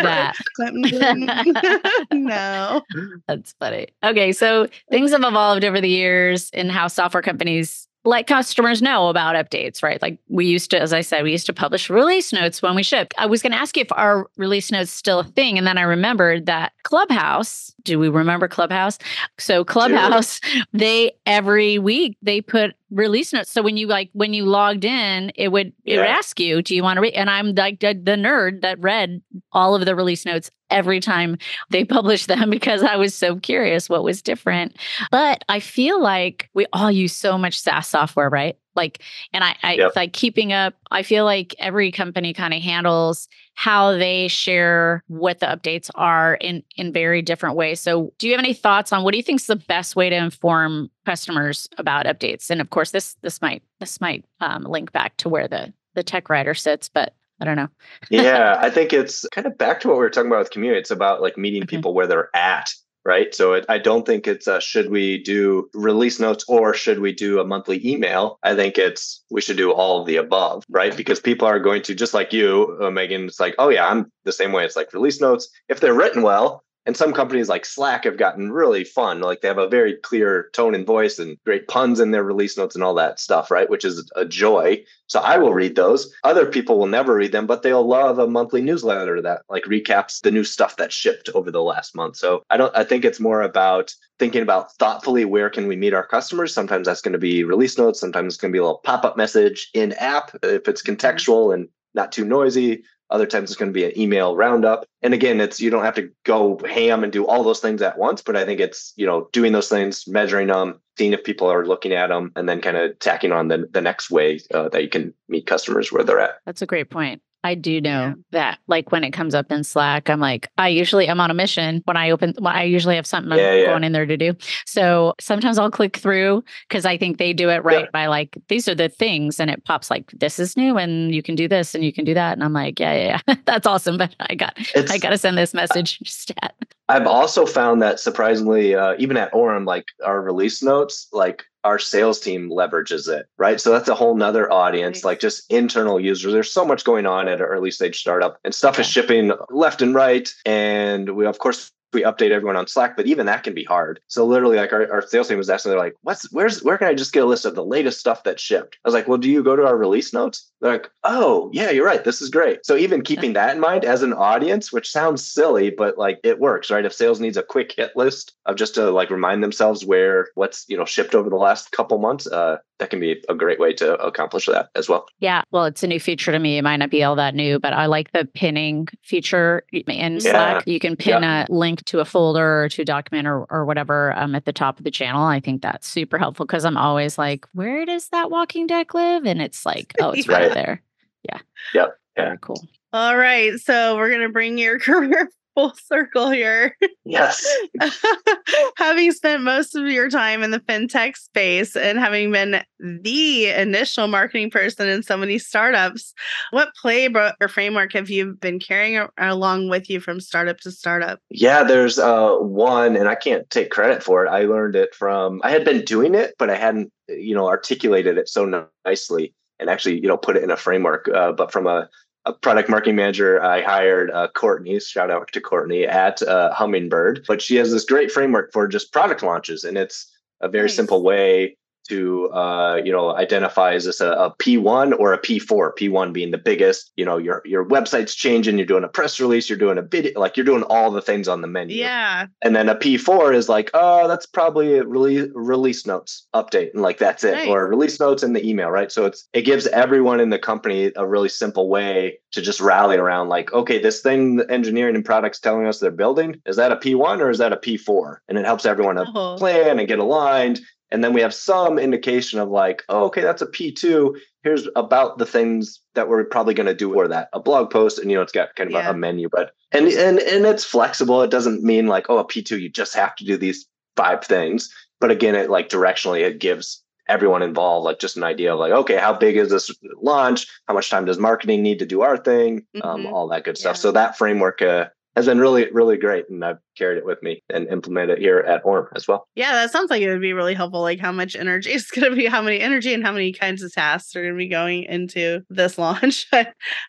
that 0.93 2.08
no 2.13 2.81
that's 3.27 3.53
funny 3.60 3.88
okay 4.01 4.31
so 4.31 4.65
things 4.89 5.12
have 5.12 5.25
evolved 5.25 5.65
over 5.65 5.81
the 5.81 5.89
years 5.89 6.49
in 6.51 6.69
how 6.69 6.88
software 6.88 7.21
companies 7.21 7.89
let 8.05 8.27
customers 8.27 8.81
know 8.81 9.08
about 9.08 9.36
updates, 9.36 9.81
right? 9.81 9.99
Like 10.01 10.19
we 10.29 10.45
used 10.45 10.69
to, 10.71 10.79
as 10.79 10.93
I 10.93 11.01
said, 11.01 11.23
we 11.23 11.31
used 11.31 11.47
to 11.47 11.53
publish 11.53 11.89
release 11.89 12.31
notes 12.31 12.62
when 12.62 12.75
we 12.75 12.84
shipped. 12.84 13.15
I 13.17 13.25
was 13.25 13.41
going 13.41 13.51
to 13.51 13.58
ask 13.58 13.75
you 13.75 13.81
if 13.81 13.91
our 13.91 14.27
release 14.38 14.71
notes 14.71 14.91
still 14.91 15.19
a 15.19 15.23
thing. 15.23 15.58
And 15.58 15.65
then 15.65 15.79
I 15.79 15.81
remembered 15.81 16.45
that 16.45 16.73
Clubhouse, 16.84 17.73
do 17.86 17.98
we 18.00 18.10
remember 18.10 18.48
Clubhouse? 18.50 18.98
So 19.39 19.63
Clubhouse, 19.63 20.41
they 20.74 21.13
every 21.26 21.80
week 21.80 22.17
they 22.21 22.41
put 22.41 22.71
release 22.91 23.32
notes. 23.32 23.52
So 23.52 23.62
when 23.62 23.78
you 23.78 23.88
like 23.88 24.10
when 24.13 24.34
you 24.34 24.45
logged 24.45 24.84
in, 24.84 25.32
it 25.36 25.50
would 25.50 25.71
it 25.86 25.98
would 25.98 26.06
ask 26.06 26.39
you, 26.39 26.62
"Do 26.62 26.76
you 26.76 26.84
want 26.84 26.98
to 26.98 27.02
read?" 27.02 27.13
And 27.13 27.30
I'm 27.30 27.54
like 27.56 27.80
the, 27.80 27.93
the 27.93 28.15
nerd 28.15 28.62
that 28.62 28.80
read 28.80 29.21
all 29.54 29.76
of 29.76 29.86
the 29.86 29.95
release 29.95 30.26
notes 30.26 30.52
every 30.69 31.00
time 31.00 31.38
they 31.69 31.86
published 31.86 32.28
them 32.28 32.50
because 32.50 32.84
I 32.84 32.98
was 32.98 33.15
so 33.15 33.38
curious 33.38 33.89
what 33.89 34.04
was 34.04 34.21
different. 34.21 34.78
But 35.12 35.43
I 35.48 35.60
feel 35.60 36.02
like 36.02 36.50
we 36.54 36.65
all 36.74 36.91
use 36.91 37.15
so 37.15 37.38
much 37.38 37.60
SaaS 37.60 37.88
software, 37.88 38.30
right? 38.30 38.58
Like, 38.75 39.01
and 39.33 39.43
I, 39.43 39.55
I 39.63 39.73
yep. 39.75 39.95
like 39.95 40.13
keeping 40.13 40.53
up. 40.53 40.73
I 40.91 41.03
feel 41.03 41.25
like 41.25 41.55
every 41.59 41.91
company 41.91 42.33
kind 42.33 42.53
of 42.53 42.61
handles 42.61 43.27
how 43.53 43.91
they 43.93 44.27
share 44.27 45.03
what 45.07 45.39
the 45.39 45.45
updates 45.45 45.89
are 45.95 46.35
in 46.35 46.63
in 46.75 46.91
very 46.91 47.21
different 47.21 47.55
ways. 47.55 47.79
So, 47.79 48.13
do 48.17 48.27
you 48.27 48.33
have 48.33 48.43
any 48.43 48.53
thoughts 48.53 48.91
on 48.93 49.03
what 49.03 49.11
do 49.11 49.17
you 49.17 49.23
think 49.23 49.39
is 49.39 49.47
the 49.47 49.55
best 49.55 49.95
way 49.95 50.09
to 50.09 50.15
inform 50.15 50.89
customers 51.05 51.67
about 51.77 52.05
updates? 52.05 52.49
And 52.49 52.61
of 52.61 52.69
course, 52.69 52.91
this 52.91 53.15
this 53.21 53.41
might 53.41 53.63
this 53.79 54.01
might 54.01 54.25
um, 54.41 54.63
link 54.63 54.91
back 54.91 55.17
to 55.17 55.29
where 55.29 55.47
the 55.47 55.73
the 55.95 56.03
tech 56.03 56.29
writer 56.29 56.53
sits, 56.53 56.89
but 56.89 57.13
I 57.39 57.45
don't 57.45 57.55
know. 57.55 57.69
yeah, 58.09 58.57
I 58.59 58.69
think 58.71 58.93
it's 58.93 59.27
kind 59.29 59.47
of 59.47 59.57
back 59.57 59.81
to 59.81 59.88
what 59.88 59.95
we 59.95 60.01
were 60.01 60.09
talking 60.09 60.29
about 60.29 60.39
with 60.39 60.51
community. 60.51 60.79
It's 60.79 60.91
about 60.91 61.21
like 61.21 61.38
meeting 61.38 61.63
mm-hmm. 61.63 61.69
people 61.69 61.93
where 61.93 62.07
they're 62.07 62.35
at 62.35 62.73
right? 63.06 63.34
So 63.34 63.54
it, 63.54 63.65
I 63.70 63.78
don't 63.78 64.06
think 64.06 64.28
it's 64.28 64.48
a, 64.48 64.60
should 64.60 64.89
we 64.89 65.22
do 65.22 65.70
release 65.74 66.20
notes 66.20 66.44
or 66.48 66.74
should 66.74 67.00
we 67.00 67.13
do 67.13 67.39
a 67.39 67.46
monthly 67.46 67.88
email? 67.88 68.39
I 68.44 68.56
think 68.56 68.78
it's 68.78 69.24
we 69.30 69.41
should 69.41 69.58
do 69.58 69.72
all 69.72 70.02
of 70.02 70.08
the 70.08 70.18
above, 70.18 70.63
right? 70.70 70.96
Because 70.98 71.20
people 71.20 71.48
are 71.48 71.60
going 71.60 71.84
to 71.84 71.96
just 71.96 72.13
like 72.13 72.34
you, 72.34 72.78
uh, 72.82 72.89
Megan. 72.89 73.26
It's 73.26 73.39
like, 73.39 73.56
oh 73.60 73.70
yeah, 73.70 73.88
I'm 73.88 74.12
the 74.24 74.32
same 74.32 74.52
way. 74.52 74.65
It's 74.65 74.76
like 74.76 74.91
release 74.94 75.22
notes 75.22 75.48
if 75.70 75.80
they're 75.80 75.94
written 75.94 76.24
well. 76.24 76.64
And 76.86 76.95
some 76.95 77.13
companies 77.13 77.50
like 77.50 77.65
Slack 77.65 78.04
have 78.04 78.17
gotten 78.17 78.52
really 78.52 78.84
fun. 78.84 79.21
Like 79.21 79.41
they 79.41 79.48
have 79.48 79.58
a 79.58 79.67
very 79.67 79.95
clear 79.95 80.50
tone 80.54 80.76
and 80.76 80.86
voice 80.86 81.17
and 81.17 81.38
great 81.43 81.67
puns 81.67 82.00
in 82.00 82.12
their 82.12 82.24
release 82.24 82.58
notes 82.58 82.76
and 82.76 82.84
all 82.84 82.93
that 82.95 83.19
stuff, 83.19 83.50
right? 83.50 83.69
Which 83.69 83.84
is 83.84 84.10
a 84.15 84.26
joy. 84.26 84.84
So 85.08 85.19
I 85.19 85.38
will 85.38 85.54
read 85.54 85.76
those. 85.76 86.13
Other 86.24 86.45
people 86.45 86.78
will 86.78 86.88
never 86.88 87.15
read 87.15 87.32
them, 87.32 87.48
but 87.48 87.63
they'll 87.63 87.88
love 87.88 88.19
a 88.19 88.28
monthly 88.28 88.62
newsletter 88.62 89.21
that 89.21 89.41
like 89.50 89.63
recaps 89.63 90.21
the 90.21 90.32
new 90.32 90.43
stuff 90.43 90.78
that 90.78 90.93
shipped 90.93 91.30
over 91.34 91.52
the 91.52 91.63
last 91.63 91.95
month. 91.95 92.17
So 92.17 92.43
I 92.50 92.58
don't 92.58 92.76
I 92.76 92.84
think 92.84 93.04
it's 93.04 93.19
more 93.19 93.41
about 93.41 93.93
thinking 94.19 94.41
about 94.41 94.71
thoughtfully 94.74 95.26
where 95.26 95.50
can 95.50 95.67
we 95.67 95.76
meet 95.76 95.93
our 95.93 96.06
customers. 96.06 96.54
Sometimes 96.54 96.88
that's 96.88 97.02
going 97.02 97.13
to 97.13 97.19
be 97.19 97.43
release 97.43 97.78
notes, 97.78 98.00
sometimes 98.00 98.34
it's 98.34 98.41
going 98.41 98.52
to 98.52 98.56
be 98.56 98.60
a 98.60 98.63
little 98.63 98.82
pop-up 98.84 99.17
message 99.17 99.69
in 99.74 99.93
app 99.93 100.36
if 100.43 100.67
it's 100.67 100.84
contextual 100.84 101.54
and 101.54 101.67
not 101.93 102.12
too 102.12 102.26
noisy. 102.26 102.84
Other 103.10 103.26
times 103.26 103.52
it's 103.52 103.58
going 103.58 103.72
to 103.72 103.74
be 103.74 103.86
an 103.86 103.98
email 103.98 104.36
roundup. 104.36 104.86
And 105.02 105.13
again, 105.13 105.39
it's 105.39 105.62
you 105.62 105.70
don't 105.70 105.84
have 105.84 105.96
to 105.96 106.10
go 106.24 106.60
ham 106.68 107.04
and 107.04 107.13
do 107.13 107.28
all 107.28 107.44
those 107.44 107.60
things 107.60 107.82
at 107.82 107.98
once, 107.98 108.22
but 108.22 108.36
I 108.36 108.46
think 108.46 108.60
it's, 108.60 108.94
you 108.96 109.06
know, 109.06 109.30
doing 109.32 109.54
those 109.54 109.70
things, 109.70 110.08
measuring 110.08 110.48
them, 110.48 110.82
seeing 110.98 111.13
if 111.13 111.24
people 111.24 111.52
are 111.52 111.65
looking 111.65 111.94
at 111.94 112.08
them, 112.08 112.32
and 112.36 112.50
then 112.50 112.62
kind 112.62 112.78
of 112.78 112.98
tacking 113.00 113.32
on 113.32 113.48
the, 113.48 113.68
the 113.72 113.82
next 113.82 114.10
way 114.10 114.39
uh, 114.54 114.70
that 114.70 114.82
you 114.82 114.89
can 114.89 115.13
meet 115.30 115.46
customers 115.46 115.91
where 115.91 116.04
they're 116.04 116.20
at. 116.20 116.39
That's 116.46 116.62
a 116.62 116.65
great 116.65 116.89
point. 116.89 117.22
I 117.45 117.53
do 117.53 117.79
know 117.79 118.08
yeah. 118.08 118.13
that 118.31 118.60
like 118.67 118.91
when 118.91 119.03
it 119.03 119.12
comes 119.12 119.36
up 119.36 119.51
in 119.51 119.63
Slack, 119.63 120.10
I'm 120.10 120.19
like, 120.19 120.49
I 120.58 120.69
usually 120.69 121.08
I'm 121.08 121.19
on 121.19 121.29
a 121.29 121.36
mission 121.36 121.84
when 121.86 121.95
I 121.95 122.10
open 122.10 122.34
well, 122.39 122.51
I 122.51 122.63
usually 122.63 122.95
have 122.95 123.05
something 123.05 123.38
yeah, 123.38 123.53
yeah. 123.53 123.65
going 123.67 123.84
in 123.84 123.91
there 123.91 124.08
to 124.08 124.17
do. 124.17 124.34
So 124.65 125.13
sometimes 125.19 125.60
I'll 125.60 125.69
click 125.69 125.97
through 125.97 126.43
because 126.67 126.86
I 126.86 126.97
think 126.97 127.19
they 127.19 127.34
do 127.34 127.51
it 127.51 127.63
right 127.63 127.91
by 127.91 128.08
like 128.08 128.36
these 128.47 128.67
are 128.67 128.73
the 128.73 128.89
things 128.89 129.39
and 129.39 129.51
it 129.51 129.63
pops 129.63 129.91
like 129.91 130.10
this 130.12 130.39
is 130.39 130.58
new 130.58 130.77
and 130.79 131.13
you 131.13 131.21
can 131.21 131.36
do 131.36 131.47
this 131.47 131.75
and 131.75 131.86
you 131.86 131.93
can 131.93 132.03
do 132.03 132.15
that. 132.15 132.34
And 132.34 132.43
I'm 132.43 132.53
like, 132.53 132.79
yeah, 132.79 132.93
yeah, 132.93 133.21
yeah. 133.27 133.36
that's 133.45 133.67
awesome. 133.67 133.97
But 133.97 134.15
I 134.19 134.34
got 134.34 134.55
it's, 134.73 134.91
I 134.91 134.97
gotta 134.97 135.19
send 135.19 135.38
this 135.38 135.53
message 135.53 135.99
stat. 136.05 136.55
I've 136.88 137.08
also 137.08 137.45
found 137.45 137.82
that 137.82 138.00
surprisingly, 138.00 138.76
uh, 138.76 138.95
even 139.00 139.17
at 139.17 139.34
Orum, 139.34 139.65
like 139.65 139.86
our 140.04 140.21
release 140.21 140.62
notes, 140.62 141.08
like 141.12 141.43
our 141.63 141.80
sales 141.80 142.19
team 142.19 142.52
leverages 142.52 143.12
it, 143.12 143.26
right? 143.38 143.60
So 143.60 143.71
that's 143.71 143.89
a 143.89 143.95
whole 143.95 144.15
nother 144.15 144.52
audience, 144.54 145.04
like 145.04 145.19
just 145.19 145.52
internal 145.52 146.00
users. 146.00 146.32
There's 146.32 146.52
so 146.52 146.63
much 146.63 146.84
going 146.84 147.08
on 147.08 147.28
at 147.28 147.41
an 147.41 147.45
early 147.45 147.71
stage 147.71 148.00
startup, 148.00 148.38
and 148.43 148.54
stuff 148.54 148.80
is 148.80 148.88
shipping 148.88 149.32
left 149.50 149.82
and 149.82 149.95
right. 149.95 150.32
And 150.45 151.15
we, 151.15 151.26
of 151.26 151.39
course, 151.39 151.71
we 151.93 152.04
update 152.04 152.32
everyone 152.32 152.56
on 152.56 152.67
Slack, 152.67 152.95
but 152.95 153.06
even 153.06 153.26
that 153.26 153.43
can 153.43 153.54
be 153.54 153.63
hard. 153.63 154.00
So 154.08 154.26
literally, 154.26 154.58
like 154.58 154.74
our, 154.74 154.91
our 154.91 155.02
sales 155.02 155.28
team 155.28 155.38
was 155.38 155.50
asking, 155.50 155.71
they're 155.71 155.80
like, 155.80 155.95
"What's 156.02 156.32
where's 156.32 156.63
where 156.63 156.78
can 156.78 156.88
I 156.88 156.93
just 156.93 157.13
get 157.13 157.24
a 157.24 157.28
list 157.28 157.45
of 157.45 157.56
the 157.56 157.65
latest 157.65 158.00
stuff 158.00 158.24
that 158.24 158.39
shipped?" 158.39 158.78
I 158.84 158.88
was 158.88 158.93
like, 158.93 159.08
"Well, 159.08 159.17
do 159.17 159.30
you 159.30 159.43
go 159.43 159.56
to 159.56 159.65
our 159.65 159.78
release 159.78 160.13
notes?" 160.13 160.52
They're 160.62 160.74
like, 160.74 160.89
"Oh, 161.04 161.50
yeah, 161.54 161.69
you're 161.69 161.86
right. 161.86 162.04
This 162.04 162.21
is 162.21 162.30
great." 162.30 162.65
So 162.65 162.76
even 162.76 163.02
keeping 163.02 163.34
that 163.34 163.56
in 163.56 163.62
mind 163.62 163.86
as 163.86 164.04
an 164.04 164.13
audience, 164.13 164.71
which 164.71 164.91
sounds 164.91 165.26
silly, 165.26 165.69
but 165.69 165.98
like 165.98 166.19
it 166.24 166.39
works, 166.39 166.69
right? 166.69 166.86
If 166.86 166.93
sales 166.93 167.19
needs 167.19 167.38
a 167.38 167.43
quick 167.43 167.74
hit 167.78 167.95
list 167.95 168.34
of 168.45 168.56
just 168.56 168.76
to 168.76 168.91
like 168.91 169.10
remind 169.10 169.43
themselves 169.43 169.86
where 169.86 170.28
what's 170.36 170.65
you 170.67 170.78
know 170.78 170.86
shipped 170.86 171.15
over 171.15 171.30
the 171.30 171.36
last 171.36 171.71
couple 171.71 171.98
months, 171.98 172.28
uh, 172.28 172.58
that 172.79 172.89
can 172.89 172.99
be 172.99 173.23
a 173.29 173.35
great 173.35 173.59
way 173.59 173.73
to 173.73 173.95
accomplish 173.95 174.47
that 174.47 174.69
as 174.75 174.89
well. 174.89 175.05
Yeah. 175.19 175.43
Well, 175.51 175.65
it's 175.65 175.83
a 175.83 175.88
new 175.88 175.99
feature 175.99 176.31
to 176.31 176.39
me. 176.39 176.57
It 176.57 176.63
might 176.63 176.77
not 176.77 176.89
be 176.89 177.03
all 177.03 177.15
that 177.15 177.33
new, 177.33 177.59
but 177.59 177.73
I 177.73 177.85
like 177.85 178.11
the 178.11 178.25
pinning 178.25 178.88
feature 179.01 179.63
in 179.71 180.19
Slack. 180.19 180.65
Yeah. 180.65 180.73
You 180.73 180.79
can 180.79 180.95
pin 180.95 181.23
a 181.23 181.45
link 181.49 181.85
to 181.85 181.99
a 181.99 182.05
folder 182.05 182.63
or 182.63 182.69
to 182.69 182.81
a 182.81 182.85
document 182.85 183.27
or, 183.27 183.45
or 183.49 183.65
whatever 183.65 184.17
um, 184.17 184.35
at 184.35 184.45
the 184.45 184.53
top 184.53 184.77
of 184.77 184.83
the 184.83 184.91
channel. 184.91 185.23
I 185.23 185.39
think 185.39 185.61
that's 185.61 185.88
super 185.88 186.17
helpful 186.17 186.45
because 186.45 186.65
I'm 186.65 186.77
always 186.77 187.17
like, 187.17 187.45
where 187.53 187.85
does 187.85 188.09
that 188.09 188.29
walking 188.29 188.67
deck 188.67 188.93
live? 188.93 189.25
And 189.25 189.41
it's 189.41 189.65
like, 189.65 189.93
oh, 190.01 190.11
it's 190.11 190.27
right 190.27 190.53
there. 190.53 190.81
Yeah. 191.23 191.39
Yep. 191.73 191.97
Yeah. 192.17 192.23
Very 192.23 192.38
cool. 192.41 192.67
All 192.91 193.17
right. 193.17 193.57
So 193.59 193.95
we're 193.95 194.09
going 194.09 194.21
to 194.21 194.29
bring 194.29 194.57
your 194.57 194.79
career 194.79 195.29
full 195.56 195.74
circle 195.74 196.30
here. 196.30 196.78
Yes. 197.06 197.48
having 198.78 199.12
spent 199.12 199.44
most 199.44 199.76
of 199.76 199.88
your 199.88 200.10
time 200.10 200.44
in 200.44 200.52
the 200.52 200.60
fintech 200.60 201.15
space 201.15 201.76
and 201.76 201.98
having 201.98 202.32
been 202.32 202.63
the 202.80 203.48
initial 203.48 204.08
marketing 204.08 204.52
person 204.52 204.88
in 204.88 205.02
so 205.02 205.18
many 205.18 205.39
startups, 205.39 206.13
what 206.52 206.70
playbook 206.82 207.34
or 207.41 207.48
framework 207.48 207.94
have 207.94 208.10
you 208.10 208.34
been 208.34 208.60
carrying 208.60 209.08
along 209.18 209.70
with 209.70 209.89
you 209.89 210.00
from 210.00 210.20
startup 210.20 210.58
to 210.60 210.72
startup? 210.72 211.20
Yeah, 211.30 211.63
there's 211.63 211.98
uh, 211.98 212.36
one, 212.36 212.96
and 212.96 213.08
I 213.08 213.15
can't 213.15 213.50
take 213.50 213.72
credit 213.72 214.04
for 214.04 214.26
it. 214.26 214.30
I 214.30 214.41
learned 214.41 214.76
it 214.76 214.94
from, 214.94 215.41
I 215.44 215.52
had 215.52 215.65
been 215.65 215.86
doing 215.86 216.15
it, 216.15 216.36
but 216.38 216.50
I 216.50 216.56
hadn't, 216.56 216.91
you 217.08 217.34
know, 217.34 217.48
articulated 217.48 218.18
it 218.18 218.28
so 218.28 218.68
nicely 218.86 219.34
and 219.60 219.70
actually, 219.70 220.02
you 220.02 220.08
know, 220.08 220.18
put 220.18 220.36
it 220.36 220.44
in 220.44 220.52
a 220.52 220.58
framework. 220.58 221.08
Uh, 221.08 221.32
but 221.32 221.52
from 221.52 221.68
a 221.68 221.89
a 222.25 222.33
product 222.33 222.69
marketing 222.69 222.95
manager 222.95 223.41
I 223.41 223.61
hired, 223.61 224.09
uh, 224.11 224.27
Courtney, 224.29 224.79
shout 224.79 225.11
out 225.11 225.31
to 225.31 225.41
Courtney 225.41 225.85
at 225.85 226.21
uh, 226.23 226.53
Hummingbird. 226.53 227.25
But 227.27 227.41
she 227.41 227.55
has 227.57 227.71
this 227.71 227.85
great 227.85 228.11
framework 228.11 228.51
for 228.51 228.67
just 228.67 228.91
product 228.91 229.21
launches. 229.21 229.63
And 229.63 229.77
it's 229.77 230.11
a 230.41 230.49
very 230.49 230.65
nice. 230.65 230.75
simple 230.75 231.03
way 231.03 231.57
to 231.89 232.30
uh, 232.32 232.82
you 232.84 232.91
know 232.91 233.15
identify 233.15 233.74
is 233.74 233.86
this 233.86 234.02
a 234.02 234.12
a 234.12 234.32
P1 234.36 234.98
or 235.00 235.13
a 235.13 235.21
P4? 235.21 235.76
P1 235.78 236.13
being 236.13 236.32
the 236.32 236.38
biggest. 236.38 236.91
You 236.95 237.06
know 237.06 237.17
your 237.17 237.41
your 237.45 237.65
website's 237.65 238.15
changing. 238.15 238.58
You're 238.58 238.67
doing 238.67 238.84
a 238.84 238.89
press 238.89 239.19
release. 239.19 239.50
You're 239.50 239.58
doing 239.58 239.78
a 239.78 239.82
video. 239.82 240.19
Like 240.19 240.38
you're 240.38 240.45
doing 240.45 240.63
all 240.63 240.91
the 240.91 241.02
things 241.02 241.28
on 241.28 241.41
the 241.41 241.48
menu. 241.48 241.78
Yeah. 241.78 242.28
And 242.41 242.56
then 242.56 242.69
a 242.69 242.76
P4 242.76 243.36
is 243.36 243.50
like 243.50 243.69
oh 243.74 244.08
that's 244.08 244.26
probably 244.26 244.78
a 244.78 244.84
release 244.84 245.30
release 245.34 245.86
notes 245.86 246.28
update 246.34 246.74
and 246.74 246.82
like 246.82 246.98
that's 246.98 247.24
it 247.24 247.34
nice. 247.34 247.48
or 247.48 247.67
release 247.67 248.00
notes 248.00 248.24
in 248.24 248.34
the 248.34 248.48
email 248.48 248.69
right. 248.69 248.91
So 248.91 249.06
it's 249.06 249.28
it 249.34 249.43
gives 249.43 249.67
everyone 249.67 250.19
in 250.19 250.30
the 250.30 250.39
company 250.39 250.91
a 250.95 251.08
really 251.08 251.30
simple 251.30 251.69
way 251.69 252.19
to 252.32 252.41
just 252.41 252.60
rally 252.60 252.98
around 252.98 253.30
like 253.30 253.54
okay 253.54 253.80
this 253.80 254.02
thing 254.02 254.36
the 254.38 254.52
engineering 254.52 254.95
and 254.95 255.06
products 255.06 255.39
telling 255.39 255.65
us 255.67 255.80
they're 255.80 255.91
building 255.91 256.41
is 256.45 256.56
that 256.56 256.71
a 256.71 256.76
P1 256.76 257.19
or 257.19 257.30
is 257.30 257.38
that 257.39 257.54
a 257.54 257.58
P4? 257.58 258.17
And 258.28 258.38
it 258.38 258.45
helps 258.45 258.65
everyone 258.65 258.95
to 258.95 259.06
oh. 259.13 259.36
plan 259.38 259.80
and 259.80 259.88
get 259.88 260.00
aligned 260.00 260.60
and 260.91 261.04
then 261.04 261.13
we 261.13 261.21
have 261.21 261.34
some 261.34 261.80
indication 261.80 262.39
of 262.39 262.50
like, 262.50 262.84
oh, 262.89 263.06
okay, 263.06 263.21
that's 263.21 263.41
a 263.41 263.48
P2. 263.48 264.15
Here's 264.43 264.67
about 264.76 265.17
the 265.17 265.26
things 265.26 265.82
that 265.95 266.08
we're 266.08 266.24
probably 266.24 266.54
going 266.54 266.67
to 266.67 266.76
do 266.76 266.93
for 266.93 267.08
that. 267.08 267.30
A 267.34 267.39
blog 267.39 267.71
post, 267.71 268.00
and 268.00 268.12
you 268.12 268.17
know, 268.17 268.21
it's 268.21 268.32
got 268.32 268.56
kind 268.56 268.69
of 268.69 268.74
yeah. 268.74 268.88
a, 268.88 268.91
a 268.91 268.93
menu, 268.93 269.30
but 269.30 269.52
and 269.71 269.88
and 269.88 270.19
and 270.19 270.45
it's 270.45 270.63
flexible. 270.63 271.21
It 271.21 271.32
doesn't 271.32 271.63
mean 271.63 271.88
like, 271.88 272.06
oh, 272.10 272.19
a 272.19 272.26
P2, 272.26 272.62
you 272.62 272.69
just 272.69 272.95
have 272.95 273.15
to 273.15 273.26
do 273.26 273.38
these 273.38 273.65
five 273.95 274.24
things. 274.24 274.74
But 275.00 275.12
again, 275.12 275.36
it 275.36 275.50
like 275.50 275.69
directionally, 275.69 276.21
it 276.21 276.39
gives 276.39 276.84
everyone 277.08 277.41
involved 277.41 277.86
like 277.86 278.00
just 278.00 278.17
an 278.17 278.24
idea 278.24 278.54
of 278.54 278.60
like 278.60 278.71
okay 278.71 278.98
how 278.98 279.13
big 279.13 279.38
is 279.38 279.50
this 279.50 279.69
launch 280.02 280.48
how 280.67 280.74
much 280.74 280.89
time 280.89 281.06
does 281.06 281.19
marketing 281.19 281.62
need 281.62 281.78
to 281.78 281.86
do 281.86 282.02
our 282.02 282.17
thing 282.17 282.65
um, 282.82 282.82
mm-hmm. 282.82 283.08
um, 283.08 283.13
all 283.13 283.28
that 283.28 283.43
good 283.43 283.58
stuff 283.58 283.76
yeah. 283.76 283.80
so 283.80 283.91
that 283.91 284.17
framework 284.17 284.62
uh, 284.62 284.88
has 285.15 285.28
been 285.28 285.39
really, 285.39 285.71
really 285.71 285.97
great. 285.97 286.25
And 286.30 286.43
I've 286.43 286.58
carried 286.78 286.97
it 286.97 287.06
with 287.06 287.21
me 287.23 287.41
and 287.49 287.67
implemented 287.69 288.17
it 288.17 288.21
here 288.21 288.39
at 288.39 288.63
Orum 288.63 288.88
as 288.95 289.08
well. 289.08 289.28
Yeah, 289.36 289.54
that 289.54 289.71
sounds 289.71 289.89
like 289.89 290.01
it 290.01 290.10
would 290.10 290.21
be 290.21 290.34
really 290.34 290.54
helpful. 290.54 290.82
Like 290.82 290.99
how 290.99 291.12
much 291.12 291.36
energy 291.36 291.71
is 291.73 291.89
going 291.89 292.10
to 292.10 292.15
be, 292.15 292.25
how 292.25 292.41
many 292.41 292.60
energy 292.60 292.93
and 292.93 293.04
how 293.04 293.12
many 293.12 293.32
kinds 293.32 293.63
of 293.63 293.73
tasks 293.73 294.15
are 294.15 294.21
going 294.21 294.34
to 294.34 294.38
be 294.38 294.49
going 294.49 294.84
into 294.84 295.41
this 295.49 295.78
launch. 295.78 296.28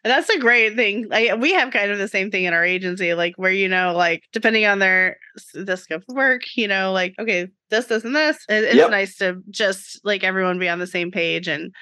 that's 0.05 0.31
a 0.31 0.39
great 0.39 0.75
thing. 0.75 1.07
Like 1.09 1.37
we 1.41 1.53
have 1.53 1.73
kind 1.73 1.91
of 1.91 1.99
the 1.99 2.09
same 2.09 2.31
thing 2.31 2.45
in 2.45 2.53
our 2.53 2.65
agency, 2.65 3.15
like 3.15 3.35
where, 3.37 3.53
you 3.53 3.69
know, 3.69 3.95
like 3.95 4.23
depending 4.33 4.67
on 4.67 4.79
their, 4.79 5.19
the 5.55 5.77
scope 5.77 6.03
of 6.09 6.17
work, 6.17 6.43
you 6.57 6.69
know, 6.69 6.93
like, 6.93 7.15
okay, 7.19 7.49
this, 7.71 7.87
this, 7.87 8.05
and 8.05 8.15
this. 8.15 8.39
It's 8.49 8.77
yep. 8.77 8.91
nice 8.91 9.17
to 9.19 9.43
just 9.51 10.01
like 10.05 10.25
everyone 10.25 10.59
be 10.59 10.69
on 10.69 10.79
the 10.79 10.87
same 10.87 11.11
page 11.11 11.49
and 11.49 11.73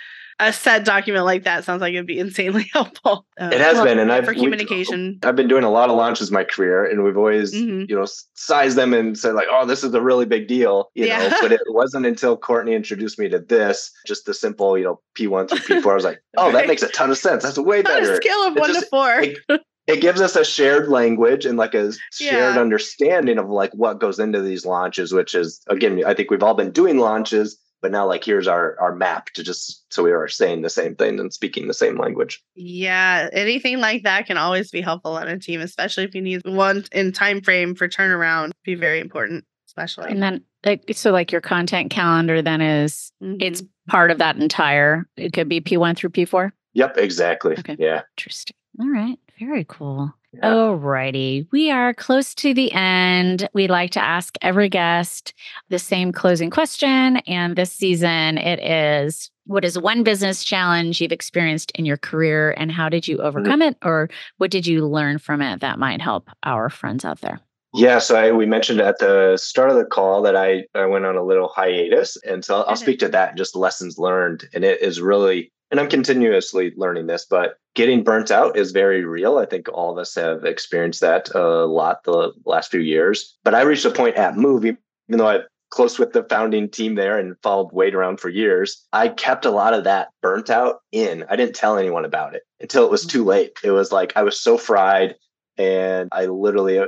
a 0.41 0.53
set 0.53 0.85
document 0.85 1.25
like 1.25 1.45
that 1.45 1.65
sounds 1.65 1.81
like 1.81 1.95
it'd 1.95 2.07
be 2.07 2.19
insanely 2.19 2.69
helpful. 2.73 3.27
Uh, 3.41 3.51
it 3.53 3.61
has 3.61 3.81
been, 3.83 3.99
and 3.99 4.13
I've 4.13 4.25
for 4.25 4.35
communication. 4.35 5.19
I've 5.23 5.37
been 5.37 5.49
doing 5.49 5.65
a 5.65 5.71
lot 5.71 5.91
of 5.91 5.97
launches 5.97 6.29
in 6.29 6.35
my 6.35 6.45
career, 6.45 6.85
and 6.85 7.05
we've 7.05 7.17
always, 7.17 7.55
mm-hmm. 7.55 7.85
you 7.89 7.97
know, 7.97 8.07
sized 8.35 8.77
them 8.77 8.93
and 8.95 9.19
said 9.19 9.35
like, 9.35 9.49
"Oh, 9.51 9.67
this 9.67 9.85
is 9.85 9.95
a 9.95 10.01
really 10.01 10.27
big 10.27 10.49
deal," 10.49 10.91
you 10.95 11.07
yeah. 11.07 11.29
know. 11.29 11.37
But 11.41 11.53
it 11.53 11.61
wasn't 11.69 12.07
until 12.07 12.37
Courtney 12.37 12.75
introduced 12.75 13.19
me 13.19 13.29
to 13.29 13.39
this, 13.39 13.91
just 14.07 14.27
the 14.27 14.35
simple, 14.35 14.77
you 14.77 14.85
know, 14.85 15.01
P 15.15 15.27
one 15.27 15.47
through 15.47 15.61
P 15.61 15.81
four. 15.81 15.93
I 15.93 15.97
was 15.97 16.05
like, 16.05 16.23
"Oh, 16.37 16.53
that 16.53 16.67
makes 16.67 16.83
a 16.83 16.89
ton 16.89 17.11
of 17.11 17.19
sense. 17.19 17.43
That's 17.43 17.59
way 17.59 17.83
better." 17.83 18.17
Scale 18.17 18.49
of 18.49 18.57
one 18.57 18.73
just, 18.73 18.81
to 18.81 18.87
four. 18.87 19.21
It, 19.21 19.39
it 19.87 20.01
gives 20.01 20.21
us 20.21 20.35
a 20.35 20.45
shared 20.45 20.89
language 20.89 21.45
and 21.45 21.59
like 21.59 21.75
a 21.75 21.93
shared 22.13 22.55
yeah. 22.55 22.61
understanding 22.61 23.39
of 23.39 23.49
like 23.49 23.73
what 23.75 24.01
goes 24.01 24.19
into 24.19 24.41
these 24.41 24.65
launches 24.65 25.13
which 25.13 25.35
is 25.35 25.61
again 25.69 26.03
i 26.07 26.15
think 26.15 26.31
we've 26.31 26.43
all 26.43 26.55
been 26.55 26.71
doing 26.71 26.99
launches 26.99 27.59
but 27.85 27.93
now 27.93 28.07
like 28.07 28.25
here's 28.25 28.49
our 28.49 28.81
our 28.81 28.95
map 28.95 29.27
to 29.27 29.43
just 29.43 29.85
so 29.93 30.03
we 30.03 30.11
are 30.11 30.27
saying 30.27 30.63
the 30.63 30.71
same 30.71 30.95
thing 30.95 31.21
and 31.21 31.35
speaking 31.35 31.69
the 31.69 31.75
same 31.75 31.99
language. 31.99 32.43
Yeah 32.55 33.29
anything 33.31 33.79
like 33.79 34.05
that 34.05 34.27
can 34.27 34.39
always 34.39 34.71
be 34.71 34.81
helpful 34.81 35.19
on 35.19 35.29
a 35.29 35.39
team 35.39 35.61
especially 35.61 36.05
if 36.05 36.15
you 36.15 36.23
need 36.23 36.41
one 36.47 36.87
in 36.93 37.13
time 37.13 37.43
frame 37.43 37.75
for 37.75 37.87
turnaround 37.87 38.53
be 38.65 38.75
very 38.75 39.01
important 39.01 39.45
especially. 39.67 40.11
And 40.11 40.23
then 40.23 40.43
like 40.65 40.85
so 40.93 41.11
like 41.11 41.31
your 41.31 41.43
content 41.43 41.91
calendar 41.91 42.41
then 42.41 42.63
is 42.63 43.13
mm-hmm. 43.23 43.37
it's 43.41 43.63
part 43.87 44.11
of 44.11 44.17
that 44.17 44.37
entire 44.37 45.07
it 45.19 45.35
could 45.35 45.51
be 45.51 45.61
p1 45.61 45.95
through 45.95 46.09
p4 46.09 46.53
yep 46.73 46.97
exactly. 46.97 47.55
Okay. 47.59 47.77
yeah. 47.79 48.01
Interesting. 48.17 48.57
All 48.81 48.89
right. 48.89 49.19
Very 49.39 49.67
cool 49.69 50.11
yeah. 50.35 50.51
Alrighty. 50.51 51.47
We 51.51 51.71
are 51.71 51.95
close 51.95 52.35
to 52.37 52.55
the 52.55 52.73
end. 52.73 53.49
We'd 53.53 53.71
like 53.71 53.91
to 53.93 54.03
ask 54.03 54.37
every 54.43 54.69
guest 54.69 55.35
the 55.69 55.79
same 55.79 56.13
closing 56.13 56.51
question. 56.51 57.19
And 57.27 57.57
this 57.57 57.73
season 57.73 58.39
it 58.39 58.61
is 58.61 59.31
what 59.47 59.65
is 59.65 59.79
one 59.79 60.03
business 60.03 60.43
challenge 60.43 61.01
you've 61.01 61.13
experienced 61.13 61.71
in 61.73 61.85
your 61.85 61.99
career 61.99 62.53
and 62.57 62.73
how 62.73 62.89
did 62.89 63.07
you 63.07 63.19
mm-hmm. 63.19 63.27
overcome 63.27 63.61
mm-hmm. 63.61 63.69
it? 63.69 63.77
Or 63.83 64.09
what 64.39 64.51
did 64.51 64.67
you 64.67 64.87
learn 64.87 65.19
from 65.19 65.43
it 65.43 65.61
that 65.61 65.79
might 65.79 66.01
help 66.01 66.31
our 66.43 66.71
friends 66.71 67.05
out 67.05 67.21
there? 67.21 67.41
Yeah, 67.77 67.99
so 67.99 68.15
I, 68.15 68.31
we 68.31 68.47
mentioned 68.47 68.81
at 68.81 69.01
the 69.01 69.37
start 69.37 69.69
of 69.69 69.77
the 69.77 69.85
call 69.85 70.23
that 70.23 70.37
I, 70.37 70.65
I 70.77 70.87
went 70.87 71.07
on 71.07 71.17
a 71.17 71.25
little 71.25 71.49
hiatus. 71.49 72.17
And 72.25 72.45
so 72.45 72.59
I'll, 72.59 72.65
I'll 72.69 72.77
speak 72.77 73.01
to 73.01 73.09
that, 73.09 73.37
just 73.37 73.57
lessons 73.57 73.99
learned. 73.99 74.45
And 74.55 74.65
it 74.65 74.81
is 74.81 75.01
really, 75.01 75.53
and 75.75 75.81
I'm 75.81 75.91
continuously 75.91 76.73
learning 76.77 77.09
this, 77.09 77.27
but 77.29 77.59
getting 77.75 78.05
burnt 78.05 78.31
out 78.31 78.57
is 78.57 78.71
very 78.71 79.05
real. 79.05 79.39
I 79.39 79.45
think 79.45 79.69
all 79.69 79.91
of 79.91 79.99
us 79.99 80.15
have 80.15 80.45
experienced 80.45 81.01
that 81.01 81.35
a 81.35 81.67
lot 81.67 82.05
the 82.05 82.33
last 82.45 82.71
few 82.71 82.79
years. 82.79 83.37
But 83.43 83.57
I 83.57 83.63
reached 83.63 83.85
a 83.85 83.91
point 83.91 84.15
at 84.15 84.35
Moov, 84.35 84.65
even 84.65 84.79
though 85.09 85.27
I'm 85.27 85.41
close 85.71 85.99
with 85.99 86.13
the 86.13 86.23
founding 86.31 86.69
team 86.69 86.95
there 86.95 87.19
and 87.19 87.35
followed 87.43 87.73
Wade 87.73 87.97
around 87.97 88.21
for 88.21 88.29
years, 88.29 88.87
I 88.93 89.09
kept 89.09 89.47
a 89.47 89.51
lot 89.51 89.75
of 89.75 89.83
that 89.83 90.11
burnt 90.23 90.49
out 90.49 90.77
in. 90.93 91.25
I 91.29 91.35
didn't 91.35 91.57
tell 91.57 91.77
anyone 91.77 92.05
about 92.05 92.37
it 92.37 92.43
until 92.61 92.85
it 92.85 92.93
was 92.93 93.05
too 93.05 93.25
late. 93.25 93.59
It 93.65 93.73
was 93.73 93.91
like 93.91 94.13
I 94.15 94.23
was 94.23 94.41
so 94.41 94.57
fried 94.57 95.17
and 95.59 96.09
I 96.13 96.27
literally 96.27 96.79
uh, 96.79 96.87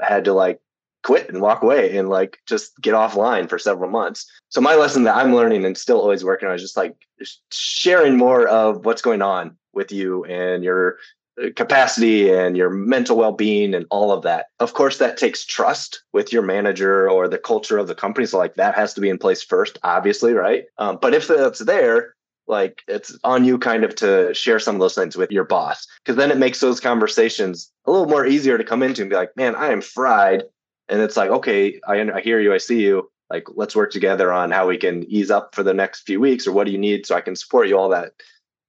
had 0.00 0.26
to 0.26 0.34
like 0.34 0.60
quit 1.02 1.28
and 1.28 1.40
walk 1.40 1.62
away 1.62 1.96
and 1.96 2.08
like 2.08 2.38
just 2.46 2.78
get 2.80 2.94
offline 2.94 3.48
for 3.48 3.58
several 3.58 3.90
months. 3.90 4.26
So 4.48 4.60
my 4.60 4.74
lesson 4.74 5.04
that 5.04 5.16
I'm 5.16 5.34
learning 5.34 5.64
and 5.64 5.76
still 5.76 6.00
always 6.00 6.24
working 6.24 6.48
on 6.48 6.54
is 6.54 6.62
just 6.62 6.76
like 6.76 6.94
sharing 7.50 8.16
more 8.16 8.46
of 8.46 8.84
what's 8.84 9.02
going 9.02 9.22
on 9.22 9.56
with 9.72 9.92
you 9.92 10.24
and 10.24 10.62
your 10.64 10.98
uh, 11.42 11.48
capacity 11.56 12.30
and 12.30 12.56
your 12.56 12.70
mental 12.70 13.16
well-being 13.16 13.74
and 13.74 13.86
all 13.90 14.12
of 14.12 14.22
that. 14.22 14.46
Of 14.58 14.74
course 14.74 14.98
that 14.98 15.16
takes 15.16 15.44
trust 15.44 16.02
with 16.12 16.32
your 16.32 16.42
manager 16.42 17.08
or 17.08 17.28
the 17.28 17.38
culture 17.38 17.78
of 17.78 17.86
the 17.86 17.94
company 17.94 18.26
so 18.26 18.38
like 18.38 18.54
that 18.56 18.74
has 18.74 18.94
to 18.94 19.00
be 19.00 19.08
in 19.08 19.18
place 19.18 19.42
first 19.42 19.78
obviously, 19.82 20.32
right? 20.32 20.64
Um, 20.78 20.98
but 21.00 21.14
if 21.14 21.28
that's 21.28 21.60
there, 21.60 22.14
like 22.50 22.82
it's 22.88 23.16
on 23.24 23.44
you 23.44 23.56
kind 23.56 23.84
of 23.84 23.94
to 23.94 24.34
share 24.34 24.58
some 24.58 24.74
of 24.74 24.80
those 24.80 24.94
things 24.94 25.16
with 25.16 25.30
your 25.30 25.44
boss 25.44 25.86
because 26.04 26.16
then 26.16 26.30
it 26.30 26.36
makes 26.36 26.60
those 26.60 26.80
conversations 26.80 27.70
a 27.86 27.90
little 27.90 28.08
more 28.08 28.26
easier 28.26 28.58
to 28.58 28.64
come 28.64 28.82
into 28.82 29.02
and 29.02 29.08
be 29.08 29.16
like 29.16 29.34
man 29.36 29.54
i 29.54 29.68
am 29.68 29.80
fried 29.80 30.42
and 30.90 31.00
it's 31.00 31.16
like 31.16 31.30
okay 31.30 31.80
I, 31.86 32.00
I 32.00 32.20
hear 32.20 32.40
you 32.40 32.52
i 32.52 32.58
see 32.58 32.82
you. 32.82 33.10
Like 33.30 33.46
let's 33.54 33.76
work 33.76 33.92
together 33.92 34.32
on 34.32 34.50
how 34.50 34.66
we 34.66 34.76
can 34.76 35.04
ease 35.04 35.30
up 35.30 35.54
for 35.54 35.62
the 35.62 35.72
next 35.72 36.00
few 36.00 36.18
weeks 36.18 36.48
or 36.48 36.52
what 36.52 36.66
do 36.66 36.72
you 36.72 36.78
need 36.78 37.06
so 37.06 37.14
i 37.14 37.20
can 37.20 37.36
support 37.36 37.68
you 37.68 37.78
all 37.78 37.88
that. 37.90 38.12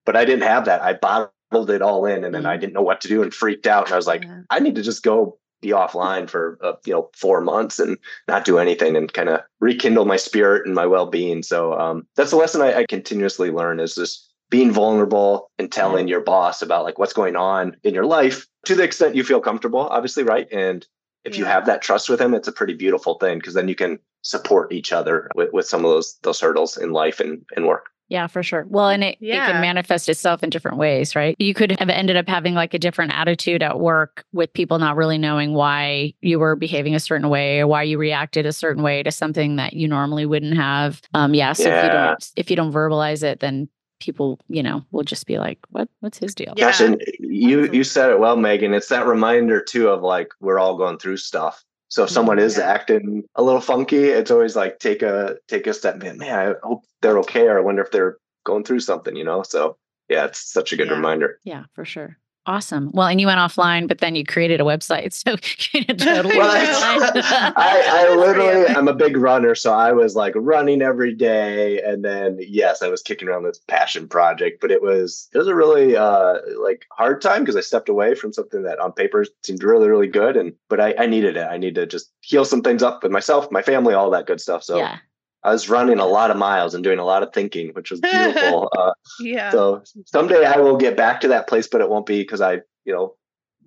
But 0.06 0.16
i 0.16 0.24
didn't 0.24 0.48
have 0.48 0.66
that. 0.66 0.82
I 0.82 0.94
bottled 0.94 1.72
it 1.72 1.82
all 1.82 2.06
in 2.06 2.24
and 2.24 2.34
then 2.34 2.46
i 2.46 2.54
mm-hmm. 2.54 2.62
didn't 2.62 2.74
know 2.74 2.84
what 2.84 3.02
to 3.02 3.08
do 3.08 3.24
and 3.24 3.34
freaked 3.34 3.68
out 3.68 3.86
and 3.86 3.94
i 3.94 3.98
was 3.98 4.08
like 4.08 4.24
yeah. 4.24 4.42
i 4.50 4.60
need 4.60 4.76
to 4.76 4.84
just 4.84 5.04
go 5.04 5.38
be 5.62 5.70
offline 5.70 6.30
for 6.30 6.58
uh, 6.62 6.74
you 6.86 6.94
know 6.94 7.10
four 7.16 7.40
months 7.40 7.80
and 7.80 7.98
not 8.28 8.46
do 8.46 8.58
anything 8.58 8.96
and 8.96 9.14
kind 9.14 9.30
of 9.30 9.42
rekindle 9.60 10.06
my 10.06 10.18
spirit 10.18 10.66
and 10.66 10.76
my 10.76 10.86
well-being. 10.86 11.44
So 11.44 11.74
um, 11.80 12.08
that's 12.16 12.32
the 12.32 12.38
lesson 12.38 12.62
I, 12.62 12.80
I, 12.80 12.86
continuously 12.86 13.52
learn 13.52 13.80
is 13.80 13.96
just 13.96 14.30
being 14.50 14.72
vulnerable 14.72 15.50
and 15.58 15.72
telling 15.72 16.08
your 16.08 16.20
boss 16.20 16.62
about 16.62 16.84
like 16.84 17.00
what's 17.00 17.14
going 17.14 17.36
on 17.36 17.78
in 17.84 17.94
your 17.94 18.06
life 18.06 18.48
to 18.66 18.76
the 18.76 18.84
extent 18.84 19.16
you 19.16 19.24
feel 19.24 19.40
comfortable 19.40 19.80
obviously 19.80 20.24
right? 20.24 20.48
And 20.52 20.86
if 21.24 21.34
yeah. 21.34 21.40
you 21.40 21.46
have 21.46 21.66
that 21.66 21.82
trust 21.82 22.10
with 22.10 22.20
him 22.20 22.34
it's 22.34 22.48
a 22.48 22.52
pretty 22.52 22.74
beautiful 22.74 23.16
thing 23.16 23.38
because 23.38 23.54
then 23.54 23.68
you 23.68 23.76
can 23.76 24.00
support 24.24 24.72
each 24.72 24.92
other 24.92 25.30
with, 25.36 25.52
with 25.52 25.68
some 25.68 25.84
of 25.86 25.92
those 25.92 26.18
those 26.24 26.40
hurdles 26.40 26.78
in 26.78 26.92
life 26.92 27.20
and, 27.20 27.44
and 27.56 27.66
work 27.66 27.90
yeah, 28.12 28.28
for 28.28 28.44
sure. 28.44 28.66
Well, 28.68 28.90
and 28.90 29.06
it, 29.06 29.18
yeah. 29.22 29.48
it 29.48 29.52
can 29.54 29.62
manifest 29.62 30.10
itself 30.10 30.44
in 30.44 30.50
different 30.50 30.78
ways, 30.78 31.16
right? 31.16 31.34
You 31.40 31.54
could 31.54 31.80
have 31.80 31.90
ended 31.90 32.18
up 32.18 32.28
having 32.28 32.54
like 32.54 32.74
a 32.74 32.78
different 32.78 33.14
attitude 33.14 33.64
at 33.64 33.80
work 33.80 34.26
with 34.34 34.52
people 34.52 34.80
not 34.80 34.98
really 34.98 35.18
knowing 35.18 35.54
why 35.54 36.14
you 36.20 36.38
were 36.38 36.58
behaving 36.58 36.94
a 36.94 37.00
certain 37.00 37.30
way 37.30 37.62
or 37.62 37.68
why 37.68 37.84
you 37.84 37.98
reacted 37.98 38.46
a 38.46 38.52
certain 38.52 38.84
way 38.84 39.02
to 39.02 39.12
something 39.12 39.56
that 39.56 39.72
you 39.72 39.88
normally 39.88 40.26
wouldn't 40.26 40.58
have. 40.58 41.02
Um, 41.14 41.34
yeah. 41.34 41.54
So 41.54 41.70
yeah. 41.70 41.78
if 41.78 41.86
you 41.86 41.90
don't 41.90 42.32
if 42.36 42.50
you 42.50 42.56
don't 42.58 42.74
verbalize 42.74 43.24
it, 43.24 43.40
then 43.40 43.70
people, 44.02 44.40
you 44.50 44.62
know, 44.62 44.84
will 44.92 45.04
just 45.04 45.26
be 45.26 45.38
like, 45.40 45.60
"What? 45.70 45.88
What's 46.02 46.18
his 46.18 46.36
deal?" 46.36 46.54
Yeah. 46.58 46.68
Gosh, 46.68 46.82
and 46.82 47.02
you 47.20 47.72
you 47.72 47.84
said 47.84 48.10
it 48.10 48.20
well, 48.20 48.36
Megan. 48.36 48.74
It's 48.74 48.90
that 48.90 49.08
reminder 49.08 49.62
too 49.62 49.88
of 49.88 50.02
like 50.02 50.34
we're 50.42 50.60
all 50.60 50.76
going 50.76 50.98
through 50.98 51.18
stuff. 51.18 51.64
So 51.88 52.04
if 52.04 52.10
mm-hmm. 52.10 52.14
someone 52.14 52.40
is 52.40 52.58
yeah. 52.58 52.72
acting 52.72 53.24
a 53.36 53.44
little 53.44 53.62
funky, 53.62 54.06
it's 54.06 54.32
always 54.32 54.56
like 54.56 54.80
take 54.80 55.02
a 55.02 55.38
take 55.48 55.68
a 55.68 55.74
step. 55.74 55.98
Man, 55.98 56.18
man, 56.18 56.56
I 56.64 56.68
hope 56.68 56.84
they're 57.02 57.20
okay. 57.20 57.48
Or 57.48 57.58
I 57.58 57.62
wonder 57.62 57.82
if 57.82 57.92
they're 57.92 58.18
going 58.44 58.64
through 58.64 58.80
something, 58.80 59.16
you 59.16 59.24
know? 59.24 59.44
So 59.44 59.78
yeah, 60.10 60.26
it's 60.26 60.52
such 60.52 60.74
a 60.74 60.78
good 60.78 60.88
yeah. 60.88 60.96
reminder. 60.96 61.40
Yeah, 61.44 61.64
for 61.74 61.86
sure. 61.86 62.18
Awesome. 62.48 62.90
Well, 62.92 63.08
and 63.08 63.22
you 63.22 63.28
went 63.28 63.38
offline, 63.38 63.88
but 63.88 64.00
then 64.00 64.16
you 64.16 64.26
created 64.26 64.60
a 64.60 64.64
website. 64.64 65.12
So 65.22 65.36
totally. 65.94 66.38
well, 66.38 66.52
I, 66.52 67.54
I 68.12 68.16
literally, 68.16 68.68
I'm 68.68 68.88
a 68.88 68.94
big 68.94 69.16
runner. 69.16 69.54
So 69.54 69.72
I 69.74 69.92
was 69.92 70.16
like 70.16 70.34
running 70.36 70.82
every 70.82 71.14
day. 71.14 71.80
And 71.82 72.04
then, 72.04 72.40
yes, 72.40 72.82
I 72.82 72.88
was 72.88 73.04
kicking 73.04 73.28
around 73.28 73.44
this 73.44 73.60
passion 73.68 74.08
project, 74.08 74.62
but 74.62 74.72
it 74.72 74.82
was, 74.82 75.30
it 75.34 75.38
was 75.38 75.48
a 75.48 75.54
really 75.54 75.96
uh, 75.96 76.38
like 76.60 76.86
hard 76.92 77.22
time 77.22 77.42
because 77.42 77.56
I 77.56 77.62
stepped 77.62 77.90
away 77.90 78.16
from 78.16 78.34
something 78.34 78.64
that 78.64 78.80
on 78.80 78.94
paper 78.94 79.26
seemed 79.44 79.64
really, 79.64 79.90
really 79.90 80.08
good. 80.08 80.36
And, 80.36 80.54
but 80.70 80.80
I, 80.80 80.96
I 80.98 81.06
needed 81.06 81.38
it. 81.38 81.48
I 81.48 81.58
need 81.58 81.76
to 81.76 81.86
just 81.86 82.12
heal 82.22 82.46
some 82.46 82.64
things 82.64 82.82
up 82.82 83.04
with 83.04 83.12
myself, 83.12 83.52
my 83.52 83.62
family, 83.62 83.94
all 83.94 84.10
that 84.12 84.26
good 84.26 84.42
stuff. 84.42 84.64
So 84.64 84.78
yeah. 84.78 84.98
I 85.44 85.52
was 85.52 85.70
running 85.70 86.00
a 86.00 86.06
lot 86.06 86.32
of 86.32 86.38
miles 86.38 86.76
and 86.76 86.84
doing 86.84 87.00
a 87.00 87.06
lot 87.06 87.24
of 87.24 87.34
thinking, 87.34 87.70
which 87.74 87.90
was 87.90 88.00
beautiful. 88.00 88.70
uh, 88.78 88.94
yeah. 89.20 89.52
So 89.52 89.84
someday 90.06 90.46
I 90.46 90.58
will 90.58 90.78
get 90.78 90.96
back 90.96 91.22
to 91.22 91.30
that 91.30 91.48
place, 91.48 91.68
but 91.68 91.82
it 91.82 91.90
won't 91.90 92.06
be 92.06 92.22
because 92.22 92.42
I, 92.42 92.62
you 92.86 92.94
know, 92.94 93.16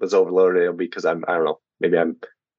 was 0.01 0.15
overloaded. 0.15 0.63
It'll 0.63 0.75
be 0.75 0.87
because 0.87 1.05
I'm, 1.05 1.25
I 1.27 1.35
don't 1.35 1.45
know, 1.45 1.59
maybe 1.81 1.99
I'm 1.99 2.17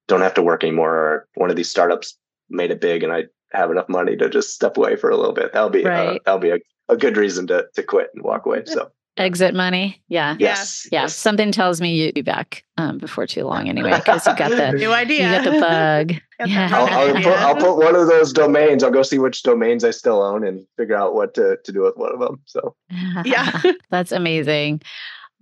don't 0.08 0.22
have 0.22 0.34
to 0.36 0.44
work 0.44 0.64
anymore, 0.64 0.94
or 0.94 1.28
one 1.36 1.50
of 1.50 1.56
these 1.56 1.70
startups 1.70 2.18
made 2.50 2.72
it 2.72 2.82
big, 2.82 3.04
and 3.04 3.12
I 3.12 3.26
have 3.52 3.72
enough 3.72 3.90
money 3.90 4.16
to 4.18 4.30
just 4.30 4.54
step 4.54 4.78
away 4.78 4.96
for 4.96 5.10
a 5.10 5.18
little 5.18 5.34
bit. 5.34 5.54
That'll 5.54 5.70
be 5.70 5.86
uh, 5.86 5.90
right. 5.90 6.08
uh, 6.08 6.20
that'll 6.26 6.40
be 6.40 6.52
a, 6.52 6.60
a 6.90 6.98
good 6.98 7.18
reason 7.18 7.48
to 7.48 7.68
to 7.74 7.84
quit 7.84 8.10
and 8.14 8.24
walk 8.24 8.46
away. 8.46 8.64
So 8.68 8.92
exit 9.18 9.56
money. 9.56 10.02
Yeah. 10.08 10.36
Yes. 10.40 10.88
Yeah. 10.92 11.04
Yes. 11.04 11.16
Something 11.16 11.52
tells 11.52 11.82
me 11.82 11.94
you'd 11.96 12.16
be 12.16 12.22
back 12.22 12.64
um, 12.78 12.98
before 12.98 13.26
too 13.28 13.46
long 13.46 13.70
anyway, 13.70 13.96
because 13.96 14.26
you 14.26 14.36
got 14.36 14.52
the 14.52 14.72
new 14.78 14.92
idea. 14.92 15.38
You 15.38 15.44
got 15.44 15.54
the 15.54 15.60
bug. 15.60 16.22
yeah. 16.50 16.70
I'll, 16.72 16.88
I'll, 16.88 17.14
put, 17.14 17.28
I'll, 17.28 17.56
put, 17.56 17.78
one 17.78 17.96
of 17.96 18.08
those 18.08 18.34
domains. 18.34 18.84
I'll 18.84 18.92
go 18.92 19.04
see 19.04 19.20
which 19.20 19.44
domains 19.44 19.84
I 19.84 19.92
still 19.92 20.22
own 20.22 20.46
and 20.46 20.66
figure 20.78 20.96
out 20.96 21.14
what 21.14 21.34
to, 21.36 21.58
to 21.64 21.72
do 21.72 21.84
with 21.84 21.96
one 21.98 22.14
of 22.14 22.20
them. 22.20 22.42
So, 22.46 22.76
yeah, 23.26 23.62
that's 23.90 24.12
amazing. 24.12 24.82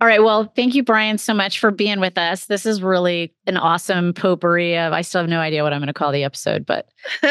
All 0.00 0.08
right. 0.08 0.22
Well, 0.22 0.52
thank 0.56 0.74
you, 0.74 0.82
Brian, 0.82 1.18
so 1.18 1.32
much 1.32 1.60
for 1.60 1.70
being 1.70 2.00
with 2.00 2.18
us. 2.18 2.46
This 2.46 2.66
is 2.66 2.82
really 2.82 3.32
an 3.46 3.56
awesome 3.56 4.12
potpourri 4.12 4.76
of, 4.76 4.92
I 4.92 5.02
still 5.02 5.20
have 5.20 5.30
no 5.30 5.38
idea 5.38 5.62
what 5.62 5.72
I'm 5.72 5.80
going 5.80 5.86
to 5.86 5.92
call 5.92 6.10
the 6.10 6.24
episode, 6.24 6.66
but 6.66 6.88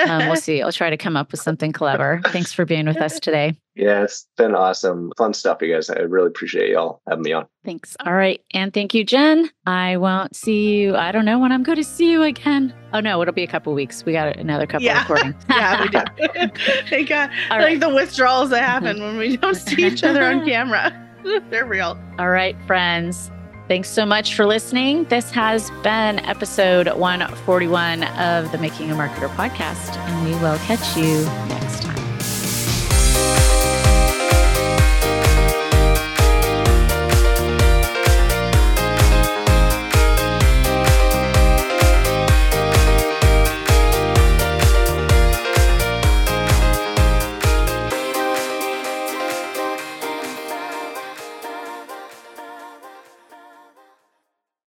um, 0.07 0.27
we'll 0.27 0.35
see. 0.37 0.61
I'll 0.61 0.71
try 0.71 0.89
to 0.89 0.97
come 0.97 1.17
up 1.17 1.31
with 1.31 1.41
something 1.41 1.73
clever. 1.73 2.21
Thanks 2.27 2.53
for 2.53 2.63
being 2.65 2.87
with 2.87 2.97
us 2.97 3.19
today. 3.19 3.53
Yeah, 3.75 4.03
it's 4.03 4.27
been 4.37 4.55
awesome. 4.55 5.11
Fun 5.17 5.33
stuff, 5.33 5.57
you 5.61 5.73
guys. 5.73 5.89
I 5.89 5.99
really 5.99 6.27
appreciate 6.27 6.69
y'all 6.69 7.01
having 7.07 7.23
me 7.23 7.33
on. 7.33 7.47
Thanks. 7.65 7.97
All 8.05 8.13
right. 8.13 8.39
And 8.53 8.73
thank 8.73 8.93
you, 8.93 9.03
Jen. 9.03 9.49
I 9.65 9.97
won't 9.97 10.35
see 10.35 10.77
you. 10.77 10.95
I 10.95 11.11
don't 11.11 11.25
know 11.25 11.39
when 11.39 11.51
I'm 11.51 11.63
going 11.63 11.77
to 11.77 11.83
see 11.83 12.11
you 12.11 12.21
again. 12.23 12.73
Oh, 12.93 13.01
no, 13.01 13.21
it'll 13.21 13.33
be 13.33 13.43
a 13.43 13.47
couple 13.47 13.73
weeks. 13.73 14.05
We 14.05 14.13
got 14.13 14.37
another 14.37 14.67
couple 14.67 14.85
yeah. 14.85 15.01
recording. 15.01 15.35
yeah, 15.49 15.81
we 15.81 15.89
do. 15.89 16.51
Thank 16.89 17.09
God. 17.09 17.29
All 17.49 17.57
like 17.57 17.65
right. 17.65 17.79
the 17.79 17.89
withdrawals 17.89 18.51
that 18.51 18.63
happen 18.63 19.01
when 19.01 19.17
we 19.17 19.37
don't 19.37 19.55
see 19.55 19.85
each 19.85 20.03
other 20.03 20.23
on 20.23 20.45
camera. 20.45 21.02
They're 21.49 21.65
real. 21.65 21.97
All 22.19 22.29
right, 22.29 22.55
friends. 22.65 23.31
Thanks 23.67 23.89
so 23.89 24.05
much 24.05 24.35
for 24.35 24.45
listening. 24.45 25.05
This 25.05 25.31
has 25.31 25.71
been 25.83 26.19
episode 26.19 26.87
141 26.87 28.03
of 28.03 28.51
the 28.51 28.57
Making 28.57 28.91
a 28.91 28.95
Marketer 28.95 29.29
podcast, 29.29 29.95
and 29.97 30.25
we 30.25 30.31
will 30.41 30.57
catch 30.59 30.97
you 30.97 31.23
next 31.47 31.85